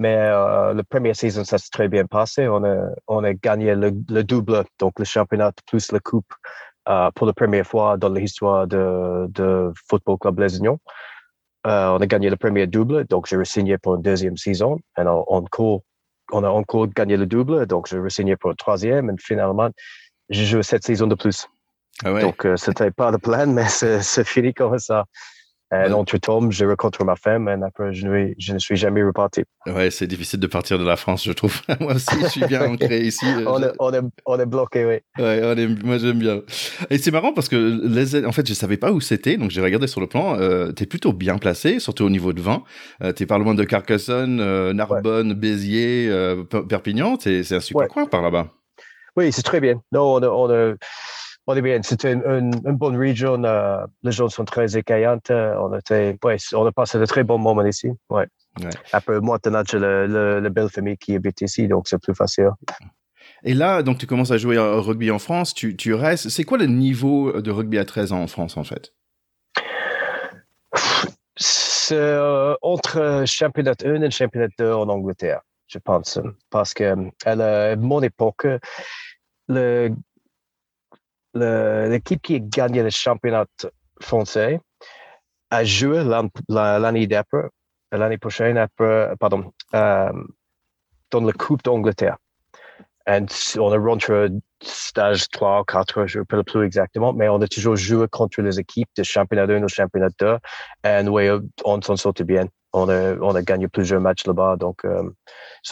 Mais 0.00 0.16
euh, 0.16 0.72
la 0.72 0.82
première 0.82 1.14
saison, 1.14 1.44
ça 1.44 1.58
s'est 1.58 1.68
très 1.70 1.86
bien 1.86 2.06
passé. 2.06 2.48
On 2.48 2.64
a, 2.64 2.88
on 3.06 3.22
a 3.22 3.34
gagné 3.34 3.74
le, 3.74 3.92
le 4.08 4.24
double, 4.24 4.64
donc 4.78 4.98
le 4.98 5.04
championnat 5.04 5.52
plus 5.66 5.92
la 5.92 6.00
coupe 6.00 6.32
euh, 6.88 7.10
pour 7.14 7.26
la 7.26 7.34
première 7.34 7.66
fois 7.66 7.98
dans 7.98 8.08
l'histoire 8.08 8.66
de, 8.66 9.26
de 9.28 9.70
Football 9.88 10.16
Club 10.18 10.40
Les 10.40 10.56
Unions. 10.56 10.80
Euh, 11.66 11.88
on 11.88 11.98
a 11.98 12.06
gagné 12.06 12.30
le 12.30 12.36
premier 12.36 12.66
double, 12.66 13.04
donc 13.08 13.26
j'ai 13.26 13.36
re-signé 13.36 13.76
pour 13.76 13.96
une 13.96 14.02
deuxième 14.02 14.38
saison. 14.38 14.78
Et 14.96 15.02
on, 15.02 15.30
encore, 15.30 15.82
on 16.32 16.44
a 16.44 16.48
encore 16.48 16.86
gagné 16.88 17.18
le 17.18 17.26
double, 17.26 17.66
donc 17.66 17.86
j'ai 17.86 17.98
re-signé 17.98 18.36
pour 18.36 18.52
une 18.52 18.56
troisième. 18.56 19.10
Et 19.10 19.14
finalement, 19.18 19.68
j'ai 20.30 20.46
joué 20.46 20.62
cette 20.62 20.84
saison 20.84 21.08
de 21.08 21.14
plus. 21.14 21.46
Ah 22.02 22.14
ouais. 22.14 22.22
Donc, 22.22 22.46
euh, 22.46 22.56
c'était 22.56 22.90
pas 22.90 23.10
le 23.10 23.18
plan, 23.18 23.46
mais 23.52 23.68
c'est 23.68 24.00
c'est 24.00 24.26
fini 24.26 24.54
comme 24.54 24.78
ça. 24.78 25.04
Et 25.72 25.76
Ouais. 25.76 25.92
entre-temps, 25.92 26.50
j'ai 26.50 26.66
rencontré 26.66 27.04
ma 27.04 27.14
femme 27.14 27.48
et 27.48 27.52
après, 27.64 27.92
je, 27.94 28.06
ne- 28.08 28.32
je 28.38 28.52
ne 28.54 28.58
suis 28.58 28.74
jamais 28.76 29.04
reparti. 29.04 29.44
Ouais, 29.66 29.92
c'est 29.92 30.08
difficile 30.08 30.40
de 30.40 30.46
partir 30.48 30.80
de 30.80 30.84
la 30.84 30.96
France, 30.96 31.22
je 31.24 31.30
trouve. 31.32 31.60
moi 31.80 31.94
aussi, 31.94 32.08
je 32.20 32.26
suis 32.26 32.44
bien 32.44 32.62
ancré 32.68 33.00
ici. 33.06 33.24
Euh, 33.26 33.44
On 33.46 33.62
est, 33.62 33.70
on 33.78 33.92
est, 33.94 34.00
on 34.26 34.40
est 34.40 34.46
bloqué, 34.46 34.84
oui. 34.84 35.22
Ouais, 35.22 35.40
on 35.44 35.56
aime- 35.56 35.78
moi 35.84 35.98
j'aime 35.98 36.18
bien. 36.18 36.40
Et 36.90 36.98
c'est 36.98 37.12
marrant 37.12 37.32
parce 37.32 37.48
que 37.48 37.80
les, 37.84 38.24
en 38.26 38.32
fait, 38.32 38.48
je 38.48 38.54
savais 38.54 38.78
pas 38.78 38.90
où 38.90 39.00
c'était, 39.00 39.36
donc 39.36 39.50
j'ai 39.52 39.60
regardé 39.60 39.86
sur 39.86 40.00
le 40.00 40.08
plan. 40.08 40.36
Euh, 40.40 40.72
t'es 40.72 40.86
plutôt 40.86 41.12
bien 41.12 41.38
placé, 41.38 41.78
surtout 41.78 42.02
au 42.04 42.10
niveau 42.10 42.32
de 42.32 42.40
vin. 42.40 42.64
Euh, 43.04 43.12
t'es 43.12 43.26
pas 43.26 43.38
loin 43.38 43.54
de 43.54 43.62
Carcassonne, 43.62 44.40
euh, 44.40 44.72
Narbonne, 44.72 45.34
Béziers, 45.34 46.08
euh, 46.10 46.42
Per- 46.42 46.62
Perpignan. 46.68 47.16
C'est 47.20 47.44
c'est 47.44 47.54
un 47.54 47.60
super 47.60 47.82
Ouais. 47.82 47.88
coin 47.88 48.06
par 48.06 48.22
là-bas. 48.22 48.48
Oui, 49.16 49.30
c'est 49.32 49.42
très 49.42 49.60
bien. 49.60 49.80
Non, 49.92 50.14
on, 50.14 50.22
a- 50.22 50.28
on, 50.28 50.50
a- 50.50 50.74
on 51.46 51.54
est 51.56 51.62
bien. 51.62 51.80
C'était 51.82 52.12
une, 52.12 52.22
une, 52.24 52.54
une 52.64 52.76
bonne 52.76 52.96
région. 52.96 53.42
euh, 53.44 53.84
les 54.02 54.12
gens 54.12 54.28
sont 54.28 54.44
très 54.44 54.76
accueillantes. 54.76 55.30
euh, 55.30 55.54
On, 55.58 55.76
était, 55.76 56.16
ouais, 56.24 56.36
on 56.54 56.64
a 56.66 56.72
passé 56.72 56.98
de 56.98 57.06
très 57.06 57.24
bons 57.24 57.38
moments 57.38 57.64
ici. 57.64 57.88
Ouais. 58.08 58.26
Ouais. 58.62 58.70
Après, 58.92 59.20
maintenant, 59.20 59.62
j'ai 59.68 59.78
la 59.78 60.48
belle 60.50 60.68
famille 60.68 60.96
qui 60.96 61.14
habite 61.14 61.40
ici, 61.40 61.68
donc 61.68 61.88
c'est 61.88 62.00
plus 62.02 62.14
facile. 62.14 62.50
Et 63.44 63.54
là, 63.54 63.82
donc 63.82 63.98
tu 63.98 64.06
commences 64.06 64.32
à 64.32 64.36
jouer 64.38 64.58
au 64.58 64.82
rugby 64.82 65.10
en 65.10 65.18
France. 65.18 65.54
Tu, 65.54 65.76
tu 65.76 65.94
restes. 65.94 66.28
C'est 66.28 66.44
quoi 66.44 66.58
le 66.58 66.66
niveau 66.66 67.40
de 67.40 67.50
rugby 67.50 67.78
à 67.78 67.84
13 67.84 68.12
ans 68.12 68.22
en 68.22 68.26
France 68.26 68.56
en 68.56 68.64
fait? 68.64 68.92
C'est 71.36 71.94
euh, 71.96 72.54
entre 72.62 73.24
championnat 73.26 73.74
1 73.84 74.02
et 74.02 74.10
championnat 74.10 74.48
2 74.58 74.72
en 74.72 74.88
Angleterre, 74.88 75.40
je 75.68 75.78
pense. 75.78 76.18
Parce 76.50 76.74
que 76.74 76.94
à, 77.24 77.34
la- 77.34 77.70
à 77.72 77.76
mon 77.76 78.02
époque, 78.02 78.46
le- 79.48 79.90
l'équipe 81.34 82.20
qui 82.22 82.36
a 82.36 82.38
gagné 82.40 82.82
le 82.82 82.90
championnat 82.90 83.46
français 84.00 84.60
a 85.50 85.64
joué 85.64 86.04
l'an- 86.04 86.28
la- 86.48 86.78
l'année 86.78 87.06
d'après, 87.06 87.48
l'année 87.92 88.18
prochaine, 88.18 88.56
après, 88.58 89.12
pardon, 89.18 89.52
euh, 89.74 90.12
dans 91.10 91.20
la 91.20 91.32
Coupe 91.32 91.62
d'Angleterre. 91.62 92.16
Et 93.06 93.18
on 93.58 93.72
a 93.72 93.78
rentré 93.78 94.28
stage 94.62 95.28
3 95.30 95.60
ou 95.60 95.64
4, 95.64 96.06
je 96.06 96.20
ne 96.20 96.24
sais 96.30 96.42
plus 96.44 96.64
exactement, 96.64 97.12
mais 97.12 97.28
on 97.28 97.40
a 97.40 97.48
toujours 97.48 97.74
joué 97.74 98.06
contre 98.08 98.42
les 98.42 98.60
équipes 98.60 98.90
de 98.96 99.02
championnat 99.02 99.46
1 99.46 99.62
ou 99.64 99.68
championnat 99.68 100.10
2. 100.18 100.36
Et 100.84 101.08
oui, 101.08 101.28
on 101.64 101.80
s'en 101.82 101.96
sortait 101.96 102.24
bien. 102.24 102.46
On 102.72 102.88
a, 102.88 103.14
on 103.16 103.34
a 103.34 103.42
gagné 103.42 103.66
plusieurs 103.66 104.00
matchs 104.00 104.26
là-bas. 104.26 104.56
Donc, 104.56 104.84
euh, 104.84 105.02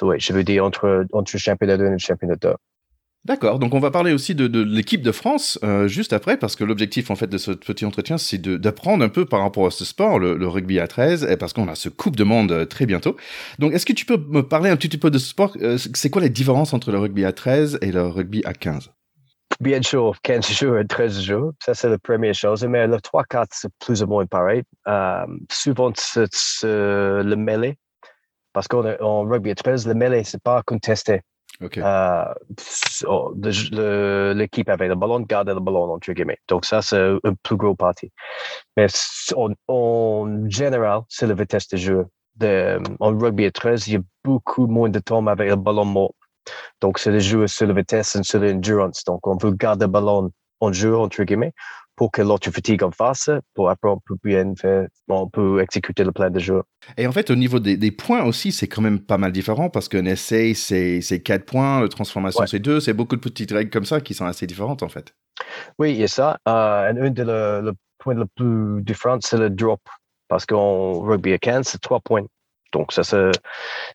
ouais, 0.03 0.19
je 0.19 0.33
veux 0.33 0.43
dire 0.43 0.65
entre, 0.65 1.05
entre 1.13 1.37
championnat 1.39 1.77
1 1.77 1.95
et 1.95 1.99
championnat 1.99 2.37
2. 2.37 2.55
D'accord, 3.29 3.59
donc 3.59 3.75
on 3.75 3.79
va 3.79 3.91
parler 3.91 4.15
aussi 4.15 4.35
de, 4.35 4.63
l'équipe 4.63 5.03
de 5.03 5.13
France 5.13 5.59
euh, 5.63 5.87
juste 5.87 6.15
après, 6.15 6.39
parce 6.39 6.57
que 6.57 6.65
l'objectif 6.65 7.11
en 7.11 7.15
fait 7.15 7.27
de 7.27 7.37
ce 7.37 7.51
petit 7.51 7.85
entretien, 7.85 8.17
c'est 8.17 8.41
d'apprendre 8.41 9.05
un 9.05 9.11
peu 9.11 9.27
par 9.27 9.43
rapport 9.43 9.67
à 9.67 9.71
ce 9.71 9.85
sport, 9.85 10.19
le, 10.19 10.49
rugby 10.49 10.81
à 10.81 10.87
13, 10.87 11.25
et 11.25 11.37
parce 11.37 11.53
qu'on 11.53 11.69
a 11.69 11.75
ce 11.75 11.91
Coupe 11.91 12.17
de 12.17 12.25
Monde 12.25 12.53
euh, 12.53 12.65
très 12.65 12.87
bientôt. 12.87 13.19
Donc 13.59 13.75
est-ce 13.75 13.85
que 13.85 13.93
tu 13.93 14.07
peux 14.07 14.17
me 14.17 14.41
parler 14.41 14.71
un 14.71 14.77
petit 14.77 14.97
peu 14.97 15.11
de 15.11 15.19
ce 15.19 15.27
sport 15.29 15.53
euh, 15.61 15.77
C'est 15.77 16.09
quoi 16.09 16.23
les 16.23 16.31
différences 16.31 16.73
entre 16.73 16.91
le 16.91 16.99
rugby 16.99 17.27
à 17.27 17.33
13 17.33 17.81
et 17.83 17.93
le 17.93 18.07
rugby 18.07 18.41
à 18.47 18.55
15 18.55 18.91
Bien 19.61 19.83
sûr, 19.83 20.15
15 20.23 20.51
jours 20.51 20.79
et 20.79 20.87
13 20.87 21.21
jours, 21.21 21.53
ça 21.63 21.75
c'est 21.75 21.91
la 21.91 21.99
première 21.99 22.35
chose, 22.35 22.65
mais 22.65 22.87
le 22.87 22.97
3-4 22.97 23.45
c'est 23.51 23.71
plus 23.79 24.03
ou 24.03 24.07
moins 24.07 24.25
pareil. 24.25 24.63
Souvent 25.53 25.93
c'est 25.95 26.31
le 26.63 27.35
mêlée, 27.35 27.77
parce 28.55 28.69
qu'en 28.69 29.29
rugby 29.29 29.51
à 29.51 29.55
13, 29.55 29.87
le 29.87 29.93
mêlée 29.93 30.25
c'est 30.25 30.43
pas 30.43 30.63
contesté. 30.65 31.21
Okay. 31.61 31.83
Euh, 31.83 32.35
oh, 33.07 33.35
l'équipe 33.35 34.69
avait 34.69 34.87
le 34.87 34.95
ballon, 34.95 35.21
gardait 35.21 35.55
le 35.55 35.61
ballon, 35.61 35.93
entre 35.93 36.13
guillemets. 36.13 36.39
Donc, 36.47 36.65
ça, 36.65 36.83
c'est 36.83 37.17
un 37.25 37.35
plus 37.43 37.57
gros 37.57 37.75
parti. 37.75 38.13
Mais 38.77 38.87
en, 39.35 39.51
en 39.67 40.49
général, 40.49 41.01
c'est 41.09 41.27
la 41.27 41.35
vitesse 41.35 41.69
de 41.69 41.77
jeu. 41.77 42.07
De, 42.37 42.81
en 43.01 43.19
rugby 43.19 43.47
à 43.47 43.51
13, 43.51 43.89
il 43.89 43.95
y 43.95 43.97
a 43.97 44.01
beaucoup 44.23 44.69
moins 44.69 44.89
de 44.89 45.01
temps 45.01 45.27
avec 45.27 45.49
le 45.49 45.57
ballon 45.57 45.85
mort. 45.85 46.15
Donc, 46.81 47.01
c'est 47.01 47.11
le 47.11 47.19
jeu 47.19 47.49
sur 47.49 47.67
la 47.67 47.75
vitesse 47.75 48.15
et 48.15 48.23
sur 48.23 48.39
l'endurance. 48.39 49.03
Donc, 49.05 49.27
on 49.27 49.37
veut 49.37 49.51
garder 49.51 49.87
le 49.87 49.91
ballon 49.91 50.31
en 50.61 50.73
jeu, 50.73 50.97
entre 50.97 51.25
guillemets, 51.25 51.53
pour 51.99 52.13
que 52.13 52.23
l'autre 52.23 52.49
fatigue 52.53 52.85
en 52.85 52.93
face, 52.93 53.29
pour 53.55 53.69
après 53.71 53.91
on 53.91 53.99
peut 53.99 54.15
bien 54.23 54.55
faire, 54.57 54.87
on 55.09 55.29
peut 55.29 55.61
exécuter 55.61 56.05
le 56.05 56.13
plan 56.13 56.31
de 56.31 56.39
jeu. 56.39 56.63
Et 56.97 57.09
en 57.09 57.13
fait, 57.13 57.29
au 57.29 57.35
niveau 57.35 57.59
des, 57.59 57.77
des 57.77 57.91
points 57.91 58.23
aussi, 58.23 58.53
c'est 58.53 58.69
quand 58.69 58.83
même 58.83 59.01
pas 59.01 59.19
mal 59.19 59.33
différent 59.33 59.69
parce 59.69 59.89
qu'un 59.89 60.05
essai, 60.05 60.55
c'est, 60.55 61.01
c'est 61.01 61.21
4 61.21 61.45
points, 61.45 61.81
la 61.81 61.89
transformation, 61.89 62.43
ouais. 62.43 62.47
c'est 62.47 62.61
2, 62.61 62.79
c'est 62.79 62.93
beaucoup 62.93 63.17
de 63.17 63.21
petites 63.21 63.51
règles 63.51 63.71
comme 63.71 63.85
ça 63.85 64.01
qui 64.01 64.15
sont 64.15 64.27
assez 64.27 64.47
différentes 64.47 64.85
en 64.85 64.89
fait. 64.89 65.13
Oui, 65.81 65.91
il 65.91 65.99
y 65.99 66.05
a 66.05 66.09
ça. 66.09 66.39
Euh, 66.49 66.93
et 66.93 67.01
un 67.01 67.11
des 67.11 67.25
le, 67.25 67.63
le 67.63 67.73
points 67.99 68.15
le 68.15 68.27
plus 68.27 68.81
différent, 68.83 69.19
c'est 69.21 69.37
le 69.37 69.51
drop. 69.51 69.81
Parce 70.29 70.47
qu'en 70.47 71.01
rugby 71.01 71.33
à 71.33 71.39
15, 71.39 71.67
c'est 71.67 71.81
3 71.81 72.01
points. 72.01 72.27
Donc, 72.73 72.93
ça, 72.93 73.03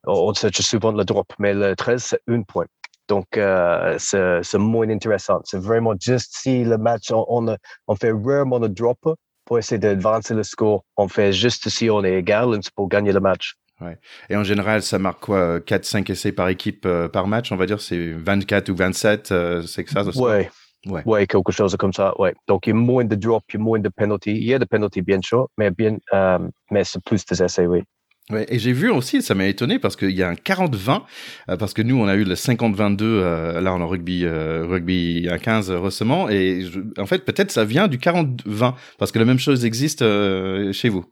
on 0.05 0.33
sait 0.33 0.49
souvent 0.51 0.91
le 0.91 1.05
drop, 1.05 1.31
mais 1.39 1.53
le 1.53 1.75
13, 1.75 2.03
c'est 2.03 2.21
1 2.27 2.41
point. 2.41 2.65
Donc, 3.07 3.37
euh, 3.37 3.97
c'est 3.99 4.57
moins 4.57 4.89
intéressant. 4.89 5.41
C'est 5.43 5.59
vraiment 5.59 5.93
juste 5.99 6.33
si 6.35 6.63
le 6.63 6.77
match, 6.77 7.11
on, 7.11 7.25
on, 7.27 7.55
on 7.87 7.95
fait 7.95 8.11
rarement 8.11 8.59
le 8.59 8.69
drop 8.69 8.99
pour 9.45 9.59
essayer 9.59 9.79
d'avancer 9.79 10.33
le 10.33 10.43
score. 10.43 10.83
On 10.97 11.07
fait 11.07 11.33
juste 11.33 11.69
si 11.69 11.89
on 11.89 12.03
est 12.03 12.17
égal 12.19 12.59
pour 12.75 12.87
gagner 12.87 13.11
le 13.11 13.19
match. 13.19 13.55
Ouais. 13.81 13.97
Et 14.29 14.35
en 14.35 14.43
général, 14.43 14.81
ça 14.81 14.99
marque 14.99 15.19
quoi 15.21 15.59
4-5 15.59 16.09
essais 16.11 16.31
par 16.31 16.47
équipe 16.47 16.85
euh, 16.85 17.09
par 17.09 17.27
match, 17.27 17.51
on 17.51 17.55
va 17.55 17.65
dire? 17.65 17.81
C'est 17.81 18.13
24 18.13 18.69
ou 18.69 18.75
27 18.75 19.31
euh, 19.31 19.61
C'est 19.63 19.83
que 19.83 19.91
ça 19.91 20.03
Oui. 20.15 20.47
Ouais. 20.85 21.01
ouais, 21.05 21.27
quelque 21.27 21.51
chose 21.51 21.75
comme 21.77 21.93
ça. 21.93 22.13
Ouais. 22.19 22.33
Donc, 22.47 22.67
il 22.67 22.71
y 22.71 22.73
a 22.73 22.75
moins 22.75 23.05
de 23.05 23.15
drop, 23.15 23.43
il 23.49 23.53
y 23.53 23.57
a 23.57 23.63
moins 23.63 23.79
de 23.79 23.87
penalty. 23.87 24.31
Il 24.31 24.43
y 24.43 24.53
a 24.53 24.59
des 24.59 24.65
penalty, 24.65 25.01
bien 25.01 25.21
sûr, 25.21 25.47
mais, 25.57 25.71
bien, 25.71 25.97
euh, 26.13 26.39
mais 26.71 26.83
c'est 26.83 27.01
plus 27.03 27.25
des 27.25 27.41
essais, 27.41 27.65
oui. 27.65 27.83
Ouais, 28.29 28.45
et 28.47 28.57
j'ai 28.57 28.71
vu 28.71 28.89
aussi, 28.89 29.21
ça 29.21 29.35
m'a 29.35 29.47
étonné 29.47 29.79
parce 29.79 29.97
qu'il 29.97 30.11
y 30.11 30.23
a 30.23 30.29
un 30.29 30.35
40-20, 30.35 31.01
euh, 31.49 31.57
parce 31.57 31.73
que 31.73 31.81
nous 31.81 31.99
on 31.99 32.07
a 32.07 32.15
eu 32.15 32.23
le 32.23 32.35
50-22 32.35 33.01
euh, 33.01 33.59
là 33.59 33.73
en 33.73 33.85
rugby 33.85 34.23
euh, 34.23 34.65
rugby 34.65 35.27
à 35.29 35.37
15 35.37 35.71
récemment, 35.71 36.29
et 36.29 36.61
je, 36.61 36.79
en 36.97 37.05
fait 37.05 37.25
peut-être 37.25 37.51
ça 37.51 37.65
vient 37.65 37.89
du 37.89 37.97
40-20 37.97 38.75
parce 38.97 39.11
que 39.11 39.19
la 39.19 39.25
même 39.25 39.39
chose 39.39 39.65
existe 39.65 40.03
euh, 40.03 40.71
chez 40.71 40.87
vous. 40.87 41.03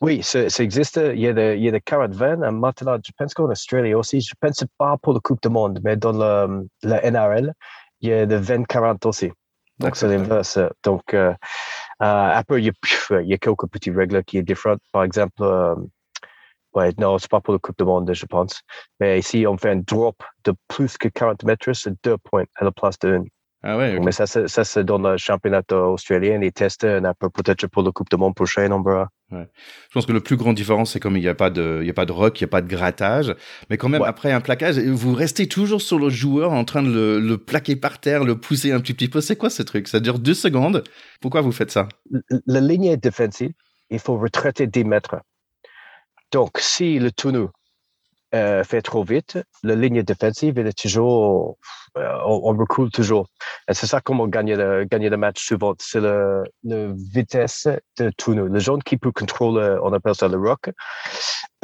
Oui, 0.00 0.22
ça, 0.22 0.48
ça, 0.48 0.62
existe. 0.62 0.98
Il 1.14 1.20
y 1.20 1.26
a 1.26 1.32
des, 1.32 1.56
il 1.56 1.64
y 1.64 1.68
a 1.68 1.72
des 1.72 1.80
40-20. 1.80 2.50
Maintenant, 2.50 2.96
je 3.04 3.10
pense 3.18 3.34
qu'en 3.34 3.50
Australie 3.50 3.94
aussi, 3.94 4.20
je 4.20 4.32
pense 4.40 4.64
pas 4.78 4.96
pour 5.02 5.12
la 5.12 5.20
Coupe 5.20 5.42
du 5.42 5.48
Monde, 5.48 5.80
mais 5.82 5.96
dans 5.96 6.12
le, 6.12 6.66
la 6.82 7.10
NRL, 7.10 7.52
il 8.00 8.10
y 8.10 8.12
a 8.12 8.26
des 8.26 8.38
20-40 8.38 9.06
aussi. 9.08 9.30
Donc 9.80 9.96
c'est 9.96 10.08
l'inverse. 10.08 10.58
Donc 10.84 11.12
euh, 11.14 11.34
après, 11.98 12.62
il 12.62 12.66
y, 12.66 12.70
a, 12.70 13.20
il 13.20 13.28
y 13.28 13.34
a 13.34 13.38
quelques 13.38 13.66
petites 13.68 13.94
règles 13.94 14.22
qui 14.24 14.38
sont 14.38 14.44
différentes. 14.44 14.80
Par 14.92 15.02
exemple, 15.04 15.42
Ouais, 16.76 16.92
non, 16.98 17.16
c'est 17.16 17.30
pas 17.30 17.40
pour 17.40 17.54
le 17.54 17.58
Coupe 17.58 17.78
du 17.78 17.84
Monde, 17.84 18.12
je 18.12 18.26
pense. 18.26 18.60
Mais 19.00 19.18
ici, 19.18 19.46
on 19.46 19.56
fait 19.56 19.70
un 19.70 19.76
drop 19.76 20.22
de 20.44 20.52
plus 20.68 20.98
que 20.98 21.08
40 21.08 21.42
mètres, 21.44 21.72
c'est 21.72 21.94
deux 22.04 22.18
points 22.18 22.44
à 22.54 22.64
la 22.64 22.70
place 22.70 22.98
de 22.98 23.14
1. 23.14 23.24
Ah 23.62 23.78
ouais, 23.78 23.94
okay. 23.94 24.04
Mais 24.04 24.12
ça, 24.12 24.26
ça 24.26 24.64
c'est 24.64 24.84
dans 24.84 24.98
le 24.98 25.16
championnat 25.16 25.62
australien, 25.72 26.38
les 26.38 26.52
tests, 26.52 26.84
on 26.84 27.02
a 27.04 27.14
peut-être 27.14 27.66
pour 27.68 27.82
le 27.82 27.92
Coupe 27.92 28.10
du 28.10 28.18
Monde 28.18 28.34
prochain, 28.34 28.70
on 28.70 28.82
verra. 28.82 29.08
Ouais. 29.32 29.48
Je 29.88 29.94
pense 29.94 30.04
que 30.04 30.12
le 30.12 30.20
plus 30.20 30.36
grand 30.36 30.52
différence, 30.52 30.92
c'est 30.92 31.00
comme 31.00 31.16
il 31.16 31.22
n'y 31.22 31.28
a 31.28 31.34
pas 31.34 31.48
de, 31.48 31.78
il 31.80 31.86
y 31.86 31.90
a 31.90 31.94
pas 31.94 32.04
de 32.04 32.12
rock, 32.12 32.38
il 32.38 32.44
n'y 32.44 32.48
a 32.48 32.50
pas 32.50 32.60
de 32.60 32.68
grattage, 32.68 33.34
mais 33.70 33.78
quand 33.78 33.88
même 33.88 34.02
ouais. 34.02 34.08
après 34.08 34.30
un 34.30 34.42
plaquage, 34.42 34.78
vous 34.78 35.14
restez 35.14 35.48
toujours 35.48 35.80
sur 35.80 35.98
le 35.98 36.10
joueur 36.10 36.52
en 36.52 36.64
train 36.66 36.82
de 36.82 36.90
le, 36.90 37.20
le 37.20 37.38
plaquer 37.38 37.74
par 37.74 37.98
terre, 37.98 38.22
le 38.22 38.38
pousser 38.38 38.72
un 38.72 38.80
petit, 38.80 38.92
petit 38.92 39.08
peu. 39.08 39.22
C'est 39.22 39.36
quoi 39.36 39.48
ce 39.48 39.62
truc? 39.62 39.88
Ça 39.88 39.98
dure 39.98 40.18
deux 40.18 40.34
secondes? 40.34 40.84
Pourquoi 41.22 41.40
vous 41.40 41.52
faites 41.52 41.70
ça? 41.70 41.88
La 42.46 42.60
ligne 42.60 42.96
défensive, 42.96 43.52
il 43.88 43.98
faut 43.98 44.18
retraiter 44.18 44.66
10 44.66 44.84
mètres. 44.84 45.16
Donc, 46.36 46.58
si 46.58 46.98
le 46.98 47.12
tonneau 47.12 47.50
euh, 48.34 48.62
fait 48.62 48.82
trop 48.82 49.02
vite, 49.02 49.38
la 49.62 49.74
ligne 49.74 50.02
défensive, 50.02 50.58
est 50.58 50.78
toujours, 50.78 51.56
euh, 51.96 52.18
on, 52.26 52.52
on, 52.52 52.58
recule 52.58 52.90
toujours. 52.90 53.26
Et 53.70 53.72
c'est 53.72 53.86
ça 53.86 54.02
comment 54.02 54.28
gagner 54.28 54.54
le, 54.54 54.84
gagner 54.84 55.08
le 55.08 55.16
match 55.16 55.42
souvent. 55.42 55.72
C'est 55.78 56.02
la 56.02 56.42
vitesse 56.62 57.68
de 57.98 58.10
tonneau. 58.18 58.48
Le 58.48 58.58
jaune 58.58 58.82
qui 58.82 58.98
peut 58.98 59.12
contrôler, 59.12 59.78
on 59.82 59.94
appelle 59.94 60.14
ça 60.14 60.28
le 60.28 60.36
rock, 60.36 60.68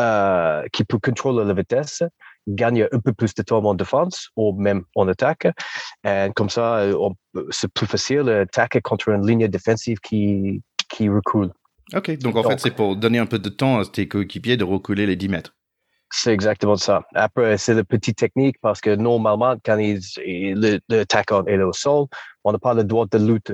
euh, 0.01 0.65
qui 0.73 0.85
peut 0.85 0.99
contrôler 0.99 1.45
la 1.45 1.53
vitesse, 1.53 2.03
gagne 2.49 2.89
un 2.91 2.99
peu 2.99 3.13
plus 3.13 3.35
de 3.35 3.43
temps 3.43 3.63
en 3.63 3.75
défense 3.75 4.31
ou 4.37 4.55
même 4.59 4.85
en 4.95 5.07
attaque. 5.07 5.49
Et 6.03 6.29
comme 6.35 6.49
ça, 6.49 6.87
c'est 7.51 7.71
plus 7.71 7.87
facile 7.87 8.23
d'attaquer 8.25 8.81
contre 8.81 9.11
une 9.11 9.27
ligne 9.27 9.49
défensive 9.49 9.99
qui, 9.99 10.63
qui 10.89 11.11
recule. 11.11 11.53
Ok, 11.95 12.19
donc 12.19 12.37
en 12.37 12.43
donc, 12.43 12.53
fait, 12.53 12.61
c'est 12.61 12.71
pour 12.75 12.97
donner 12.97 13.19
un 13.19 13.27
peu 13.27 13.39
de 13.39 13.49
temps 13.49 13.81
à 13.81 13.85
tes 13.85 14.09
coéquipiers 14.09 14.57
de 14.57 14.65
reculer 14.65 15.07
les 15.07 15.17
10 15.17 15.29
mètres. 15.29 15.55
C'est 16.11 16.33
exactement 16.33 16.77
ça. 16.77 17.03
Après, 17.15 17.57
c'est 17.57 17.75
la 17.75 17.85
petite 17.85 18.19
technique 18.19 18.57
parce 18.61 18.81
que 18.81 18.95
normalement, 18.95 19.57
quand 19.65 19.79
l'attaquant 20.89 21.45
est 21.47 21.59
au 21.59 21.73
sol, 21.73 22.07
on 22.45 22.53
n'a 22.53 22.59
pas 22.59 22.75
le 22.75 22.85
droit 22.85 23.07
de 23.11 23.19
lutte. 23.19 23.53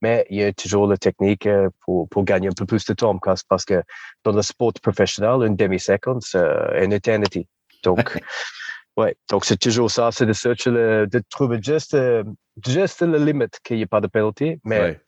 Mais 0.00 0.24
il 0.30 0.38
y 0.38 0.44
a 0.44 0.52
toujours 0.52 0.86
la 0.86 0.96
technique 0.96 1.46
euh, 1.46 1.68
pour, 1.84 2.08
pour 2.08 2.24
gagner 2.24 2.46
un 2.46 2.52
peu 2.52 2.66
plus 2.66 2.84
de 2.84 2.94
temps 2.94 3.18
parce 3.18 3.64
que 3.64 3.82
dans 4.22 4.30
le 4.30 4.42
sport 4.42 4.72
professionnel, 4.80 5.44
une 5.44 5.56
demi-seconde, 5.56 6.22
c'est 6.22 6.38
une 6.80 6.92
éternité. 6.92 7.48
Donc, 7.82 8.16
ouais, 8.96 9.16
donc 9.28 9.44
c'est 9.44 9.56
toujours 9.56 9.90
ça, 9.90 10.12
c'est 10.12 10.26
de 10.26 10.32
chercher, 10.32 10.70
le, 10.70 11.08
de 11.08 11.20
trouver 11.28 11.58
juste, 11.60 11.94
euh, 11.94 12.22
juste 12.64 13.02
la 13.02 13.18
limite 13.18 13.58
qu'il 13.64 13.78
n'y 13.78 13.82
ait 13.82 13.86
pas 13.86 14.00
de 14.00 14.06
pénalité, 14.06 14.60
mais 14.62 14.80
ouais 14.80 15.00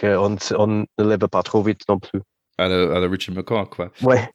qu'on 0.00 0.36
on 0.56 0.66
ne 0.66 1.04
lève 1.04 1.28
pas 1.28 1.42
trop 1.42 1.62
vite 1.62 1.82
non 1.88 1.98
plus. 1.98 2.20
À 2.58 2.68
la, 2.68 2.96
à 2.96 3.00
la 3.00 3.08
Richie 3.08 3.30
McCaw, 3.30 3.66
quoi. 3.66 3.90
Ouais. 4.02 4.28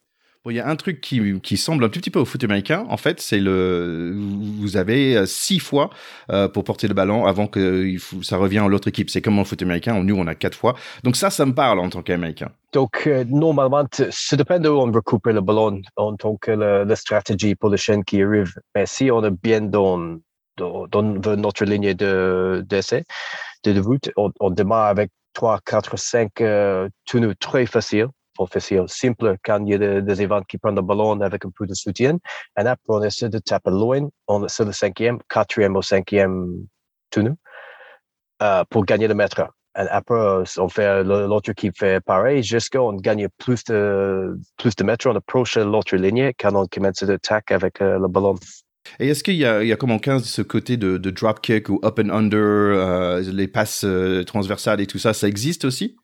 Bon, 0.44 0.50
il 0.50 0.56
y 0.56 0.60
a 0.60 0.68
un 0.68 0.76
truc 0.76 1.00
qui, 1.00 1.40
qui 1.40 1.56
semble 1.56 1.84
un 1.84 1.88
tout 1.88 2.00
petit 2.00 2.10
peu 2.10 2.18
au 2.18 2.26
foot 2.26 2.44
américain. 2.44 2.84
En 2.90 2.98
fait, 2.98 3.18
c'est 3.18 3.40
le, 3.40 4.14
vous 4.14 4.76
avez 4.76 5.24
six 5.24 5.58
fois 5.58 5.88
euh, 6.30 6.48
pour 6.48 6.64
porter 6.64 6.86
le 6.86 6.92
ballon 6.92 7.24
avant 7.24 7.46
que 7.46 7.96
ça 8.20 8.36
revient 8.36 8.58
à 8.58 8.68
l'autre 8.68 8.88
équipe. 8.88 9.08
C'est 9.08 9.22
comme 9.22 9.38
en 9.38 9.44
foot 9.44 9.62
américain. 9.62 10.02
Nous, 10.02 10.14
on 10.14 10.26
a 10.26 10.34
quatre 10.34 10.56
fois. 10.56 10.74
Donc 11.02 11.16
ça, 11.16 11.30
ça 11.30 11.46
me 11.46 11.54
parle 11.54 11.80
en 11.80 11.88
tant 11.88 12.02
qu'américain. 12.02 12.50
Donc 12.74 13.06
euh, 13.06 13.24
normalement, 13.26 13.86
ça 14.10 14.36
dépend 14.36 14.58
de 14.58 14.68
où 14.68 14.80
on 14.80 14.92
récupère 14.92 15.32
le 15.32 15.40
ballon 15.40 15.80
en 15.96 16.14
tant 16.14 16.36
que 16.36 16.50
la, 16.50 16.84
la 16.84 16.96
stratégie 16.96 17.54
pour 17.54 17.70
le 17.70 17.78
chaîne 17.78 18.04
qui 18.04 18.22
arrive. 18.22 18.52
Mais 18.74 18.84
si 18.84 19.10
on 19.10 19.24
est 19.24 19.30
bien 19.30 19.62
dans 19.62 20.18
dans, 20.58 21.02
notre 21.02 21.64
ligne 21.64 21.94
de 21.94 22.62
d'essai, 22.68 23.04
de, 23.64 23.72
de 23.72 23.80
route, 23.80 24.10
on, 24.16 24.30
on 24.40 24.50
démarre 24.50 24.86
avec 24.88 25.10
3, 25.34 25.60
4, 25.64 25.98
5 25.98 26.40
euh, 26.40 26.88
tournois 27.04 27.34
très 27.38 27.66
faciles, 27.66 28.08
pour 28.34 28.48
facile, 28.48 28.84
simple 28.88 29.36
quand 29.44 29.64
il 29.64 29.70
y 29.70 29.74
a 29.74 29.78
des, 29.78 30.02
des 30.02 30.22
événements 30.22 30.42
qui 30.42 30.58
prennent 30.58 30.74
le 30.74 30.82
ballon 30.82 31.20
avec 31.20 31.44
un 31.44 31.50
peu 31.56 31.66
de 31.66 31.74
soutien. 31.74 32.18
Et 32.58 32.60
après, 32.60 32.76
on 32.88 33.02
essaie 33.02 33.28
de 33.28 33.38
taper 33.38 33.70
loin, 33.70 34.08
on 34.26 34.40
le 34.40 34.72
cinquième, 34.72 35.18
quatrième 35.28 35.76
ou 35.76 35.82
cinquième 35.82 36.66
tournoi 37.10 37.34
euh, 38.42 38.64
pour 38.68 38.84
gagner 38.84 39.08
le 39.08 39.14
mètre. 39.14 39.40
Et 39.76 39.80
après, 39.90 40.44
on 40.58 40.68
fait 40.68 41.02
l'autre 41.02 41.50
équipe 41.50 41.76
fait 41.76 42.00
pareil 42.04 42.42
jusqu'à 42.42 42.80
on 42.80 42.92
gagne 42.92 43.28
plus 43.38 43.64
de 43.64 44.38
plus 44.56 44.74
de 44.76 44.84
mètres, 44.84 45.08
on 45.08 45.16
approche 45.16 45.56
l'autre 45.56 45.96
ligne 45.96 46.32
quand 46.38 46.54
on 46.54 46.66
commence 46.66 47.02
l'attaque 47.02 47.50
avec 47.50 47.80
euh, 47.80 47.98
le 47.98 48.08
ballon. 48.08 48.36
Et 49.00 49.08
est-ce 49.08 49.24
qu'il 49.24 49.36
y 49.36 49.44
a, 49.44 49.62
il 49.62 49.68
y 49.68 49.72
a 49.72 49.76
comme 49.76 49.90
en 49.90 49.98
15 49.98 50.24
ce 50.24 50.42
côté 50.42 50.76
de, 50.76 50.98
de 50.98 51.10
drop 51.10 51.40
kick 51.40 51.68
ou 51.68 51.80
up 51.84 51.98
and 51.98 52.10
under, 52.10 52.38
euh, 52.40 53.20
les 53.20 53.48
passes 53.48 53.84
euh, 53.84 54.24
transversales 54.24 54.80
et 54.80 54.86
tout 54.86 54.98
ça, 54.98 55.12
ça 55.12 55.28
existe 55.28 55.64
aussi? 55.64 55.96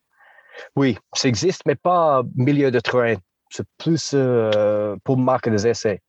Oui, 0.76 0.97
ça 1.14 1.28
existe, 1.28 1.62
mais 1.66 1.74
pas 1.74 2.22
milieu 2.35 2.70
de 2.70 2.81
terrain. 2.81 3.14
C'est 3.51 3.66
plus 3.78 4.12
euh, 4.14 4.97
pour 5.05 5.16
marquer 5.18 5.51
des 5.51 5.66
essais. 5.66 6.01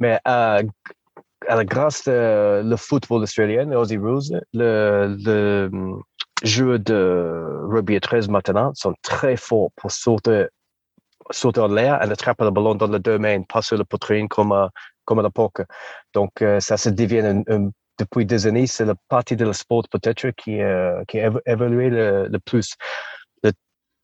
Mais 0.00 0.18
à 0.24 0.62
la 1.48 1.64
grâce 1.64 2.04
le 2.06 2.74
football 2.76 3.22
australien, 3.22 3.66
les 3.66 3.76
Aussie 3.76 3.98
Rules, 3.98 4.40
le, 4.52 5.70
jeu 6.42 6.78
de 6.80 7.60
rugby 7.68 7.94
à 7.94 8.00
13 8.00 8.28
maintenant 8.28 8.72
sont 8.74 8.94
très 9.02 9.36
forts 9.36 9.70
pour 9.76 9.92
sauter 9.92 10.46
sauter 11.30 11.60
en 11.60 11.68
l'air 11.68 12.02
et 12.02 12.10
attraper 12.10 12.44
le 12.44 12.50
ballon 12.50 12.74
dans 12.74 12.88
le 12.88 12.98
domaine, 12.98 13.46
pas 13.46 13.62
sur 13.62 13.76
la 13.76 13.84
poitrine 13.84 14.28
comme, 14.28 14.52
comme 15.04 15.18
à 15.18 15.22
l'époque. 15.22 15.62
Donc, 16.14 16.42
euh, 16.42 16.60
ça 16.60 16.76
se 16.76 16.90
devient 16.90 17.20
un, 17.20 17.42
un, 17.48 17.70
depuis 17.98 18.26
des 18.26 18.46
années, 18.46 18.66
c'est 18.66 18.84
la 18.84 18.94
partie 19.08 19.36
de 19.36 19.44
le 19.44 19.52
sport 19.52 19.84
peut-être 19.90 20.30
qui, 20.30 20.60
euh, 20.60 21.02
qui 21.06 21.20
a 21.20 21.30
le, 21.30 22.28
le 22.28 22.38
plus 22.38 22.74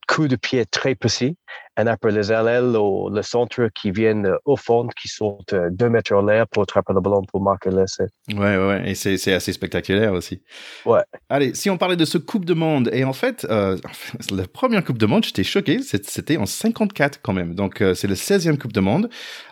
coup 0.08 0.26
de 0.26 0.36
pied 0.36 0.64
très 0.66 0.94
précis. 0.96 1.36
Et 1.78 1.82
après 1.86 2.10
les 2.10 2.28
LL 2.32 2.76
ou 2.76 3.08
le 3.08 3.22
centre 3.22 3.68
qui 3.72 3.92
viennent 3.92 4.32
au 4.44 4.56
fond, 4.56 4.88
qui 5.00 5.06
sont 5.06 5.38
euh, 5.52 5.68
deux 5.70 5.88
mètres 5.88 6.12
en 6.12 6.22
l'air 6.22 6.48
pour 6.48 6.64
attraper 6.64 6.92
le 6.92 7.00
ballon 7.00 7.22
pour 7.22 7.40
marquer 7.40 7.70
l'essai. 7.70 8.06
Ouais, 8.34 8.56
ouais, 8.56 8.82
et 8.90 8.94
c'est 8.96 9.32
assez 9.32 9.52
spectaculaire 9.52 10.12
aussi. 10.12 10.42
Ouais. 10.84 11.02
Allez, 11.28 11.54
si 11.54 11.70
on 11.70 11.78
parlait 11.78 11.94
de 11.94 12.04
ce 12.04 12.18
Coupe 12.18 12.44
de 12.44 12.54
Monde, 12.54 12.90
et 12.92 13.04
en 13.04 13.12
fait, 13.12 13.46
euh, 13.48 13.76
la 14.32 14.48
première 14.48 14.82
Coupe 14.84 14.98
de 14.98 15.06
Monde, 15.06 15.24
j'étais 15.24 15.44
choqué, 15.44 15.78
c'était 15.82 16.36
en 16.36 16.46
54 16.46 17.20
quand 17.22 17.32
même. 17.32 17.54
Donc, 17.54 17.80
euh, 17.80 17.94
c'est 17.94 18.08
le 18.08 18.16
16e 18.16 18.58
Coupe 18.58 18.72
de 18.72 18.80
Monde. 18.80 19.08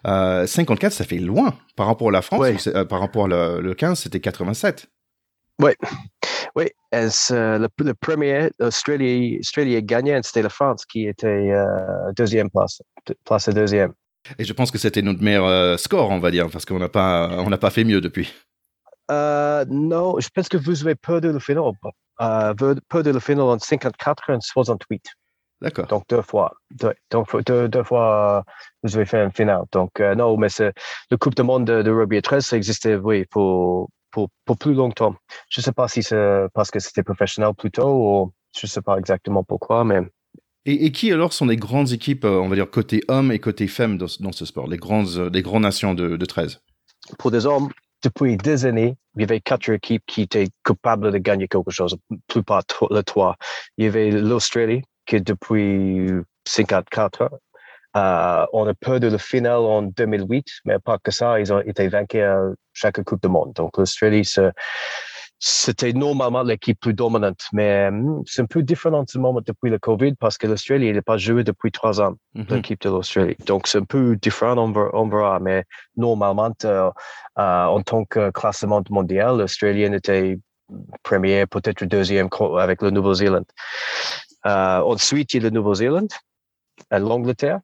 Euh, 0.09 0.47
54, 0.47 0.93
ça 0.93 1.05
fait 1.05 1.19
loin 1.19 1.55
par 1.77 1.87
rapport 1.87 2.09
à 2.09 2.13
la 2.13 2.23
France, 2.23 2.67
Ouais. 2.67 2.85
par 2.87 2.99
rapport 2.99 3.29
le, 3.29 3.61
le 3.61 3.75
15, 3.75 4.01
c'était 4.01 4.19
87. 4.21 4.89
Oui, 5.61 5.73
oui. 6.55 6.67
Et 6.93 7.09
c'est 7.11 7.59
le, 7.59 7.69
le 7.79 7.95
premier, 7.95 8.51
Australie, 8.61 9.39
Australie 9.41 9.77
a 9.77 9.81
gagné, 9.81 10.13
et 10.13 10.21
c'était 10.23 10.43
la 10.43 10.49
France 10.49 10.85
qui 10.87 11.07
était 11.07 11.27
euh, 11.27 12.13
deuxième 12.17 12.51
place, 12.51 12.83
place 13.25 13.49
deuxième. 13.49 13.93
Et 14.39 14.45
je 14.45 14.53
pense 14.53 14.71
que 14.71 14.79
c'était 14.79 15.03
notre 15.03 15.23
meilleur 15.23 15.47
euh, 15.47 15.77
score, 15.77 16.11
on 16.11 16.19
va 16.19 16.31
dire, 16.31 16.49
parce 16.51 16.65
qu'on 16.65 16.79
n'a 16.79 16.89
pas, 16.89 17.29
on 17.39 17.49
n'a 17.49 17.59
pas 17.59 17.71
fait 17.71 17.85
mieux 17.85 18.01
depuis. 18.01 18.33
Euh, 19.11 19.65
non, 19.69 20.19
je 20.19 20.29
pense 20.35 20.49
que 20.49 20.57
vous 20.57 20.83
avez 20.85 20.97
perdu 20.97 21.33
le 21.33 21.39
final. 21.39 21.73
Euh, 22.21 22.55
vous 22.59 22.65
avez 22.67 22.81
perdu 22.89 23.13
le 23.13 23.21
final 23.21 23.43
en 23.45 23.59
54 23.59 24.31
et 24.31 24.33
en 24.35 24.41
68. 24.41 25.03
D'accord. 25.61 25.87
Donc 25.87 26.05
deux 26.09 26.23
fois. 26.23 26.53
Deux, 26.71 26.93
donc 27.11 27.35
deux, 27.45 27.69
deux 27.69 27.83
fois, 27.83 28.39
euh, 28.39 28.53
vous 28.83 28.97
avez 28.97 29.07
fait 29.07 29.21
un 29.21 29.31
final. 29.31 29.63
Donc 29.73 30.01
euh, 30.01 30.15
non, 30.15 30.37
mais 30.37 30.49
c'est 30.49 30.73
le 31.11 31.17
Coupe 31.17 31.35
du 31.35 31.43
Monde 31.43 31.65
de, 31.67 31.83
de 31.83 31.91
rugby 31.91 32.19
à 32.19 32.23
13, 32.23 32.45
ça 32.45 32.57
existait, 32.57 32.97
oui, 32.97 33.25
pour, 33.27 33.89
pour, 34.17 34.31
pour 34.47 34.57
plus 34.57 34.73
longtemps. 34.73 35.15
Je 35.51 35.61
ne 35.61 35.65
sais 35.65 35.73
pas 35.73 35.89
si 35.89 36.03
c'est 36.03 36.47
parce 36.55 36.71
que 36.71 36.79
c'était 36.81 37.03
professionnel 37.03 37.53
plus 37.57 37.71
tôt 37.71 37.93
ou 38.25 38.33
je 38.59 38.67
ne 38.67 38.69
sais 38.69 38.81
pas 38.81 38.97
exactement 38.97 39.45
pourquoi, 39.45 39.85
mais 39.85 40.01
Et, 40.65 40.87
et 40.87 40.91
qui 40.91 41.13
alors 41.13 41.35
sont 41.35 41.45
les 41.47 41.57
grandes 41.59 41.93
équipes, 41.93 42.25
euh, 42.25 42.41
on 42.41 42.49
va 42.49 42.55
dire 42.57 42.71
côté 42.71 43.03
homme 43.09 43.31
et 43.31 43.39
côté 43.39 43.67
femme 43.69 43.99
dans, 43.99 44.09
ce- 44.09 44.23
dans 44.23 44.33
ce 44.33 44.47
sport, 44.47 44.69
les 44.69 44.79
grandes, 44.79 45.09
euh, 45.19 45.29
les 45.31 45.43
grandes 45.43 45.63
nations 45.65 45.93
de, 45.95 46.17
de 46.17 46.27
13 46.27 46.61
pour 47.19 47.31
des 47.31 47.45
hommes, 47.47 47.69
depuis 48.03 48.37
des 48.37 48.65
années, 48.65 48.97
il 49.17 49.21
y 49.21 49.25
avait 49.25 49.41
quatre 49.41 49.69
équipes 49.71 50.03
qui 50.07 50.23
étaient 50.23 50.49
capables 50.65 51.13
de 51.13 51.19
gagner 51.19 51.47
quelque 51.47 51.71
chose, 51.71 51.97
la 52.11 52.17
plupart 52.27 52.65
tro- 52.65 52.89
les 52.93 53.05
trois. 53.05 53.37
Il 53.79 53.85
y 53.85 53.89
avait 53.89 54.11
l'Australie, 54.11 54.83
qui 55.07 55.21
depuis 55.21 56.09
54, 56.49 57.31
euh, 57.97 58.47
on 58.53 58.67
a 58.67 58.75
perdu 58.75 59.09
le 59.11 59.19
final 59.19 59.59
en 59.59 59.83
2008, 59.83 60.47
mais 60.67 60.79
pas 60.79 60.99
que 60.99 61.11
ça, 61.11 61.41
ils 61.41 61.53
ont 61.53 61.61
été 61.61 61.89
vaincus 61.89 62.23
à 62.23 62.41
chaque 62.73 63.03
Coupe 63.05 63.23
du 63.23 63.29
Monde. 63.29 63.53
Donc 63.55 63.79
l'Australie, 63.79 64.29
c'était 65.39 65.93
normalement 65.93 66.43
l'équipe 66.43 66.81
plus 66.81 66.95
dominante, 66.95 67.41
mais 67.53 67.89
hum, 67.89 68.23
c'est 68.27 68.43
un 68.43 68.47
peu 68.47 68.63
différent 68.63 69.01
en 69.01 69.07
ce 69.07 69.19
moment 69.19 69.41
depuis 69.45 69.71
le 69.71 69.79
Covid 69.79 70.15
parce 70.15 70.39
que 70.39 70.47
l'Australie 70.47 70.93
n'a 70.93 71.03
pas 71.03 71.19
joué 71.19 71.45
depuis 71.45 71.71
trois 71.71 72.01
ans 72.01 72.15
Mhm. 72.35 72.47
l'équipe 72.51 72.81
de 72.83 72.89
l'Australie. 72.89 73.37
Donc, 73.47 73.67
c'est 73.67 73.79
un 73.79 73.85
peu 73.85 74.17
différent, 74.17 74.57
on 74.59 74.73
verra, 74.73 74.91
on 74.95 75.09
verra. 75.09 75.39
mais 75.41 75.65
normalement, 75.97 76.53
euh, 76.65 76.91
euh, 77.39 77.65
en 77.67 77.83
tant 77.83 78.05
que 78.07 78.31
classement 78.31 78.83
mondial, 78.91 79.39
l'Australien 79.39 79.93
était 79.93 80.39
premier, 81.03 81.47
peut-être 81.47 81.85
deuxième 81.85 82.29
avec 82.59 82.83
le 82.83 82.91
Nouvelle-Zélande. 82.91 83.45
Euh, 84.47 84.81
ensuite, 84.81 85.35
il 85.35 85.43
y 85.43 85.47
a 85.47 85.51
le 85.51 85.55
Nouvelle-Zélande 85.55 86.13
et 86.91 86.99
l'Angleterre. 86.99 87.61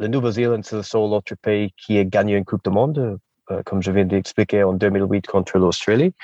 Le 0.00 0.08
Nouvelle-Zélande, 0.08 0.64
c'est 0.64 0.76
le 0.76 0.82
seul 0.82 1.02
autre 1.02 1.34
pays 1.34 1.74
qui 1.76 1.98
a 1.98 2.04
gagné 2.04 2.34
une 2.34 2.46
Coupe 2.46 2.64
du 2.64 2.70
Monde, 2.70 3.18
euh, 3.50 3.62
comme 3.66 3.82
je 3.82 3.92
viens 3.92 4.06
d'expliquer, 4.06 4.64
en 4.64 4.72
2008 4.72 5.26
contre 5.26 5.58
l'Australie. 5.58 6.14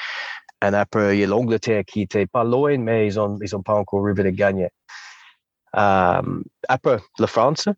Et 0.63 0.67
après, 0.67 1.15
il 1.15 1.21
y 1.21 1.25
a 1.25 1.27
l'Angleterre 1.27 1.85
qui 1.87 2.01
était 2.01 2.25
pas 2.25 2.43
loin, 2.43 2.79
mais 2.79 3.07
ils 3.07 3.21
ont, 3.21 3.39
ils 3.43 3.55
ont 3.55 3.63
pas 3.63 3.75
encore 3.75 4.03
arrivé 4.03 4.27
à 4.27 4.31
gagner. 4.31 4.71
Euh, 5.77 6.23
après, 6.69 6.97
la 7.19 7.27
France. 7.27 7.69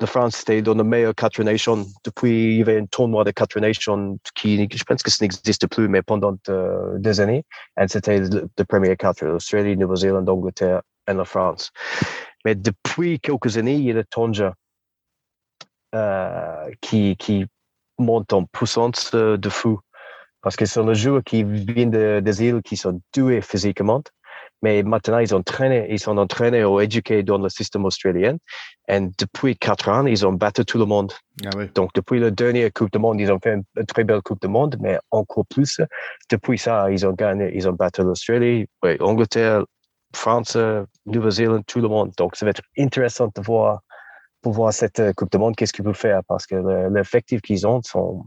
La 0.00 0.06
France 0.06 0.40
était 0.42 0.62
dans 0.62 0.74
le 0.74 0.84
meilleur 0.84 1.16
quatre 1.16 1.42
nations. 1.42 1.84
Depuis, 2.04 2.52
il 2.52 2.58
y 2.58 2.62
avait 2.62 2.78
un 2.78 2.86
tournoi 2.86 3.24
de 3.24 3.32
quatre 3.32 3.58
nations 3.58 4.16
qui, 4.36 4.68
je 4.72 4.84
pense 4.84 5.02
que 5.02 5.10
ça 5.10 5.24
n'existe 5.24 5.66
plus, 5.66 5.88
mais 5.88 6.02
pendant 6.02 6.36
euh, 6.48 6.96
des 6.98 7.18
années. 7.18 7.44
Et 7.80 7.88
c'était 7.88 8.20
le, 8.20 8.48
le 8.56 8.64
premier 8.64 8.96
quatre, 8.96 9.24
l'Australie, 9.24 9.76
Nouvelle-Zélande, 9.76 10.28
Angleterre 10.28 10.82
et 11.08 11.12
la 11.12 11.24
France. 11.24 11.72
Mais 12.44 12.54
depuis 12.54 13.18
quelques 13.18 13.58
années, 13.58 13.74
il 13.74 13.82
y 13.82 13.90
a 13.90 13.94
le 13.94 14.04
Tonga 14.04 14.54
euh, 15.94 16.70
qui, 16.80 17.16
qui 17.16 17.46
monte 17.98 18.32
en 18.32 18.44
puissance 18.44 19.12
de 19.14 19.48
fou. 19.48 19.80
Parce 20.42 20.56
que 20.56 20.66
ce 20.66 20.74
sont 20.74 20.86
les 20.86 20.94
joueurs 20.94 21.22
qui 21.24 21.44
viennent 21.44 21.90
de- 21.90 22.20
des 22.20 22.44
îles 22.44 22.62
qui 22.62 22.76
sont 22.76 23.00
doués 23.14 23.42
physiquement. 23.42 24.02
Mais 24.62 24.82
maintenant, 24.84 25.18
ils, 25.18 25.34
ont 25.34 25.42
traîné, 25.42 25.88
ils 25.90 25.98
sont 25.98 26.16
entraînés 26.18 26.64
ou 26.64 26.80
éduqués 26.80 27.24
dans 27.24 27.38
le 27.38 27.48
système 27.48 27.84
australien. 27.84 28.36
Et 28.88 29.00
depuis 29.18 29.56
quatre 29.56 29.88
ans, 29.88 30.06
ils 30.06 30.24
ont 30.24 30.32
battu 30.32 30.64
tout 30.64 30.78
le 30.78 30.84
monde. 30.84 31.12
Ah. 31.44 31.50
Donc, 31.74 31.90
depuis 31.94 32.20
la 32.20 32.30
dernière 32.30 32.72
Coupe 32.72 32.92
du 32.92 32.98
Monde, 32.98 33.20
ils 33.20 33.30
ont 33.32 33.40
fait 33.40 33.54
une, 33.54 33.86
très 33.86 34.04
belle 34.04 34.22
Coupe 34.22 34.40
du 34.40 34.48
Monde, 34.48 34.76
mais 34.80 34.98
encore 35.10 35.46
plus, 35.46 35.80
depuis 36.30 36.58
ça, 36.58 36.90
ils 36.90 37.04
ont 37.04 37.12
gagné, 37.12 37.50
ils 37.54 37.68
ont 37.68 37.72
battu 37.72 38.02
l'Australie, 38.02 38.68
Angleterre, 39.00 39.64
France, 40.14 40.56
Nouvelle-Zélande, 41.06 41.64
tout 41.66 41.80
le 41.80 41.88
monde. 41.88 42.12
Donc, 42.16 42.36
ça 42.36 42.46
va 42.46 42.50
être 42.50 42.62
intéressant 42.78 43.32
de 43.34 43.42
voir, 43.42 43.80
pour 44.42 44.52
voir 44.52 44.72
cette 44.72 45.00
euh, 45.00 45.12
Coupe 45.12 45.30
du 45.32 45.38
Monde, 45.38 45.56
qu'est-ce 45.56 45.72
qu'ils 45.72 45.84
peuvent 45.84 45.94
faire, 45.94 46.20
parce 46.28 46.46
que 46.46 46.54
le- 46.56 46.88
l'effectif 46.94 47.40
qu'ils 47.40 47.66
ont, 47.66 47.80
sont, 47.82 48.26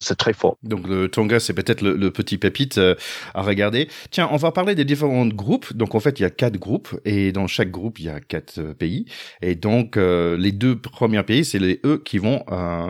c'est 0.00 0.16
très 0.16 0.32
fort. 0.32 0.56
Donc 0.62 0.86
le 0.86 1.08
Tonga, 1.08 1.40
c'est 1.40 1.52
peut-être 1.54 1.80
le, 1.82 1.94
le 1.94 2.10
petit 2.10 2.38
pépite 2.38 2.78
euh, 2.78 2.94
à 3.34 3.42
regarder. 3.42 3.88
Tiens, 4.10 4.28
on 4.32 4.36
va 4.36 4.52
parler 4.52 4.74
des 4.74 4.84
différents 4.84 5.26
groupes. 5.26 5.72
Donc 5.74 5.94
en 5.94 6.00
fait, 6.00 6.18
il 6.18 6.22
y 6.22 6.26
a 6.26 6.30
quatre 6.30 6.58
groupes 6.58 6.98
et 7.04 7.32
dans 7.32 7.46
chaque 7.46 7.70
groupe, 7.70 7.98
il 7.98 8.06
y 8.06 8.08
a 8.08 8.20
quatre 8.20 8.58
euh, 8.58 8.74
pays. 8.74 9.06
Et 9.42 9.54
donc 9.54 9.96
euh, 9.96 10.36
les 10.36 10.52
deux 10.52 10.80
premiers 10.80 11.22
pays, 11.22 11.44
c'est 11.44 11.58
les 11.58 11.80
eux 11.84 12.02
qui 12.04 12.18
vont 12.18 12.44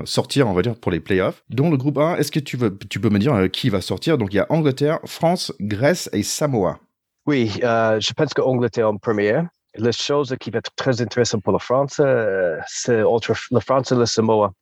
sortir, 0.04 0.48
on 0.48 0.52
va 0.52 0.62
dire, 0.62 0.76
pour 0.76 0.92
les 0.92 1.00
playoffs. 1.00 1.42
Dans 1.50 1.70
le 1.70 1.76
groupe 1.76 1.98
1, 1.98 2.16
est-ce 2.16 2.32
que 2.32 2.40
tu, 2.40 2.56
veux, 2.56 2.76
tu 2.90 3.00
peux 3.00 3.10
me 3.10 3.18
dire 3.18 3.50
qui 3.50 3.68
va 3.70 3.80
sortir? 3.80 4.18
Donc 4.18 4.32
il 4.32 4.36
y 4.36 4.40
a 4.40 4.46
Angleterre, 4.50 5.00
France, 5.04 5.52
Grèce 5.60 6.08
et 6.12 6.22
Samoa. 6.22 6.80
Oui, 7.26 7.50
je 7.60 8.12
pense 8.14 8.32
qu'Angleterre 8.34 8.88
en 8.88 8.96
première. 8.96 9.48
La 9.78 9.92
chose 9.92 10.34
qui 10.40 10.50
va 10.50 10.58
être 10.58 10.70
très 10.76 11.00
intéressante 11.00 11.42
pour 11.42 11.52
la 11.52 11.58
France, 11.58 12.00
euh, 12.00 12.58
c'est 12.66 13.02
entre 13.02 13.32
la 13.50 13.60
France 13.60 13.92
et 13.92 13.94
le 13.94 14.06
Samoa. 14.06 14.52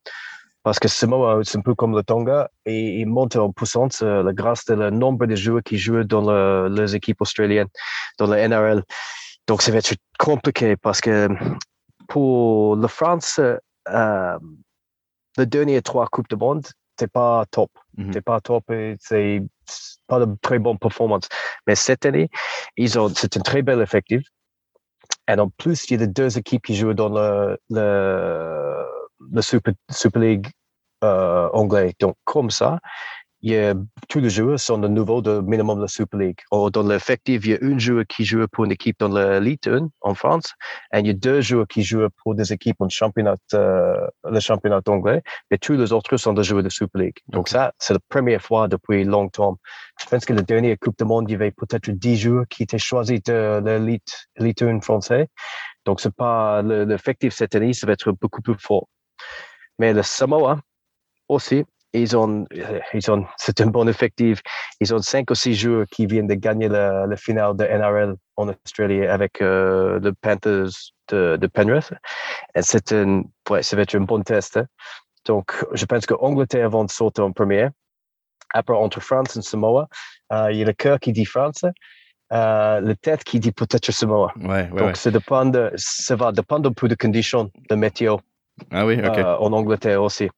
Parce 0.63 0.79
que 0.79 0.87
Samoa, 0.87 1.39
c'est 1.43 1.57
un 1.57 1.61
peu 1.61 1.73
comme 1.75 1.95
le 1.95 2.03
Tonga, 2.03 2.49
et 2.65 2.99
il 2.99 3.07
monte 3.07 3.35
en 3.35 3.51
puissance 3.51 4.01
euh, 4.03 4.21
la 4.21 4.33
grâce 4.33 4.65
de 4.65 4.75
le 4.75 4.89
nombre 4.89 5.25
de 5.25 5.35
joueurs 5.35 5.63
qui 5.63 5.77
jouent 5.77 6.03
dans 6.03 6.21
le- 6.29 6.67
les 6.69 6.95
équipes 6.95 7.21
australiennes, 7.21 7.69
dans 8.19 8.27
la 8.27 8.39
NRL. 8.47 8.83
Donc, 9.47 9.61
ça 9.61 9.71
va 9.71 9.77
être 9.79 9.95
compliqué 10.19 10.75
parce 10.75 10.99
que 11.01 11.29
pour 12.09 12.75
la 12.75 12.87
France, 12.87 13.39
euh, 13.39 14.37
le 15.37 15.45
dernier 15.45 15.81
trois 15.81 16.07
Coupes 16.07 16.27
du 16.29 16.35
Monde, 16.35 16.65
c'est 16.99 17.11
pas 17.11 17.45
top. 17.49 17.71
Mhm. 17.97 18.13
C'est 18.13 18.21
pas 18.21 18.41
top 18.41 18.69
et 18.71 18.95
c'est 18.99 19.41
pas 20.07 20.19
de 20.25 20.35
très 20.41 20.59
bonne 20.59 20.77
performance. 20.79 21.27
Mais 21.65 21.75
cette 21.75 22.05
année, 22.05 22.29
ils 22.75 22.97
ont, 22.99 23.09
c'est 23.09 23.37
un 23.37 23.41
très 23.41 23.61
bel 23.61 23.81
effectif. 23.81 24.21
Et 25.27 25.39
en 25.39 25.49
plus, 25.49 25.89
il 25.89 25.99
y 25.99 26.03
a 26.03 26.07
deux 26.07 26.37
équipes 26.37 26.65
qui 26.65 26.75
jouent 26.75 26.93
dans 26.93 27.09
le, 27.09 27.57
Super 29.41 30.21
League 30.21 30.47
euh, 31.03 31.49
anglais. 31.53 31.93
Donc, 31.99 32.15
comme 32.23 32.49
ça, 32.49 32.79
il 33.41 33.51
y 33.51 33.57
a, 33.57 33.75
tous 34.09 34.19
les 34.19 34.29
joueurs 34.29 34.59
sont 34.59 34.77
de 34.79 34.87
nouveau 34.87 35.21
de 35.21 35.41
minimum 35.41 35.79
de 35.79 35.87
Super 35.87 36.19
League. 36.19 36.39
Or, 36.49 36.71
dans 36.71 36.83
l'effectif, 36.83 37.45
il 37.45 37.51
y 37.51 37.53
a 37.53 37.59
un 37.61 37.77
joueur 37.77 38.05
qui 38.07 38.25
joue 38.25 38.47
pour 38.51 38.65
une 38.65 38.71
équipe 38.71 38.97
dans 38.99 39.09
l'Elite 39.09 39.67
1 39.67 39.89
en 40.01 40.13
France, 40.15 40.53
et 40.93 40.99
il 40.99 41.07
y 41.07 41.09
a 41.11 41.13
deux 41.13 41.41
joueurs 41.41 41.67
qui 41.67 41.83
jouent 41.83 42.07
pour 42.23 42.33
des 42.35 42.51
équipes 42.51 42.77
en 42.81 42.89
championnat, 42.89 43.35
euh, 43.53 43.95
le 44.23 44.39
championnat 44.39 44.81
anglais, 44.87 45.21
et 45.51 45.57
tous 45.59 45.73
les 45.73 45.93
autres 45.93 46.17
sont 46.17 46.33
des 46.33 46.43
joueurs 46.43 46.63
de 46.63 46.69
Super 46.69 47.01
League. 47.01 47.17
Donc, 47.27 47.47
ça, 47.49 47.73
c'est 47.77 47.93
la 47.93 47.99
première 48.09 48.41
fois 48.41 48.67
depuis 48.67 49.03
longtemps. 49.03 49.57
Je 50.01 50.05
pense 50.07 50.25
que 50.25 50.33
la 50.33 50.41
dernière 50.41 50.77
Coupe 50.79 50.97
du 50.97 51.05
Monde, 51.05 51.29
il 51.29 51.33
y 51.33 51.35
avait 51.35 51.51
peut-être 51.51 51.91
10 51.91 52.17
joueurs 52.17 52.47
qui 52.49 52.63
étaient 52.63 52.79
choisis 52.79 53.21
de 53.23 53.61
l'élite, 53.63 54.27
élite 54.39 54.63
1 54.63 54.81
français. 54.81 55.27
Donc, 55.85 56.01
c'est 56.01 56.13
pas, 56.13 56.61
le- 56.63 56.85
l'effectif 56.85 57.33
cette 57.33 57.53
année, 57.55 57.73
ça 57.73 57.85
va 57.87 57.93
être 57.93 58.11
beaucoup 58.11 58.41
plus 58.41 58.55
fort. 58.59 58.87
Mais 59.79 59.93
le 59.93 60.01
Samoa 60.03 60.59
aussi, 61.29 61.63
ils 62.01 62.15
ont, 62.15 62.45
euh, 62.55 62.79
ils 62.93 63.11
ont, 63.11 63.25
c'est 63.37 63.61
un 63.61 63.67
bon 63.67 63.87
effectif. 63.87 64.41
Ils 64.79 64.93
ont 64.93 64.99
cinq 64.99 65.31
ou 65.31 65.35
six 65.35 65.55
joueurs 65.55 65.85
qui 65.91 66.05
viennent 66.05 66.27
de 66.27 66.33
gagner 66.35 66.67
la, 66.67 67.15
finale 67.17 67.55
de 67.55 67.65
NRL 67.65 68.15
en 68.35 68.49
Australie 68.49 69.05
avec 69.05 69.41
euh, 69.41 69.99
le 69.99 70.13
Panthers 70.13 70.69
de, 71.09 71.37
de 71.37 71.47
Penrith. 71.47 71.93
Et 72.55 72.61
c'est 72.61 72.91
un, 72.93 73.23
ouais, 73.49 73.63
ça 73.63 73.75
va 73.75 73.83
être 73.83 73.95
un 73.95 74.01
bon 74.01 74.21
test. 74.21 74.57
hein. 74.57 74.65
Donc, 75.25 75.53
je 75.73 75.85
pense 75.85 76.05
que 76.05 76.13
Angleterre 76.19 76.69
vont 76.69 76.87
sauter 76.87 77.21
en 77.21 77.31
première. 77.31 77.71
Après, 78.53 78.75
entre 78.75 79.01
France 79.01 79.35
et 79.35 79.41
Samoa, 79.41 79.89
euh, 80.31 80.51
il 80.51 80.57
y 80.57 80.61
a 80.63 80.65
le 80.65 80.73
cœur 80.73 80.99
qui 80.99 81.11
dit 81.11 81.25
France, 81.25 81.65
euh, 82.33 82.79
le 82.79 82.95
tête 82.95 83.23
qui 83.23 83.39
dit 83.39 83.51
peut-être 83.51 83.91
Samoa. 83.91 84.33
Ouais, 84.37 84.69
ouais, 84.71 84.81
Donc, 84.81 84.97
ça, 84.97 85.11
dépend 85.11 85.45
de, 85.45 85.71
ça 85.75 86.15
va 86.15 86.31
dépendre 86.31 86.69
un 86.69 86.73
peu 86.73 86.87
des 86.87 86.95
conditions 86.95 87.51
de 87.69 87.75
météo 87.75 88.17
Ah 88.71 88.85
oui, 88.85 89.01
en 89.05 89.51
Angleterre 89.51 90.01
aussi. 90.01 90.29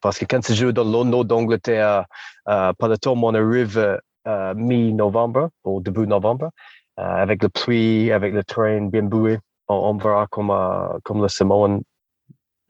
Parce 0.00 0.18
que 0.18 0.24
quand 0.24 0.40
tu 0.40 0.54
joues 0.54 0.72
dans 0.72 0.84
le 0.84 1.08
nord 1.08 1.24
d'Angleterre, 1.24 2.04
euh, 2.48 2.72
par 2.72 2.88
le 2.88 2.98
temps 2.98 3.14
on 3.16 3.34
arrive 3.34 3.98
euh, 4.26 4.54
mi-novembre, 4.54 5.50
au 5.64 5.80
début 5.80 6.06
novembre, 6.06 6.50
euh, 6.98 7.02
avec 7.02 7.42
le 7.42 7.48
pluie, 7.48 8.12
avec 8.12 8.32
le 8.34 8.44
train 8.44 8.82
bien 8.86 9.02
boué, 9.02 9.38
on, 9.68 9.74
on 9.74 9.96
verra 9.96 10.26
comme, 10.28 10.52
comme 11.04 11.22
le 11.22 11.28
Samoan 11.28 11.80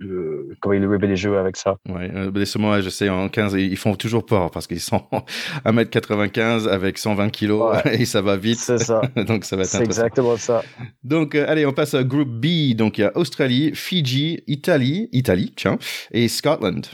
euh, 0.03 0.57
comment 0.61 0.75
il 0.75 0.85
arrive 0.85 1.05
les 1.05 1.17
jeux 1.17 1.39
avec 1.39 1.57
ça. 1.57 1.77
Ouais, 1.89 2.11
euh, 2.15 2.31
les 2.35 2.47
Samoa, 2.47 2.81
je 2.81 2.89
sais, 2.89 3.09
en 3.09 3.29
15, 3.29 3.55
ils 3.55 3.77
font 3.77 3.95
toujours 3.95 4.25
peur 4.25 4.51
parce 4.51 4.67
qu'ils 4.67 4.81
sont 4.81 5.03
1m95 5.67 6.69
avec 6.69 6.97
120 6.97 7.29
kilos 7.31 7.61
Ouais. 7.85 8.01
et 8.01 8.05
ça 8.07 8.23
va 8.23 8.37
vite. 8.37 8.59
C'est 8.59 8.79
ça. 8.79 9.03
donc 9.17 9.45
ça 9.45 9.57
va 9.57 9.63
être 9.63 9.69
C'est 9.69 9.83
exactement 9.83 10.37
ça. 10.37 10.63
Donc, 11.05 11.35
euh, 11.35 11.45
allez, 11.49 11.67
on 11.67 11.73
passe 11.73 11.95
à 11.95 12.03
groupe 12.03 12.31
B. 12.31 12.75
Donc, 12.75 12.99
il 12.99 13.03
y 13.03 13.05
a 13.05 13.17
Australie, 13.17 13.73
Fidji, 13.75 14.43
Italie, 14.47 15.09
Italie, 15.13 15.53
tiens, 15.55 15.79
et 16.13 16.29
Scotland. 16.29 16.87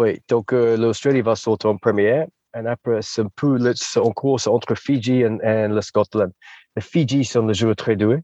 Oui, 0.00 0.18
donc 0.30 0.54
euh, 0.54 0.78
l'Australie 0.78 1.20
va 1.20 1.36
sauter 1.36 1.68
en 1.68 1.76
première. 1.76 2.26
Et 2.54 2.66
après, 2.66 3.00
c'est 3.02 3.20
un 3.20 3.28
peu 3.36 3.58
en 3.96 4.10
course 4.12 4.46
entre 4.46 4.74
Fiji 4.74 5.20
et, 5.20 5.28
le 5.68 5.80
Scotland. 5.82 6.32
Les 6.74 6.80
Fiji 6.80 7.22
sont 7.22 7.42
des 7.42 7.52
joueurs 7.52 7.76
très 7.76 7.96
doués, 7.96 8.22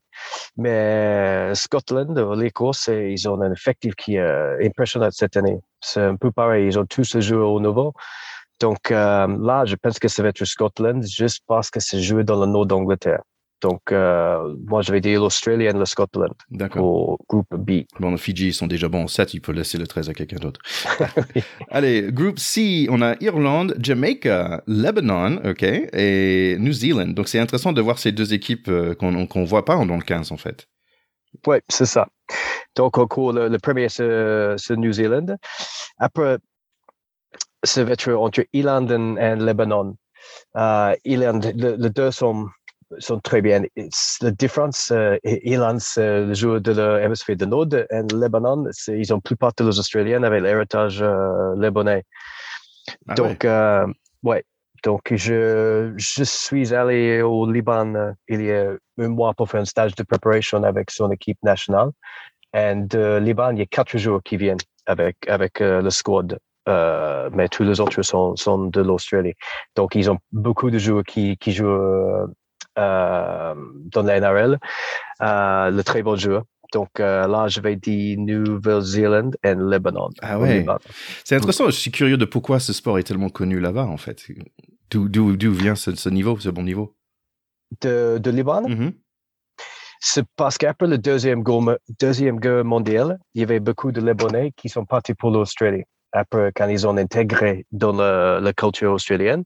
mais 0.57 1.55
Scotland, 1.55 2.17
euh, 2.19 2.35
l'Écosse, 2.35 2.89
euh, 2.89 3.11
ils 3.11 3.29
ont 3.29 3.39
un 3.43 3.53
effectif 3.53 3.95
qui 3.95 4.15
est 4.15 4.21
euh, 4.21 4.57
impressionnant 4.65 5.11
cette 5.11 5.37
année. 5.37 5.59
C'est 5.83 6.01
un 6.01 6.17
peu 6.17 6.31
pareil, 6.33 6.67
ils 6.67 6.79
ont 6.79 6.87
tous 6.87 7.15
les 7.15 7.21
joueurs 7.21 7.51
au 7.51 7.61
niveau. 7.61 7.93
Donc 8.59 8.91
euh, 8.91 9.27
là, 9.39 9.67
je 9.67 9.77
pense 9.77 9.99
que 9.99 10.09
ça 10.09 10.23
va 10.23 10.31
être 10.31 10.45
Scotland 10.47 11.05
juste 11.07 11.43
parce 11.47 11.71
que 11.71 11.79
c'est 11.81 12.01
joué 12.01 12.25
dans 12.25 12.41
le 12.41 12.47
nord 12.47 12.65
d'Angleterre. 12.65 13.21
Donc, 13.63 13.81
euh, 13.91 14.55
moi, 14.67 14.83
je 14.83 14.93
vais 14.93 15.01
dire 15.01 15.21
l'Australie 15.21 15.65
et 15.65 15.73
le 15.73 15.85
Scotland 15.87 16.33
au 16.77 17.17
groupe 17.29 17.55
B. 17.57 17.83
Bon, 17.99 18.11
les 18.11 18.19
Fidji 18.19 18.49
ils 18.49 18.55
sont 18.55 18.67
déjà 18.67 18.89
bons 18.89 19.05
en 19.05 19.09
7, 19.09 19.33
il 19.35 19.41
peut 19.41 19.53
laisser 19.53 19.79
le 19.79 19.87
13 19.87 20.11
à 20.11 20.15
quelqu'un 20.15 20.37
d'autre. 20.37 20.61
Allez, 21.71 22.13
groupe 22.13 22.39
C, 22.39 22.87
on 22.91 23.01
a 23.01 23.15
Irlande, 23.21 23.75
Jamaica, 23.81 24.63
Lebanon, 24.67 25.41
ok, 25.45 25.63
et 25.63 26.57
New 26.59 26.73
Zealand. 26.73 27.09
Donc, 27.09 27.29
c'est 27.29 27.39
intéressant 27.39 27.73
de 27.73 27.81
voir 27.81 27.99
ces 27.99 28.13
deux 28.13 28.35
équipes 28.35 28.69
euh, 28.69 28.95
qu'on 28.95 29.27
qu'on 29.27 29.45
voit 29.45 29.65
pas 29.65 29.83
dans 29.85 29.97
le 29.97 30.03
15, 30.03 30.33
en 30.33 30.37
fait. 30.37 30.67
Oui, 31.47 31.57
c'est 31.69 31.87
ça. 31.87 32.09
Donc, 32.77 32.99
au 32.99 33.07
cours, 33.07 33.33
le, 33.33 33.49
le 33.49 33.59
premier, 33.59 33.89
c'est 33.89 34.77
New 34.77 34.93
Zealand. 34.93 35.37
Après, 35.99 36.39
ça 37.65 37.85
va 37.85 37.93
être 37.93 38.13
entre 38.13 38.45
Irlande 38.53 38.91
et, 38.93 39.37
Lebanon. 39.37 39.97
Euh, 40.57 40.95
Irlande, 41.05 41.53
le- 41.57 41.77
les 41.77 41.91
deux 41.91 42.11
sont, 42.11 42.47
sont 42.99 43.21
très 43.21 43.43
bien. 43.43 43.63
It's- 43.77 44.19
La 44.23 44.31
différence, 44.31 44.91
euh, 44.93 45.17
Irlande, 45.25 45.81
c'est 45.81 46.25
le 46.27 46.35
joueur 46.35 46.61
de 46.61 46.73
l'hémisphère 46.73 47.37
du 47.37 47.47
Nord, 47.47 47.67
et 47.75 48.03
Lebanon, 48.15 48.65
ils 48.89 49.13
ont 49.15 49.21
plus 49.21 49.37
part 49.37 49.53
de 49.57 49.65
les 49.65 49.79
Australiens 49.79 50.23
avec 50.23 50.43
l'héritage 50.43 51.03
euh, 51.03 51.55
libanais. 51.57 52.05
Ah 53.09 53.15
Donc, 53.15 53.45
euh, 53.45 53.87
ouais. 54.23 54.45
Donc, 54.85 55.13
je, 55.15 55.93
je 55.97 56.23
suis 56.25 56.73
allé 56.75 57.23
au 57.23 57.51
Liban 57.51 57.95
euh, 57.95 58.13
il 58.29 58.43
y 58.43 58.53
a 58.53 58.73
un 58.99 59.09
mois 59.09 59.35
pour 59.35 59.49
faire 59.51 59.61
un 59.61 59.65
stage 59.65 59.95
de 59.97 60.03
préparation 60.05 60.63
avec 60.63 60.91
son 60.91 61.11
équipe 61.11 61.39
nationale. 61.43 61.91
Et 62.55 62.75
de 62.77 63.19
Liban, 63.19 63.51
il 63.51 63.59
y 63.59 63.63
a 63.63 63.67
quatre 63.67 63.99
joueurs 63.99 64.23
qui 64.23 64.37
viennent 64.37 64.59
avec, 64.87 65.17
avec 65.29 65.61
euh, 65.61 65.83
le 65.83 65.91
squad. 65.91 66.39
Euh, 66.69 67.31
mais 67.33 67.49
tous 67.49 67.63
les 67.63 67.81
autres 67.81 68.03
sont, 68.03 68.35
sont 68.37 68.65
de 68.67 68.81
l'Australie. 68.81 69.35
Donc, 69.77 69.95
ils 69.95 70.11
ont 70.11 70.19
beaucoup 70.33 70.71
de 70.71 70.79
joueurs 70.79 71.05
qui, 71.05 71.37
qui 71.37 71.53
jouent 71.53 71.67
euh, 71.67 72.23
euh, 72.23 72.27
dans 72.77 74.03
la 74.03 74.17
NRL. 74.21 74.59
Euh, 75.23 75.71
le 75.71 75.83
très 75.83 76.03
bon 76.03 76.17
joueur. 76.17 76.45
Donc, 76.73 76.89
euh, 76.99 77.27
là, 77.29 77.47
je 77.49 77.61
vais 77.61 77.77
dire 77.77 78.19
Nouvelle-Zélande 78.19 79.37
et 79.45 79.55
Lebanon. 79.55 80.09
Ah 80.21 80.39
ouais. 80.39 80.67
C'est 81.25 81.37
intéressant, 81.37 81.67
je 81.67 81.71
suis 81.71 81.93
curieux 81.93 82.17
de 82.17 82.25
pourquoi 82.25 82.59
ce 82.59 82.73
sport 82.73 82.99
est 82.99 83.05
tellement 83.05 83.29
connu 83.29 83.61
là-bas, 83.61 83.85
en 83.87 83.97
fait. 83.97 84.27
D'où 84.91 85.09
vient 85.53 85.75
ce, 85.77 85.95
ce 85.95 86.09
niveau, 86.09 86.39
ce 86.39 86.49
bon 86.49 86.65
niveau? 86.65 86.95
De, 87.83 88.19
de 88.19 88.31
Liban, 88.31 88.63
Mhm. 88.69 88.93
c'est 90.01 90.25
parce 90.37 90.57
qu'après 90.59 90.87
la 90.87 90.97
deuxième 90.99 91.43
guerre, 91.43 91.79
deuxième 92.01 92.39
guerre 92.39 92.65
mondiale, 92.65 93.19
il 93.35 93.41
y 93.41 93.45
avait 93.45 93.59
beaucoup 93.61 93.91
de 93.93 94.01
Libanais 94.01 94.53
qui 94.57 94.69
sont 94.69 94.85
partis 94.85 95.15
pour 95.15 95.31
l'Australie. 95.31 95.83
Après, 96.13 96.53
quand 96.55 96.69
ils 96.69 96.87
ont 96.87 96.97
intégré 96.97 97.67
dans 97.73 97.93
le- 97.93 98.39
la 98.41 98.53
culture 98.53 98.93
australienne, 98.93 99.43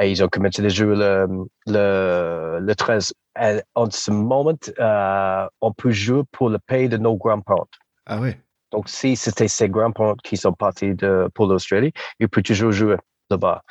et 0.00 0.10
ils 0.10 0.22
ont 0.24 0.28
commencé 0.28 0.64
à 0.64 0.68
jouer 0.68 0.96
le, 0.96 1.26
le, 1.66 2.58
le 2.60 2.74
13. 2.74 3.12
Et 3.40 3.60
en 3.74 3.90
ce 3.90 4.10
moment, 4.10 4.54
euh, 4.78 5.46
on 5.60 5.72
peut 5.72 5.90
jouer 5.90 6.22
pour 6.32 6.50
le 6.50 6.58
pays 6.58 6.88
de 6.88 6.96
nos 6.96 7.16
grands-parents. 7.16 7.68
Ah 8.06 8.20
ouais. 8.20 8.40
Donc, 8.72 8.88
si 8.88 9.14
c'était 9.16 9.48
ses 9.48 9.68
grands-parents 9.68 10.16
qui 10.24 10.36
sont 10.36 10.52
partis 10.52 10.94
de, 10.94 11.28
pour 11.34 11.46
l'Australie, 11.46 11.92
ils 12.18 12.28
peuvent 12.28 12.42
toujours 12.42 12.72
jouer 12.72 12.96
là-bas. 13.30 13.62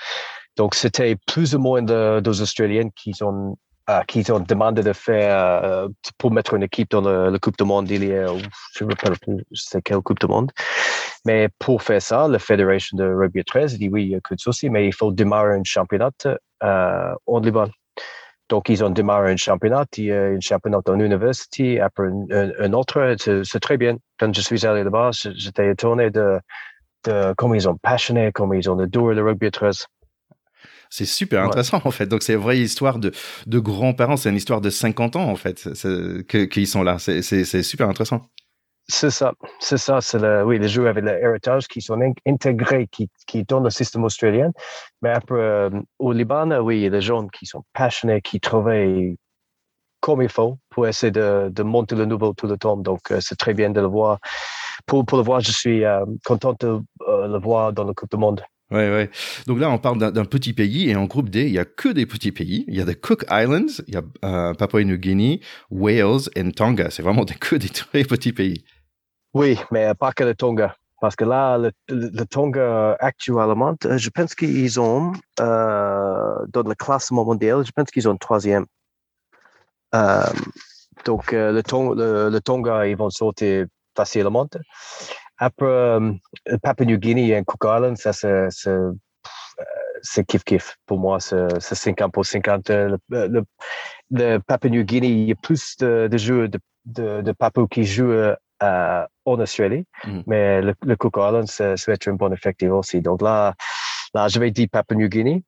Donc, 0.55 0.75
c'était 0.75 1.17
plus 1.27 1.55
ou 1.55 1.59
moins 1.59 1.81
de, 1.81 2.19
des 2.21 2.41
Australiens 2.41 2.89
qui 2.95 3.13
ont, 3.21 3.57
euh, 3.89 4.01
qui 4.07 4.29
ont 4.31 4.39
demandé 4.39 4.81
de 4.81 4.93
faire 4.93 5.63
euh, 5.63 5.89
pour 6.17 6.31
mettre 6.31 6.53
une 6.53 6.63
équipe 6.63 6.91
dans 6.91 7.01
le, 7.01 7.29
la 7.29 7.39
Coupe 7.39 7.57
du 7.57 7.65
Monde. 7.65 7.89
Il 7.89 8.05
y 8.05 8.13
a, 8.13 8.27
je 8.75 8.83
ne 8.83 8.89
me 8.89 8.95
rappelle 8.95 9.19
plus 9.19 9.43
c'est 9.53 9.81
quelle 9.81 9.99
Coupe 9.99 10.19
du 10.19 10.27
Monde. 10.27 10.51
Mais 11.25 11.49
pour 11.59 11.81
faire 11.83 12.01
ça, 12.01 12.27
la 12.27 12.39
Fédération 12.39 12.97
de 12.97 13.05
rugby 13.05 13.39
à 13.41 13.43
13 13.43 13.77
dit 13.77 13.89
oui, 13.89 14.03
il 14.03 14.09
y 14.09 14.15
a 14.15 14.19
que 14.21 14.35
de 14.35 14.39
souci, 14.39 14.69
mais 14.69 14.87
il 14.87 14.93
faut 14.93 15.11
démarrer 15.11 15.55
un 15.55 15.63
championnat 15.63 16.11
euh, 16.63 17.13
en 17.25 17.39
Liban. 17.39 17.67
Donc, 18.49 18.67
ils 18.69 18.83
ont 18.83 18.89
démarré 18.89 19.31
un 19.31 19.37
championnat, 19.37 19.85
il 19.97 20.03
y 20.05 20.11
a 20.11 20.23
un 20.25 20.39
championnat 20.41 20.79
en 20.85 20.99
université, 20.99 21.79
après 21.79 22.07
un, 22.07 22.25
un- 22.29 22.51
un 22.59 22.73
autre, 22.73 23.15
c'est 23.43 23.59
très 23.61 23.77
bien. 23.77 23.97
Quand 24.19 24.33
je 24.35 24.41
suis 24.41 24.65
allé 24.65 24.83
là-bas, 24.83 25.11
j'étais 25.13 25.71
étonné 25.71 26.11
de, 26.11 26.39
de 27.05 27.33
comment 27.37 27.55
ils 27.55 27.69
ont 27.69 27.77
passionné, 27.77 28.31
comment 28.33 28.53
ils 28.53 28.69
ont 28.69 28.77
adoré 28.77 29.15
le 29.15 29.23
rugby 29.23 29.47
à 29.47 29.51
13. 29.51 29.87
C'est 30.89 31.05
super 31.05 31.41
Ouais. 31.41 31.47
intéressant, 31.47 31.81
en 31.85 31.91
fait. 31.91 32.05
Donc, 32.05 32.21
c'est 32.21 32.33
une 32.33 32.39
vraie 32.39 32.59
histoire 32.59 32.99
de, 32.99 33.11
de 33.47 33.59
grands-parents. 33.59 34.17
C'est 34.17 34.29
une 34.29 34.35
histoire 34.35 34.61
de 34.61 34.69
50 34.69 35.15
ans, 35.15 35.27
en 35.29 35.35
fait, 35.35 35.67
qu'ils 36.49 36.67
sont 36.67 36.83
là. 36.83 36.99
C'est 36.99 37.63
super 37.63 37.89
intéressant. 37.89 38.21
C'est 38.87 39.11
ça, 39.11 39.33
c'est 39.59 39.77
ça, 39.77 40.01
c'est 40.01 40.19
le, 40.19 40.43
oui, 40.43 40.59
les 40.59 40.67
joueurs 40.67 40.89
avec 40.89 41.05
l'héritage 41.05 41.67
qui 41.67 41.81
sont 41.81 41.99
in- 42.01 42.11
intégrés, 42.27 42.87
qui, 42.87 43.09
qui 43.27 43.43
dans 43.45 43.61
le 43.61 43.69
système 43.69 44.03
australien. 44.03 44.51
Mais 45.01 45.09
après, 45.11 45.35
euh, 45.35 45.69
au 45.99 46.11
Liban, 46.11 46.51
euh, 46.51 46.59
oui, 46.59 46.77
il 46.79 46.83
y 46.83 46.85
a 46.87 46.89
des 46.89 47.01
gens 47.01 47.27
qui 47.27 47.45
sont 47.45 47.63
passionnés, 47.73 48.21
qui 48.21 48.39
travaillent 48.41 49.15
comme 50.01 50.21
il 50.21 50.29
faut 50.29 50.59
pour 50.69 50.87
essayer 50.87 51.11
de, 51.11 51.49
de 51.51 51.63
monter 51.63 51.95
le 51.95 52.05
niveau 52.05 52.33
tout 52.33 52.47
le 52.47 52.57
temps. 52.57 52.77
Donc, 52.77 53.11
euh, 53.11 53.19
c'est 53.21 53.37
très 53.37 53.53
bien 53.53 53.69
de 53.69 53.81
le 53.81 53.87
voir. 53.87 54.19
Pour, 54.85 55.05
pour 55.05 55.17
le 55.17 55.23
voir, 55.23 55.39
je 55.41 55.51
suis 55.51 55.85
euh, 55.85 56.05
content 56.25 56.53
de 56.59 56.81
euh, 57.07 57.27
le 57.27 57.39
voir 57.39 57.73
dans 57.73 57.85
la 57.85 57.93
Coupe 57.93 58.11
du 58.11 58.17
Monde. 58.17 58.43
Ouais, 58.71 58.89
ouais. 58.89 59.09
Donc 59.45 59.59
là, 59.59 59.69
on 59.69 59.77
parle 59.77 59.99
d'un 60.11 60.25
petit 60.25 60.53
pays 60.53 60.89
et 60.89 60.95
en 60.95 61.05
groupe 61.05 61.29
D, 61.29 61.43
il 61.43 61.53
y 61.53 61.59
a 61.59 61.65
que 61.65 61.89
des 61.89 62.05
petits 62.05 62.31
pays. 62.31 62.65
Il 62.67 62.75
y 62.75 62.81
a 62.81 62.85
des 62.85 62.95
Cook 62.95 63.23
Islands, 63.29 63.83
il 63.87 63.93
y 63.93 63.97
a 63.97 64.03
euh, 64.25 64.95
Guinea, 64.95 65.39
Wales 65.69 66.21
et 66.35 66.51
Tonga. 66.51 66.89
C'est 66.89 67.03
vraiment 67.03 67.25
que 67.39 67.55
des 67.55 67.69
très 67.69 68.03
petits 68.03 68.33
pays. 68.33 68.63
Oui, 69.33 69.59
mais 69.71 69.93
pas 69.93 70.11
que 70.11 70.23
le 70.23 70.33
Tonga. 70.33 70.75
Parce 71.01 71.15
que 71.15 71.25
là, 71.25 71.57
le, 71.89 72.25
Tonga 72.25 72.95
actuellement, 72.99 73.75
euh, 73.85 73.97
je 73.97 74.09
pense 74.09 74.33
qu'ils 74.35 74.79
ont, 74.79 75.11
euh, 75.41 76.35
dans 76.47 76.63
le 76.63 76.75
classement 76.75 77.25
mondial, 77.25 77.65
je 77.65 77.71
pense 77.71 77.91
qu'ils 77.91 78.07
ont 78.07 78.15
troisième. 78.15 78.65
Euh, 79.93 80.23
donc, 81.05 81.31
le, 81.33 81.61
Tong- 81.61 81.95
le, 81.95 82.29
le 82.29 82.41
Tonga, 82.41 82.87
ils 82.87 82.95
vont 82.95 83.09
sauter 83.09 83.65
facilement. 83.95 84.47
Après, 85.43 85.65
euh, 85.65 86.11
le 86.45 86.57
Papua 86.57 86.85
New 86.85 86.97
Guinea 86.97 87.37
et 87.37 87.43
Cook 87.43 87.63
Islands, 87.65 87.97
ça, 87.97 88.13
c'est, 88.13 88.69
euh, 88.69 88.93
kiff-kiff. 90.27 90.75
Pour 90.85 90.99
moi, 90.99 91.19
c'est, 91.19 91.59
c'est 91.59 91.75
50 91.75 92.13
pour 92.13 92.25
50. 92.25 92.69
Le, 92.69 92.97
le, 93.09 93.43
le 94.11 94.37
Papua 94.39 94.69
New 94.69 94.83
Guinea, 94.83 95.07
il 95.07 95.27
y 95.27 95.31
a 95.33 95.35
plus 95.35 95.75
de, 95.77 96.07
de 96.09 96.17
joueurs 96.17 96.47
de, 96.47 96.59
de, 96.85 97.21
de 97.21 97.31
Papou 97.33 97.67
qui 97.67 97.83
jouent 97.83 98.11
euh, 98.11 98.35
en 99.25 99.39
Australie, 99.39 99.85
Mhm. 100.05 100.23
mais 100.27 100.61
le, 100.61 100.73
le 100.85 100.95
Cook 100.95 101.15
Islands, 101.17 101.47
ça, 101.47 101.75
ça 101.75 101.91
va 101.91 101.95
être 101.95 102.07
un 102.07 102.13
bon 102.13 102.31
effectif 102.31 102.69
aussi. 102.71 103.01
Donc 103.01 103.21
là, 103.21 103.53
là 104.13 104.29
je 104.29 104.39
vais 104.39 104.49
dire 104.51 104.67
Papua 104.71 104.95
New 104.95 105.09
Guinea, 105.09 105.39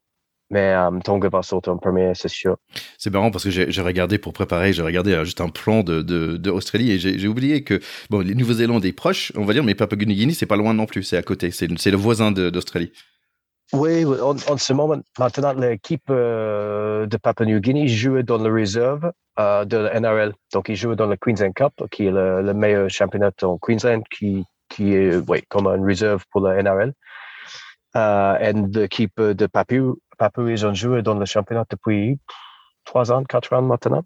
mais 0.49 0.73
euh, 0.73 0.91
Tonga 1.03 1.29
va 1.29 1.41
sauter 1.41 1.69
en 1.69 1.77
premier, 1.77 2.11
c'est 2.15 2.29
sûr. 2.29 2.57
C'est 2.97 3.11
marrant 3.11 3.31
parce 3.31 3.43
que 3.43 3.49
j'ai 3.49 3.81
regardé 3.81 4.17
pour 4.17 4.33
préparer, 4.33 4.73
j'ai 4.73 4.83
regardé 4.83 5.13
euh, 5.13 5.25
juste 5.25 5.41
un 5.41 5.49
plan 5.49 5.83
de, 5.83 6.01
de, 6.01 6.37
de 6.37 6.51
Australie 6.51 6.91
et 6.91 6.99
j'ai 6.99 7.27
oublié 7.27 7.63
que 7.63 7.79
bon, 8.09 8.19
les 8.19 8.35
Nouvelle-Zélande 8.35 8.85
est 8.85 8.93
proche, 8.93 9.31
on 9.35 9.45
va 9.45 9.53
dire, 9.53 9.63
mais 9.63 9.75
Papua-New 9.75 10.15
Guinea, 10.15 10.33
c'est 10.33 10.45
pas 10.45 10.57
loin 10.57 10.73
non 10.73 10.85
plus, 10.85 11.03
c'est 11.03 11.17
à 11.17 11.23
côté, 11.23 11.51
c'est 11.51 11.67
le 11.67 11.97
voisin 11.97 12.31
d'Australie. 12.31 12.91
Oui, 13.73 14.05
en, 14.05 14.35
en 14.35 14.57
ce 14.57 14.73
moment, 14.73 15.01
maintenant, 15.17 15.53
l'équipe 15.53 16.09
euh, 16.09 17.07
de 17.07 17.17
Papua 17.17 17.45
New 17.45 17.59
Guinea 17.59 17.87
joue 17.87 18.21
dans 18.21 18.37
le 18.37 18.53
réserve 18.53 19.11
euh, 19.39 19.65
de 19.65 19.77
la 19.77 19.99
NRL. 19.99 20.33
Donc, 20.53 20.69
ils 20.69 20.75
jouent 20.75 20.95
dans 20.95 21.07
le 21.07 21.17
Queensland 21.17 21.53
Cup, 21.53 21.73
qui 21.89 22.05
est 22.05 22.11
le, 22.11 22.43
le 22.43 22.53
meilleur 22.53 22.89
championnat 22.89 23.31
en 23.41 23.57
Queensland, 23.57 24.03
qui, 24.11 24.45
qui 24.69 24.93
est 24.93 25.15
oui, 25.27 25.41
comme 25.49 25.65
une 25.67 25.83
réserve 25.83 26.23
pour 26.31 26.41
la 26.41 26.61
NRL. 26.61 26.93
Et 27.95 28.53
l'équipe 28.53 29.19
de 29.19 29.47
Papou, 29.47 29.97
Papou, 30.17 30.47
ils 30.47 30.65
ont 30.65 30.73
joué 30.73 31.01
dans 31.01 31.15
le 31.15 31.25
championnat 31.25 31.65
depuis 31.69 32.19
trois 32.85 33.11
ans, 33.11 33.23
quatre 33.23 33.53
ans 33.53 33.61
maintenant. 33.61 34.03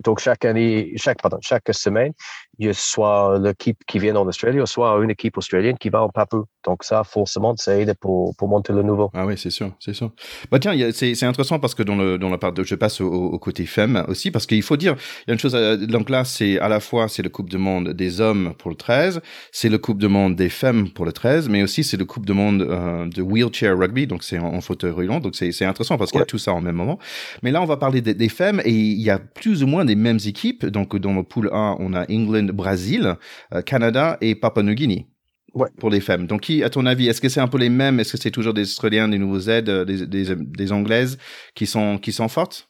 Donc, 0.00 0.18
chaque 0.18 0.44
année, 0.44 0.92
chaque, 0.96 1.22
pardon, 1.22 1.38
chaque 1.40 1.72
semaine, 1.72 2.12
il 2.58 2.66
y 2.66 2.68
a 2.68 2.74
soit 2.74 3.38
l'équipe 3.38 3.78
qui 3.86 3.98
vient 3.98 4.16
en 4.16 4.26
Australie, 4.26 4.60
soit 4.66 4.98
une 5.02 5.10
équipe 5.10 5.36
australienne 5.36 5.76
qui 5.78 5.88
va 5.88 6.02
en 6.02 6.08
Papou. 6.08 6.44
Donc 6.64 6.82
ça, 6.84 7.04
forcément, 7.04 7.54
ça 7.56 7.78
aide 7.78 7.94
pour, 8.00 8.34
pour 8.36 8.48
monter 8.48 8.72
le 8.72 8.82
nouveau. 8.82 9.10
Ah 9.14 9.26
oui, 9.26 9.34
c'est 9.36 9.50
sûr, 9.50 9.72
c'est 9.78 9.94
sûr. 9.94 10.10
Bah 10.50 10.58
tiens, 10.58 10.74
c'est 10.92 11.22
intéressant 11.24 11.58
parce 11.58 11.74
que 11.74 11.82
dans, 11.82 11.96
le, 11.96 12.18
dans 12.18 12.28
la 12.28 12.38
part 12.38 12.52
de, 12.52 12.64
je 12.64 12.74
passe 12.74 13.00
au, 13.00 13.10
au 13.10 13.38
côté 13.38 13.66
femme 13.66 14.04
aussi, 14.08 14.30
parce 14.30 14.46
qu'il 14.46 14.62
faut 14.62 14.76
dire, 14.76 14.96
il 15.26 15.28
y 15.28 15.30
a 15.30 15.34
une 15.34 15.38
chose, 15.38 15.52
donc 15.86 16.10
là, 16.10 16.24
c'est 16.24 16.58
à 16.58 16.68
la 16.68 16.80
fois, 16.80 17.08
c'est 17.08 17.22
le 17.22 17.28
Coupe 17.28 17.50
de 17.50 17.58
Monde 17.58 17.90
des 17.90 18.20
hommes 18.20 18.54
pour 18.58 18.70
le 18.70 18.76
13, 18.76 19.20
c'est 19.52 19.68
le 19.68 19.78
Coupe 19.78 19.98
de 19.98 20.06
Monde 20.06 20.34
des 20.34 20.48
femmes 20.48 20.90
pour 20.90 21.04
le 21.04 21.12
13, 21.12 21.48
mais 21.48 21.62
aussi 21.62 21.84
c'est 21.84 21.96
le 21.96 22.04
Coupe 22.04 22.26
de 22.26 22.32
Monde 22.32 22.62
euh, 22.62 23.06
de 23.06 23.22
wheelchair 23.22 23.78
rugby, 23.78 24.06
donc 24.06 24.24
c'est 24.24 24.38
en, 24.38 24.60
fauteuil 24.60 24.90
roulant, 24.90 25.20
donc 25.20 25.36
c'est 25.36 25.64
intéressant 25.64 25.98
parce 25.98 26.10
qu'il 26.10 26.18
y 26.18 26.22
a 26.22 26.26
tout 26.26 26.38
ça 26.38 26.52
en 26.52 26.60
même 26.60 26.74
moment. 26.74 26.98
Mais 27.42 27.50
là, 27.50 27.62
on 27.62 27.66
va 27.66 27.76
parler 27.76 28.00
des, 28.00 28.14
des 28.14 28.28
femmes 28.28 28.60
et 28.64 28.72
il 28.72 29.00
y 29.00 29.10
a 29.10 29.18
plus 29.18 29.62
ou 29.62 29.66
moins 29.66 29.84
des 29.84 29.94
mêmes 29.94 30.18
équipes. 30.26 30.66
Donc 30.66 30.96
dans 30.96 31.14
le 31.14 31.22
pool 31.22 31.50
1, 31.52 31.76
on 31.78 31.94
a 31.94 32.04
England, 32.10 32.45
Brésil, 32.52 33.16
euh, 33.54 33.62
Canada 33.62 34.16
et 34.20 34.34
Papua 34.34 34.62
New 34.62 34.74
Guinea 34.74 35.06
ouais. 35.54 35.68
pour 35.78 35.90
les 35.90 36.00
femmes. 36.00 36.26
Donc, 36.26 36.42
qui, 36.42 36.62
à 36.62 36.70
ton 36.70 36.86
avis, 36.86 37.08
est-ce 37.08 37.20
que 37.20 37.28
c'est 37.28 37.40
un 37.40 37.48
peu 37.48 37.58
les 37.58 37.70
mêmes? 37.70 37.98
Est-ce 38.00 38.12
que 38.12 38.18
c'est 38.18 38.30
toujours 38.30 38.54
des 38.54 38.62
Australiens, 38.62 39.08
des 39.08 39.18
Nouveaux 39.18 39.40
aides, 39.48 39.68
euh, 39.68 39.84
des, 39.84 40.06
des, 40.06 40.36
des, 40.36 40.72
Anglaises 40.72 41.18
qui 41.54 41.66
sont, 41.66 41.98
qui 41.98 42.12
sont 42.12 42.28
fortes? 42.28 42.68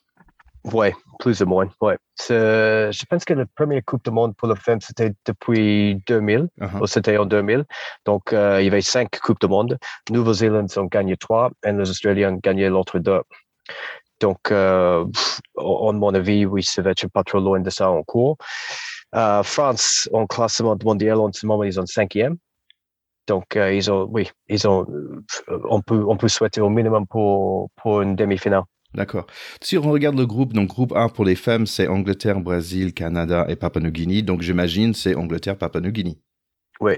Ouais, 0.73 0.93
plus 1.21 1.41
ou 1.43 1.47
moins. 1.47 1.69
Ouais. 1.81 1.97
Je 2.19 3.05
pense 3.09 3.25
que 3.25 3.35
la 3.35 3.47
première 3.47 3.83
Coupe 3.85 4.05
du 4.05 4.11
Monde 4.11 4.35
pour 4.37 4.49
les 4.49 4.57
femmes, 4.57 4.81
c'était 4.81 5.13
depuis 5.25 6.03
2000. 6.09 6.49
Uh 6.61 6.65
-huh. 6.65 6.87
C'était 6.87 7.17
en 7.19 7.27
2000. 7.27 7.65
Donc, 8.05 8.33
euh, 8.33 8.61
il 8.61 8.65
y 8.65 8.69
avait 8.69 8.81
cinq 8.81 9.09
Coupes 9.21 9.41
du 9.41 9.49
Monde. 9.49 9.79
Nouvelle-Zélande 10.11 10.69
ont 10.77 10.89
gagné 10.89 11.17
trois 11.17 11.51
et 11.65 11.73
les 11.73 11.89
Australiens 11.89 12.35
ont 12.35 12.41
gagné 12.43 12.69
l'autre 12.69 12.99
deux. 12.99 13.23
Donc, 14.21 14.51
euh, 14.51 15.05
en 15.57 15.93
mon 15.93 16.15
avis, 16.15 16.47
oui, 16.47 16.63
ça 16.63 16.83
va 16.83 16.91
être 16.91 17.09
pas 17.09 17.23
trop 17.23 17.41
loin 17.41 17.61
de 17.61 17.71
ça 17.71 17.91
en 17.91 18.03
cours. 18.03 18.37
Euh, 19.15 19.43
France, 19.43 20.09
en 20.13 20.27
classement 20.27 20.77
mondial, 20.85 21.19
en 21.19 21.33
ce 21.33 21.47
moment, 21.47 21.65
ils 21.65 21.75
sont 21.75 21.87
cinquième. 21.87 22.37
Donc, 23.27 23.57
euh, 23.57 23.73
ils 23.73 23.91
ont, 23.91 24.07
oui, 24.11 24.31
ils 24.49 24.69
ont, 24.69 24.87
euh, 24.89 25.23
on 25.69 25.81
peut, 25.81 26.05
on 26.07 26.17
peut 26.17 26.29
souhaiter 26.29 26.61
au 26.61 26.69
minimum 26.69 27.07
pour, 27.07 27.71
pour 27.77 28.03
une 28.03 28.15
demi-finale. 28.15 28.63
D'accord. 28.95 29.27
Si 29.61 29.77
on 29.77 29.91
regarde 29.91 30.17
le 30.17 30.27
groupe, 30.27 30.53
donc 30.53 30.69
groupe 30.69 30.93
1 30.95 31.09
pour 31.09 31.25
les 31.25 31.35
femmes, 31.35 31.67
c'est 31.67 31.89
Angleterre, 31.89 32.41
Brésil, 32.41 32.95
Canada 32.95 33.47
et 33.49 33.57
Papua 33.57 33.81
New 33.81 33.91
Guinea. 33.91 34.23
Donc, 34.23 34.43
j'imagine 34.43 34.95
c'est 34.95 35.15
Angleterre, 35.15 35.59
Papua 35.59 35.81
New 35.81 35.91
Guinea. 35.91 36.15
Oui, 36.81 36.95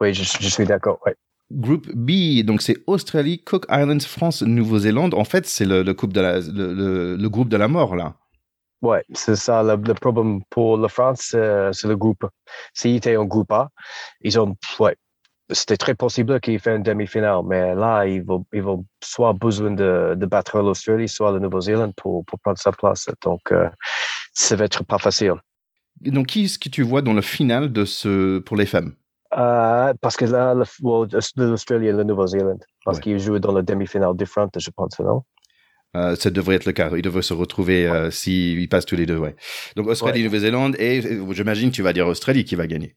oui, 0.00 0.14
je, 0.14 0.22
je 0.22 0.48
suis 0.48 0.64
d'accord. 0.64 1.00
Ouais. 1.04 1.14
Groupe 1.50 1.90
B, 1.94 2.42
donc 2.44 2.60
c'est 2.60 2.76
Australie, 2.86 3.42
Cook 3.42 3.64
Islands, 3.70 4.00
France, 4.00 4.42
Nouvelle-Zélande. 4.42 5.14
En 5.14 5.24
fait, 5.24 5.46
c'est 5.46 5.64
le, 5.64 5.82
le, 5.82 5.92
groupe 5.94 6.12
de 7.48 7.56
la 7.56 7.68
mort, 7.68 7.96
là. 7.96 8.16
Ouais, 8.80 9.04
c'est 9.12 9.36
ça. 9.36 9.62
Le, 9.62 9.76
le, 9.76 9.94
problème 9.94 10.40
pour 10.50 10.76
la 10.78 10.88
France, 10.88 11.32
euh, 11.34 11.72
c'est 11.72 11.88
le 11.88 11.96
groupe. 11.96 12.24
S'ils 12.74 12.96
étaient 12.96 13.16
en 13.16 13.24
groupe 13.24 13.50
A, 13.50 13.70
ils 14.20 14.38
ont, 14.38 14.56
ouais, 14.78 14.96
c'était 15.50 15.76
très 15.76 15.94
possible 15.94 16.40
qu'ils 16.40 16.60
fassent 16.60 16.76
une 16.76 16.82
demi-finale, 16.82 17.40
mais 17.44 17.74
là, 17.74 18.04
ils 18.06 18.22
vont, 18.22 18.44
ils 18.52 18.62
vont 18.62 18.84
soit 19.02 19.32
besoin 19.32 19.72
de, 19.72 20.14
de 20.16 20.26
battre 20.26 20.58
l'Australie, 20.58 21.08
soit 21.08 21.32
la 21.32 21.40
Nouvelle-Zélande 21.40 21.92
pour, 21.96 22.24
pour 22.24 22.38
prendre 22.38 22.58
sa 22.58 22.70
place. 22.70 23.08
Donc, 23.22 23.40
euh, 23.50 23.68
ça 24.32 24.56
va 24.56 24.66
être 24.66 24.84
pas 24.84 24.98
facile. 24.98 25.34
Donc, 26.00 26.28
qui 26.28 26.44
est-ce 26.44 26.58
que 26.58 26.68
tu 26.68 26.82
vois 26.82 27.02
dans 27.02 27.14
le 27.14 27.22
final 27.22 27.72
de 27.72 27.84
ce, 27.84 28.38
pour 28.38 28.56
les 28.56 28.66
femmes? 28.66 28.94
Euh, 29.36 29.92
parce 30.00 30.16
que 30.16 30.24
là, 30.24 30.54
l'Australie 30.54 31.88
et 31.88 31.92
la 31.92 32.04
Nouvelle-Zélande, 32.04 32.64
parce 32.84 32.98
ouais. 32.98 33.02
qu'ils 33.02 33.18
jouent 33.18 33.38
dans 33.38 33.52
la 33.52 33.62
demi-finale 33.62 34.16
différente, 34.16 34.56
je 34.58 34.70
pense, 34.70 34.98
non? 35.00 35.22
Euh, 35.96 36.16
ça 36.16 36.30
devrait 36.30 36.56
être 36.56 36.66
le 36.66 36.72
cas. 36.72 36.90
Ils 36.94 37.02
devraient 37.02 37.22
se 37.22 37.34
retrouver 37.34 37.86
euh, 37.86 38.10
s'ils 38.10 38.68
passent 38.68 38.86
tous 38.86 38.96
les 38.96 39.06
deux, 39.06 39.16
ouais. 39.16 39.34
Donc 39.76 39.86
Australie, 39.86 40.20
ouais. 40.20 40.24
Nouvelle-Zélande 40.24 40.76
et 40.78 41.02
j'imagine 41.30 41.70
tu 41.70 41.82
vas 41.82 41.92
dire 41.92 42.06
Australie 42.06 42.44
qui 42.44 42.54
va 42.54 42.66
gagner. 42.66 42.94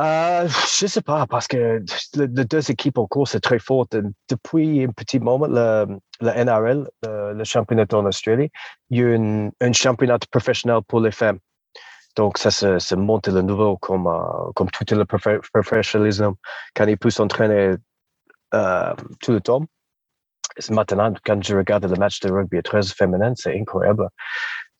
Euh, 0.00 0.48
je 0.76 0.86
sais 0.88 1.02
pas 1.02 1.24
parce 1.28 1.46
que 1.46 1.80
les 2.16 2.26
le 2.26 2.44
deux 2.44 2.68
équipes 2.68 2.98
en 2.98 3.06
cours 3.06 3.28
c'est 3.28 3.40
très 3.40 3.60
fort. 3.60 3.86
Depuis 4.28 4.82
un 4.82 4.88
petit 4.88 5.20
moment, 5.20 5.46
le, 5.46 5.86
le 6.20 6.44
NRL, 6.44 6.88
le, 7.04 7.32
le, 7.34 7.44
championnat 7.44 7.86
en 7.92 8.04
Australie, 8.04 8.50
il 8.90 8.98
y 8.98 9.04
a 9.04 9.06
un, 9.10 9.50
un 9.60 9.72
championnat 9.72 10.18
professionnel 10.30 10.80
pour 10.88 11.00
les 11.00 11.12
femmes. 11.12 11.38
Donc, 12.16 12.38
ça 12.38 12.50
se, 12.50 12.78
se 12.78 12.94
monte 12.94 13.28
le 13.28 13.42
nouveau 13.42 13.76
comme, 13.76 14.06
uh, 14.06 14.52
comme 14.54 14.70
tout 14.70 14.84
le 14.94 15.04
professionnalisme 15.04 16.34
quand 16.74 16.86
ils 16.86 16.96
peuvent 16.96 17.10
s'entraîner 17.10 17.74
uh, 18.54 18.94
tout 19.20 19.32
le 19.32 19.40
temps. 19.40 19.64
Maintenant, 20.70 21.12
quand 21.24 21.42
je 21.42 21.56
regarde 21.56 21.84
le 21.84 21.96
match 21.96 22.20
de 22.20 22.30
rugby 22.30 22.58
à 22.58 22.62
13 22.62 22.92
féminin, 22.92 23.32
c'est 23.36 23.58
incroyable. 23.58 24.08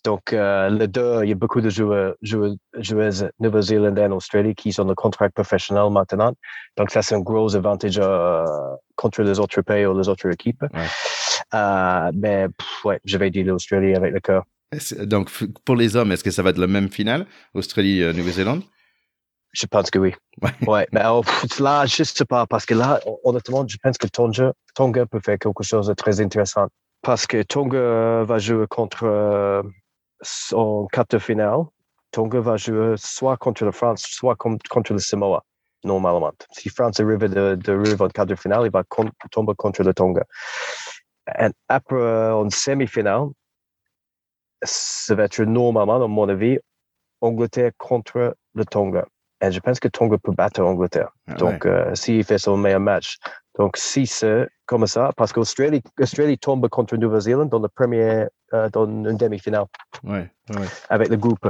Donc, 0.04 0.34
euh, 0.34 0.68
les 0.68 0.86
deux, 0.86 1.20
il 1.22 1.30
y 1.30 1.32
a 1.32 1.34
beaucoup 1.34 1.62
de 1.62 1.70
joueurs, 1.70 2.14
joueurs, 2.20 2.54
joueuses 2.76 3.26
Nouvelle-Zélande 3.40 3.98
et 3.98 4.06
Australie 4.08 4.54
qui 4.54 4.78
ont 4.78 4.84
le 4.84 4.94
contrat 4.94 5.30
professionnel 5.30 5.90
maintenant. 5.90 6.32
Donc, 6.76 6.90
ça, 6.90 7.00
c'est 7.00 7.14
un 7.14 7.20
gros 7.20 7.56
avantage 7.56 7.98
euh, 7.98 8.44
contre 8.96 9.22
les 9.22 9.40
autres 9.40 9.62
pays 9.62 9.86
ou 9.86 9.98
les 9.98 10.08
autres 10.08 10.30
équipes. 10.30 10.62
Ouais. 10.74 10.86
Euh, 11.54 12.10
mais, 12.14 12.48
pff, 12.48 12.84
ouais, 12.84 13.00
je 13.04 13.16
vais 13.16 13.30
dire 13.30 13.46
l'Australie 13.46 13.94
avec 13.94 14.12
le 14.12 14.20
cœur. 14.20 14.44
Donc, 15.00 15.30
pour 15.64 15.76
les 15.76 15.96
hommes, 15.96 16.12
est-ce 16.12 16.24
que 16.24 16.30
ça 16.30 16.42
va 16.42 16.50
être 16.50 16.58
la 16.58 16.66
même 16.66 16.90
finale, 16.90 17.26
Australie-Nouvelle-Zélande 17.54 18.62
Je 19.54 19.66
pense 19.66 19.90
que 19.90 19.98
oui. 20.00 20.14
Ouais. 20.42 20.50
ouais 20.66 20.88
mais 20.92 21.02
oh, 21.06 21.22
là, 21.60 21.86
je 21.86 22.02
sais 22.02 22.24
pas, 22.24 22.46
parce 22.46 22.66
que 22.66 22.74
là, 22.74 23.00
honnêtement, 23.22 23.64
je 23.66 23.76
pense 23.82 23.96
que 23.96 24.08
Tonga, 24.08 24.52
Tonga 24.74 25.06
peut 25.06 25.20
faire 25.20 25.38
quelque 25.38 25.62
chose 25.62 25.86
de 25.86 25.94
très 25.94 26.20
intéressant. 26.20 26.66
Parce 27.02 27.26
que 27.26 27.42
Tonga 27.42 28.24
va 28.24 28.38
jouer 28.38 28.66
contre, 28.66 29.04
euh, 29.04 29.62
en 30.52 30.86
quart 30.86 31.06
de 31.08 31.18
finale, 31.18 31.60
Tonga 32.10 32.40
va 32.40 32.56
jouer 32.56 32.94
soit 32.96 33.36
contre 33.36 33.64
la 33.64 33.72
France, 33.72 34.02
soit 34.02 34.34
contre 34.36 34.92
le 34.92 34.98
Samoa, 34.98 35.44
normalement. 35.84 36.32
Si 36.50 36.68
France 36.68 36.98
arrive 36.98 37.18
de, 37.18 37.54
de 37.54 37.72
arrive 37.72 38.02
en 38.02 38.08
quart 38.08 38.26
de 38.26 38.34
finale, 38.34 38.62
il 38.66 38.72
va 38.72 38.82
tomber 39.30 39.54
contre 39.56 39.84
le 39.84 39.94
Tonga. 39.94 40.24
Et 41.38 41.48
après, 41.68 42.32
en 42.32 42.46
demi-finale, 42.46 43.28
ça 44.62 45.14
va 45.14 45.24
être 45.24 45.42
normalement, 45.42 46.02
à 46.02 46.08
mon 46.08 46.28
avis, 46.28 46.58
Angleterre 47.20 47.72
contre 47.78 48.36
le 48.54 48.64
Tonga. 48.64 49.06
Et 49.44 49.52
je 49.52 49.60
pense 49.60 49.78
que 49.78 49.88
Tonga 49.88 50.16
peut 50.18 50.32
battre 50.32 50.62
Angleterre. 50.62 51.10
Ah 51.28 51.34
Donc, 51.34 51.64
ouais. 51.64 51.70
euh, 51.70 51.94
s'il 51.94 52.24
fait 52.24 52.38
son 52.38 52.56
meilleur 52.56 52.80
match. 52.80 53.16
Donc, 53.58 53.76
si 53.76 54.06
c'est 54.06 54.48
comme 54.66 54.86
ça, 54.86 55.10
parce 55.16 55.32
qu'Australie 55.32 55.82
Australie 56.00 56.38
tombe 56.38 56.68
contre 56.68 56.96
Nouvelle-Zélande 56.96 57.50
dans 57.50 57.58
le 57.60 57.68
premier, 57.68 58.26
euh, 58.52 58.68
dans 58.70 58.86
une 58.86 59.16
demi-finale. 59.16 59.66
Ouais, 60.02 60.30
ouais. 60.50 60.66
Avec 60.88 61.08
le 61.08 61.16
groupe. 61.16 61.48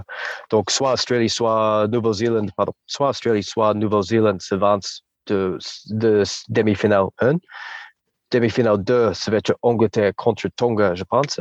Donc, 0.51 0.71
soit 0.71 0.93
Australie, 0.93 1.31
soit 1.31 1.87
Nouvelle-Zélande, 1.89 2.51
pardon, 2.57 2.73
soit 2.87 3.11
Australie, 3.11 3.43
soit 3.43 3.73
Nouvelle-Zélande 3.75 4.43
s'avance 4.43 5.03
de, 5.27 5.59
de 5.91 6.25
demi-finale 6.49 7.07
1 7.21 7.37
demi-finale 8.31 8.83
2, 8.83 9.15
ça 9.15 9.31
va 9.31 9.37
être 9.37 9.55
Angleterre 9.63 10.13
contre 10.17 10.49
Tonga, 10.57 10.95
je 10.95 11.05
pense. 11.05 11.41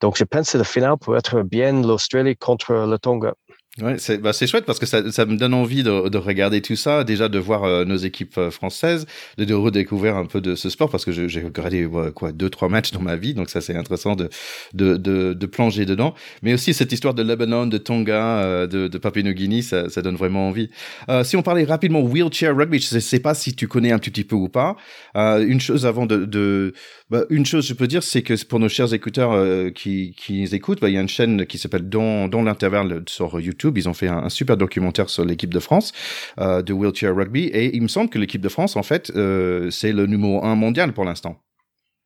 Donc, 0.00 0.16
je 0.16 0.24
pense 0.24 0.52
que 0.52 0.58
la 0.58 0.64
finale 0.64 0.96
peut 0.98 1.16
être 1.16 1.42
bien 1.42 1.82
l'Australie 1.82 2.36
contre 2.36 2.72
le 2.72 2.98
Tonga. 2.98 3.34
Ouais, 3.80 3.96
c'est 3.96 4.18
bah 4.18 4.32
chouette 4.34 4.66
parce 4.66 4.78
que 4.78 4.84
ça, 4.84 5.10
ça 5.10 5.24
me 5.24 5.38
donne 5.38 5.54
envie 5.54 5.82
de, 5.82 6.10
de 6.10 6.18
regarder 6.18 6.60
tout 6.60 6.76
ça, 6.76 7.04
déjà 7.04 7.30
de 7.30 7.38
voir 7.38 7.64
euh, 7.64 7.86
nos 7.86 7.96
équipes 7.96 8.36
euh, 8.36 8.50
françaises, 8.50 9.06
de, 9.38 9.46
de, 9.46 9.54
redécouvrir 9.54 10.14
un 10.14 10.26
peu 10.26 10.42
de 10.42 10.54
ce 10.56 10.68
sport 10.68 10.90
parce 10.90 11.06
que 11.06 11.10
j'ai 11.10 11.40
regardé 11.40 11.88
quoi 12.14 12.32
deux 12.32 12.50
trois 12.50 12.68
matchs 12.68 12.90
dans 12.90 13.00
ma 13.00 13.16
vie, 13.16 13.32
donc 13.32 13.48
ça 13.48 13.62
c'est 13.62 13.74
intéressant 13.74 14.14
de, 14.14 14.28
de, 14.74 14.98
de 14.98 15.32
de 15.32 15.46
plonger 15.46 15.86
dedans. 15.86 16.12
Mais 16.42 16.52
aussi 16.52 16.74
cette 16.74 16.92
histoire 16.92 17.14
de 17.14 17.22
Lebanon, 17.22 17.66
de 17.66 17.78
Tonga, 17.78 18.40
euh, 18.42 18.66
de, 18.66 18.88
de 18.88 18.98
Papua-Nouvelle-Guinée, 18.98 19.62
ça, 19.62 19.88
ça 19.88 20.02
donne 20.02 20.16
vraiment 20.16 20.48
envie. 20.48 20.68
Euh, 21.08 21.24
si 21.24 21.38
on 21.38 21.42
parlait 21.42 21.64
rapidement 21.64 22.02
wheelchair 22.02 22.54
rugby, 22.54 22.78
je 22.78 22.98
sais, 22.98 23.20
pas 23.20 23.32
si 23.32 23.54
tu 23.54 23.68
connais 23.68 23.90
un 23.90 23.98
petit, 23.98 24.10
petit 24.10 24.24
peu 24.24 24.36
ou 24.36 24.50
pas. 24.50 24.76
Une 25.14 25.62
chose 25.62 25.86
avant 25.86 26.04
de, 26.04 26.26
de 26.26 26.74
bah, 27.08 27.24
une 27.30 27.46
chose 27.46 27.66
je 27.66 27.72
peux 27.72 27.86
dire, 27.86 28.02
c'est 28.02 28.20
que 28.20 28.34
pour 28.44 28.58
nos 28.58 28.68
chers 28.68 28.92
écouteurs 28.92 29.72
qui 29.72 30.14
qui 30.14 30.44
écoutent, 30.44 30.82
bah, 30.82 30.90
il 30.90 30.94
y 30.94 30.98
a 30.98 31.00
une 31.00 31.08
chaîne 31.08 31.46
qui 31.46 31.56
s'appelle 31.56 31.88
Dans 31.88 32.28
dans 32.28 32.42
l'intervalle 32.42 33.04
sur 33.06 33.40
YouTube 33.40 33.61
YouTube. 33.62 33.78
Ils 33.78 33.88
ont 33.88 33.94
fait 33.94 34.08
un, 34.08 34.24
un 34.24 34.28
super 34.28 34.56
documentaire 34.56 35.08
sur 35.08 35.24
l'équipe 35.24 35.52
de 35.52 35.60
France 35.60 35.92
euh, 36.38 36.62
de 36.62 36.72
wheelchair 36.72 37.14
rugby. 37.14 37.44
Et 37.44 37.74
il 37.76 37.82
me 37.82 37.88
semble 37.88 38.10
que 38.10 38.18
l'équipe 38.18 38.40
de 38.40 38.48
France, 38.48 38.76
en 38.76 38.82
fait, 38.82 39.10
euh, 39.10 39.70
c'est 39.70 39.92
le 39.92 40.06
numéro 40.06 40.44
un 40.44 40.54
mondial 40.54 40.92
pour 40.92 41.04
l'instant. 41.04 41.36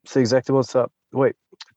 C'est 0.05 0.21
exactement 0.21 0.63
ça. 0.63 0.89
Oui. 1.13 1.29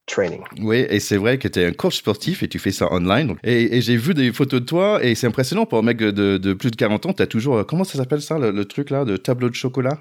Training. 0.06 0.42
Oui, 0.60 0.84
et 0.90 1.00
c'est 1.00 1.16
vrai 1.16 1.38
que 1.38 1.48
tu 1.48 1.60
es 1.60 1.64
un 1.66 1.72
coach 1.72 1.96
sportif 1.96 2.42
et 2.42 2.48
tu 2.48 2.58
fais 2.58 2.72
ça 2.72 2.92
online. 2.92 3.28
donc- 3.28 3.38
et 3.42 3.76
et 3.78 3.80
j'ai 3.80 3.96
vu 3.96 4.12
des 4.12 4.32
photos 4.32 4.60
de 4.60 4.66
toi 4.66 5.02
et 5.02 5.14
c'est 5.14 5.26
impressionnant 5.26 5.64
pour 5.64 5.78
un 5.78 5.82
mec 5.82 5.96
de, 5.96 6.10
de 6.36 6.52
plus 6.52 6.70
de 6.70 6.76
40 6.76 7.06
ans. 7.06 7.12
Tu 7.14 7.22
as 7.22 7.26
toujours, 7.26 7.56
euh, 7.56 7.64
comment 7.64 7.84
ça 7.84 7.96
s'appelle 7.98 8.20
ça, 8.20 8.38
le, 8.38 8.50
le 8.50 8.64
truc 8.66 8.90
là, 8.90 9.04
de 9.06 9.16
tableau 9.16 9.48
de 9.48 9.54
chocolat? 9.54 9.98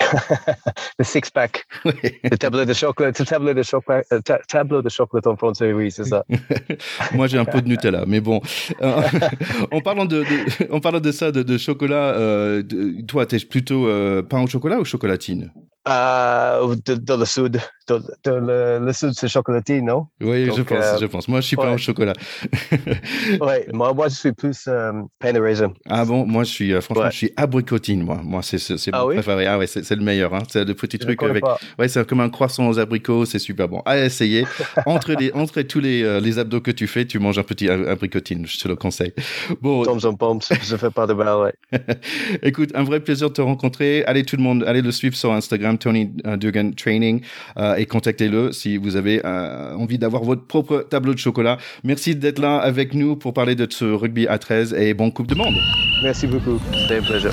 Le 0.98 1.04
six-pack, 1.04 1.64
le 1.84 2.36
tableau 2.36 2.64
de 2.64 2.72
chocolat, 2.72 3.12
le 3.16 3.24
tableau 3.24 3.54
de 3.54 3.62
chocolat, 3.62 4.02
euh, 4.12 4.20
ta- 4.20 4.40
tableau 4.48 4.82
de 4.82 4.88
chocolat 4.88 5.22
en 5.26 5.36
français, 5.36 5.72
oui, 5.72 5.90
c'est 5.92 6.04
ça. 6.04 6.24
Moi, 7.14 7.28
j'ai 7.28 7.38
un 7.38 7.44
peu 7.44 7.62
de 7.62 7.68
Nutella, 7.68 8.04
mais 8.06 8.20
bon. 8.20 8.40
Euh, 8.82 9.02
en 9.70 9.80
parlant 9.80 10.04
de, 10.04 10.24
de- 10.24 10.72
en 10.72 10.80
parlant 10.80 11.00
de 11.00 11.12
ça, 11.12 11.30
de, 11.30 11.42
de 11.44 11.58
chocolat, 11.58 12.14
euh, 12.16 12.62
de- 12.62 13.02
toi, 13.06 13.24
t'es 13.24 13.38
plutôt 13.38 13.86
euh, 13.86 14.22
pain 14.22 14.42
au 14.42 14.46
chocolat 14.48 14.80
ou 14.80 14.84
chocolatine? 14.84 15.52
Euh, 15.86 16.74
de, 16.86 16.94
dans 16.94 17.18
le 17.18 17.26
sud, 17.26 17.60
dans, 17.88 18.00
dans 18.24 18.38
le, 18.40 18.78
le 18.82 18.92
sud, 18.94 19.10
c'est 19.12 19.28
chocolatine, 19.28 19.84
non? 19.84 20.06
Oui, 20.22 20.46
je 20.46 20.62
pense, 20.62 20.78
euh, 20.82 20.98
je 20.98 21.04
pense. 21.06 21.28
Moi, 21.28 21.42
je 21.42 21.46
suis 21.48 21.56
ouais. 21.58 21.72
au 21.74 21.76
chocolat. 21.76 22.14
Oui, 23.40 23.54
moi, 23.72 23.92
moi, 23.92 24.08
je 24.08 24.14
suis 24.14 24.32
plus 24.32 24.64
euh, 24.68 24.92
pain 25.18 25.32
de 25.32 25.40
raisin. 25.40 25.72
ah 25.88 26.04
bon, 26.04 26.24
moi, 26.26 26.44
je 26.44 26.50
suis, 26.50 26.72
euh, 26.72 26.80
franchement, 26.80 27.04
Ouais. 27.04 27.10
je 27.10 27.16
suis 27.16 27.32
abricotine, 27.36 28.02
moi. 28.02 28.20
Moi, 28.22 28.40
c'est 28.42 28.56
Ah 28.92 29.00
mon 29.02 29.08
oui? 29.08 29.14
préféré. 29.16 29.46
Ah 29.46 29.58
ouais, 29.58 29.66
c'est 29.66 29.88
le 29.90 30.02
meilleur. 30.02 30.32
Hein. 30.34 30.42
C'est 30.48 30.64
le 30.64 30.74
petit 30.74 30.96
Je 30.98 31.04
truc 31.04 31.22
avec. 31.22 31.42
pas. 31.42 31.58
Ouais, 31.78 31.88
c'est 31.88 32.06
comme 32.08 32.20
un 32.20 32.30
croissant 32.30 32.68
aux 32.68 32.78
abricots, 32.78 33.26
c'est 33.26 33.38
super 33.38 33.68
bon. 33.68 33.82
À 33.84 33.98
essayer. 33.98 34.46
Entre, 34.86 35.12
les, 35.12 35.32
entre 35.34 35.60
tous 35.62 35.80
les, 35.80 36.02
euh, 36.02 36.20
les 36.20 36.38
abdos 36.38 36.60
que 36.60 36.70
tu 36.70 36.86
fais, 36.86 37.04
tu 37.06 37.18
manges 37.18 37.38
un 37.38 37.42
petit 37.42 37.68
ab- 37.68 37.86
abricotine, 37.88 38.46
je 38.46 38.58
te 38.58 38.68
le 38.68 38.76
conseille. 38.76 39.12
Bon, 39.60 39.82
Tom's 39.84 40.04
en 40.04 40.14
pommes, 40.14 40.40
je 40.62 40.76
fais 40.76 40.90
pas 40.90 41.06
de 41.06 41.12
mal, 41.14 41.36
ouais. 41.36 41.54
écoute, 42.42 42.70
un 42.74 42.84
vrai 42.84 43.00
plaisir 43.00 43.28
de 43.28 43.34
te 43.34 43.40
rencontrer. 43.42 44.04
Allez 44.06 44.24
tout 44.24 44.36
le 44.36 44.42
monde, 44.42 44.64
allez 44.66 44.82
le 44.82 44.90
suivre 44.92 45.16
sur 45.16 45.32
Instagram, 45.32 45.73
Tony 45.76 46.12
euh, 46.26 46.36
Dugan 46.36 46.70
Training, 46.76 47.20
euh, 47.56 47.76
et 47.76 47.86
contactez-le 47.86 48.52
si 48.52 48.76
vous 48.76 48.96
avez 48.96 49.20
euh, 49.24 49.74
envie 49.74 49.98
d'avoir 49.98 50.24
votre 50.24 50.46
propre 50.46 50.86
tableau 50.88 51.14
de 51.14 51.18
chocolat. 51.18 51.58
Merci 51.82 52.14
d'être 52.14 52.38
là 52.38 52.58
avec 52.58 52.94
nous 52.94 53.16
pour 53.16 53.34
parler 53.34 53.54
de 53.54 53.66
ce 53.70 53.84
rugby 53.84 54.26
à 54.26 54.38
13 54.38 54.74
et 54.74 54.94
bon 54.94 55.10
Coupe 55.10 55.28
de 55.28 55.34
Monde. 55.34 55.54
Merci 56.02 56.26
beaucoup. 56.26 56.60
C'était 56.72 56.98
un 56.98 57.02
plaisir. 57.02 57.32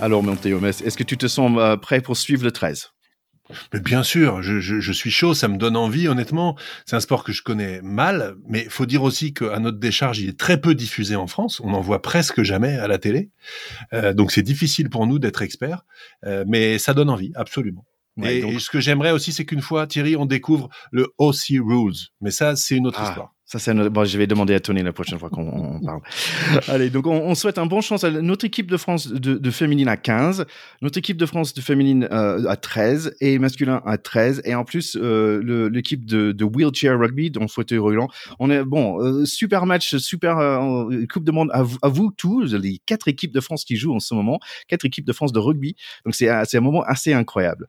Alors, 0.00 0.22
mon 0.22 0.34
Théo 0.34 0.58
Metz, 0.58 0.82
est-ce 0.82 0.96
que 0.96 1.04
tu 1.04 1.16
te 1.16 1.28
sens 1.28 1.78
prêt 1.80 2.00
pour 2.00 2.16
suivre 2.16 2.44
le 2.44 2.50
13 2.50 2.90
Mais 3.72 3.80
bien 3.80 4.02
sûr, 4.02 4.42
je, 4.42 4.60
je, 4.60 4.80
je 4.80 4.92
suis 4.92 5.10
chaud, 5.10 5.34
ça 5.34 5.48
me 5.48 5.56
donne 5.56 5.76
envie, 5.76 6.08
honnêtement. 6.08 6.56
C'est 6.86 6.96
un 6.96 7.00
sport 7.00 7.24
que 7.24 7.32
je 7.32 7.42
connais 7.42 7.80
mal, 7.82 8.34
mais 8.48 8.64
faut 8.68 8.86
dire 8.86 9.02
aussi 9.02 9.32
qu'à 9.34 9.58
notre 9.58 9.78
décharge, 9.78 10.18
il 10.20 10.28
est 10.28 10.38
très 10.38 10.60
peu 10.60 10.74
diffusé 10.74 11.16
en 11.16 11.26
France. 11.26 11.60
On 11.64 11.72
en 11.74 11.80
voit 11.80 12.02
presque 12.02 12.42
jamais 12.42 12.76
à 12.76 12.86
la 12.88 12.98
télé. 12.98 13.30
Euh, 13.92 14.12
donc 14.14 14.32
c'est 14.32 14.42
difficile 14.42 14.90
pour 14.90 15.06
nous 15.06 15.18
d'être 15.18 15.42
experts, 15.42 15.84
euh, 16.26 16.44
mais 16.46 16.78
ça 16.78 16.94
donne 16.94 17.10
envie, 17.10 17.32
absolument. 17.34 17.84
Ouais, 18.18 18.36
et, 18.38 18.40
donc- 18.42 18.52
et 18.52 18.58
ce 18.58 18.68
que 18.68 18.78
j'aimerais 18.80 19.10
aussi, 19.10 19.32
c'est 19.32 19.46
qu'une 19.46 19.62
fois, 19.62 19.86
Thierry, 19.86 20.16
on 20.16 20.26
découvre 20.26 20.68
le 20.90 21.08
OC 21.18 21.58
Rules. 21.64 21.94
Mais 22.20 22.30
ça, 22.30 22.56
c'est 22.56 22.76
une 22.76 22.86
autre 22.86 23.00
Ah, 23.02 23.08
histoire. 23.08 23.34
Ça, 23.52 23.58
c'est 23.58 23.74
bon, 23.74 24.04
je 24.06 24.16
vais 24.16 24.26
demander 24.26 24.54
à 24.54 24.60
Tony 24.60 24.82
la 24.82 24.94
prochaine 24.94 25.18
fois 25.18 25.28
qu'on 25.28 25.42
on 25.46 25.78
parle. 25.84 26.00
Allez, 26.68 26.88
donc 26.88 27.06
on, 27.06 27.12
on 27.20 27.34
souhaite 27.34 27.58
un 27.58 27.66
bon 27.66 27.82
chance 27.82 28.02
à 28.02 28.10
notre 28.10 28.46
équipe 28.46 28.70
de 28.70 28.78
France 28.78 29.08
de, 29.08 29.34
de 29.34 29.50
féminine 29.50 29.88
à 29.88 29.98
15, 29.98 30.46
notre 30.80 30.96
équipe 30.96 31.18
de 31.18 31.26
France 31.26 31.52
de 31.52 31.60
féminine 31.60 32.08
euh, 32.10 32.48
à 32.48 32.56
13 32.56 33.14
et 33.20 33.38
masculin 33.38 33.82
à 33.84 33.98
13 33.98 34.40
et 34.46 34.54
en 34.54 34.64
plus 34.64 34.96
euh, 34.98 35.68
l'équipe 35.70 36.06
de, 36.06 36.32
de 36.32 36.44
wheelchair 36.44 36.98
rugby 36.98 37.30
dans 37.30 37.46
fauteuil 37.46 37.76
roulant. 37.76 38.08
On 38.38 38.50
est 38.50 38.64
bon, 38.64 38.98
euh, 39.02 39.26
super 39.26 39.66
match, 39.66 39.96
super 39.96 40.38
euh, 40.38 41.04
Coupe 41.12 41.24
de 41.24 41.32
Monde 41.32 41.50
à, 41.52 41.62
vous- 41.62 41.76
à 41.82 41.88
vous 41.88 42.10
tous, 42.16 42.54
les 42.54 42.78
quatre 42.86 43.06
équipes 43.08 43.34
de 43.34 43.40
France 43.40 43.66
qui 43.66 43.76
jouent 43.76 43.94
en 43.94 44.00
ce 44.00 44.14
moment, 44.14 44.38
quatre 44.66 44.86
équipes 44.86 45.04
de 45.04 45.12
France 45.12 45.30
de 45.30 45.38
rugby. 45.38 45.76
Donc 46.06 46.14
c'est 46.14 46.30
un 46.30 46.60
moment 46.60 46.84
assez 46.84 47.12
incroyable. 47.12 47.68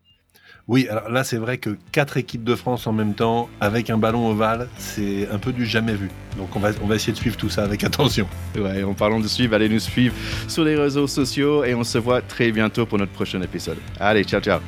Oui, 0.68 0.88
alors 0.90 1.10
là, 1.10 1.26
c'est 1.26 1.38
vrai 1.38 1.58
que 1.58 1.78
quatre 1.92 2.16
équipes 2.16 2.46
de 2.46 2.56
France 2.56 2.88
en 2.88 2.94
même 2.94 3.14
temps, 3.14 3.50
avec 3.60 3.90
un 3.90 3.98
ballon 3.98 4.30
ovale, 4.30 4.70
c'est 4.78 5.28
un 5.30 5.38
peu 5.38 5.52
du 5.52 5.66
jamais 5.66 5.94
vu. 5.94 6.10
Donc 6.38 6.56
on 6.56 6.60
va, 6.60 6.70
on 6.82 6.88
va 6.88 6.96
essayer 6.96 7.12
de 7.12 7.18
suivre 7.18 7.36
tout 7.36 7.50
ça 7.50 7.64
avec 7.64 7.84
attention. 7.84 8.28
Ouais, 8.56 8.82
en 8.84 8.94
parlant 8.94 9.20
de 9.20 9.28
suivre, 9.28 9.56
allez 9.56 9.68
nous 9.68 9.80
suivre 9.80 10.16
sur 10.48 10.64
les 10.64 10.76
réseaux 10.76 11.08
sociaux 11.08 11.66
et 11.66 11.76
on 11.76 11.84
se 11.84 11.98
voit 11.98 12.22
très 12.22 12.52
bientôt 12.52 12.86
pour 12.86 12.98
notre 12.98 13.12
prochain 13.12 13.42
épisode. 13.42 13.78
Allez, 14.00 14.24
ciao 14.24 14.40
ciao. 14.40 14.62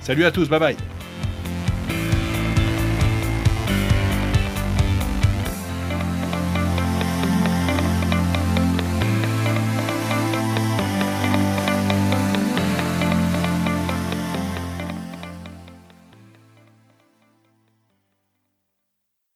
Salut 0.00 0.24
à 0.24 0.30
tous, 0.30 0.48
bye 0.48 0.60
bye 0.60 0.76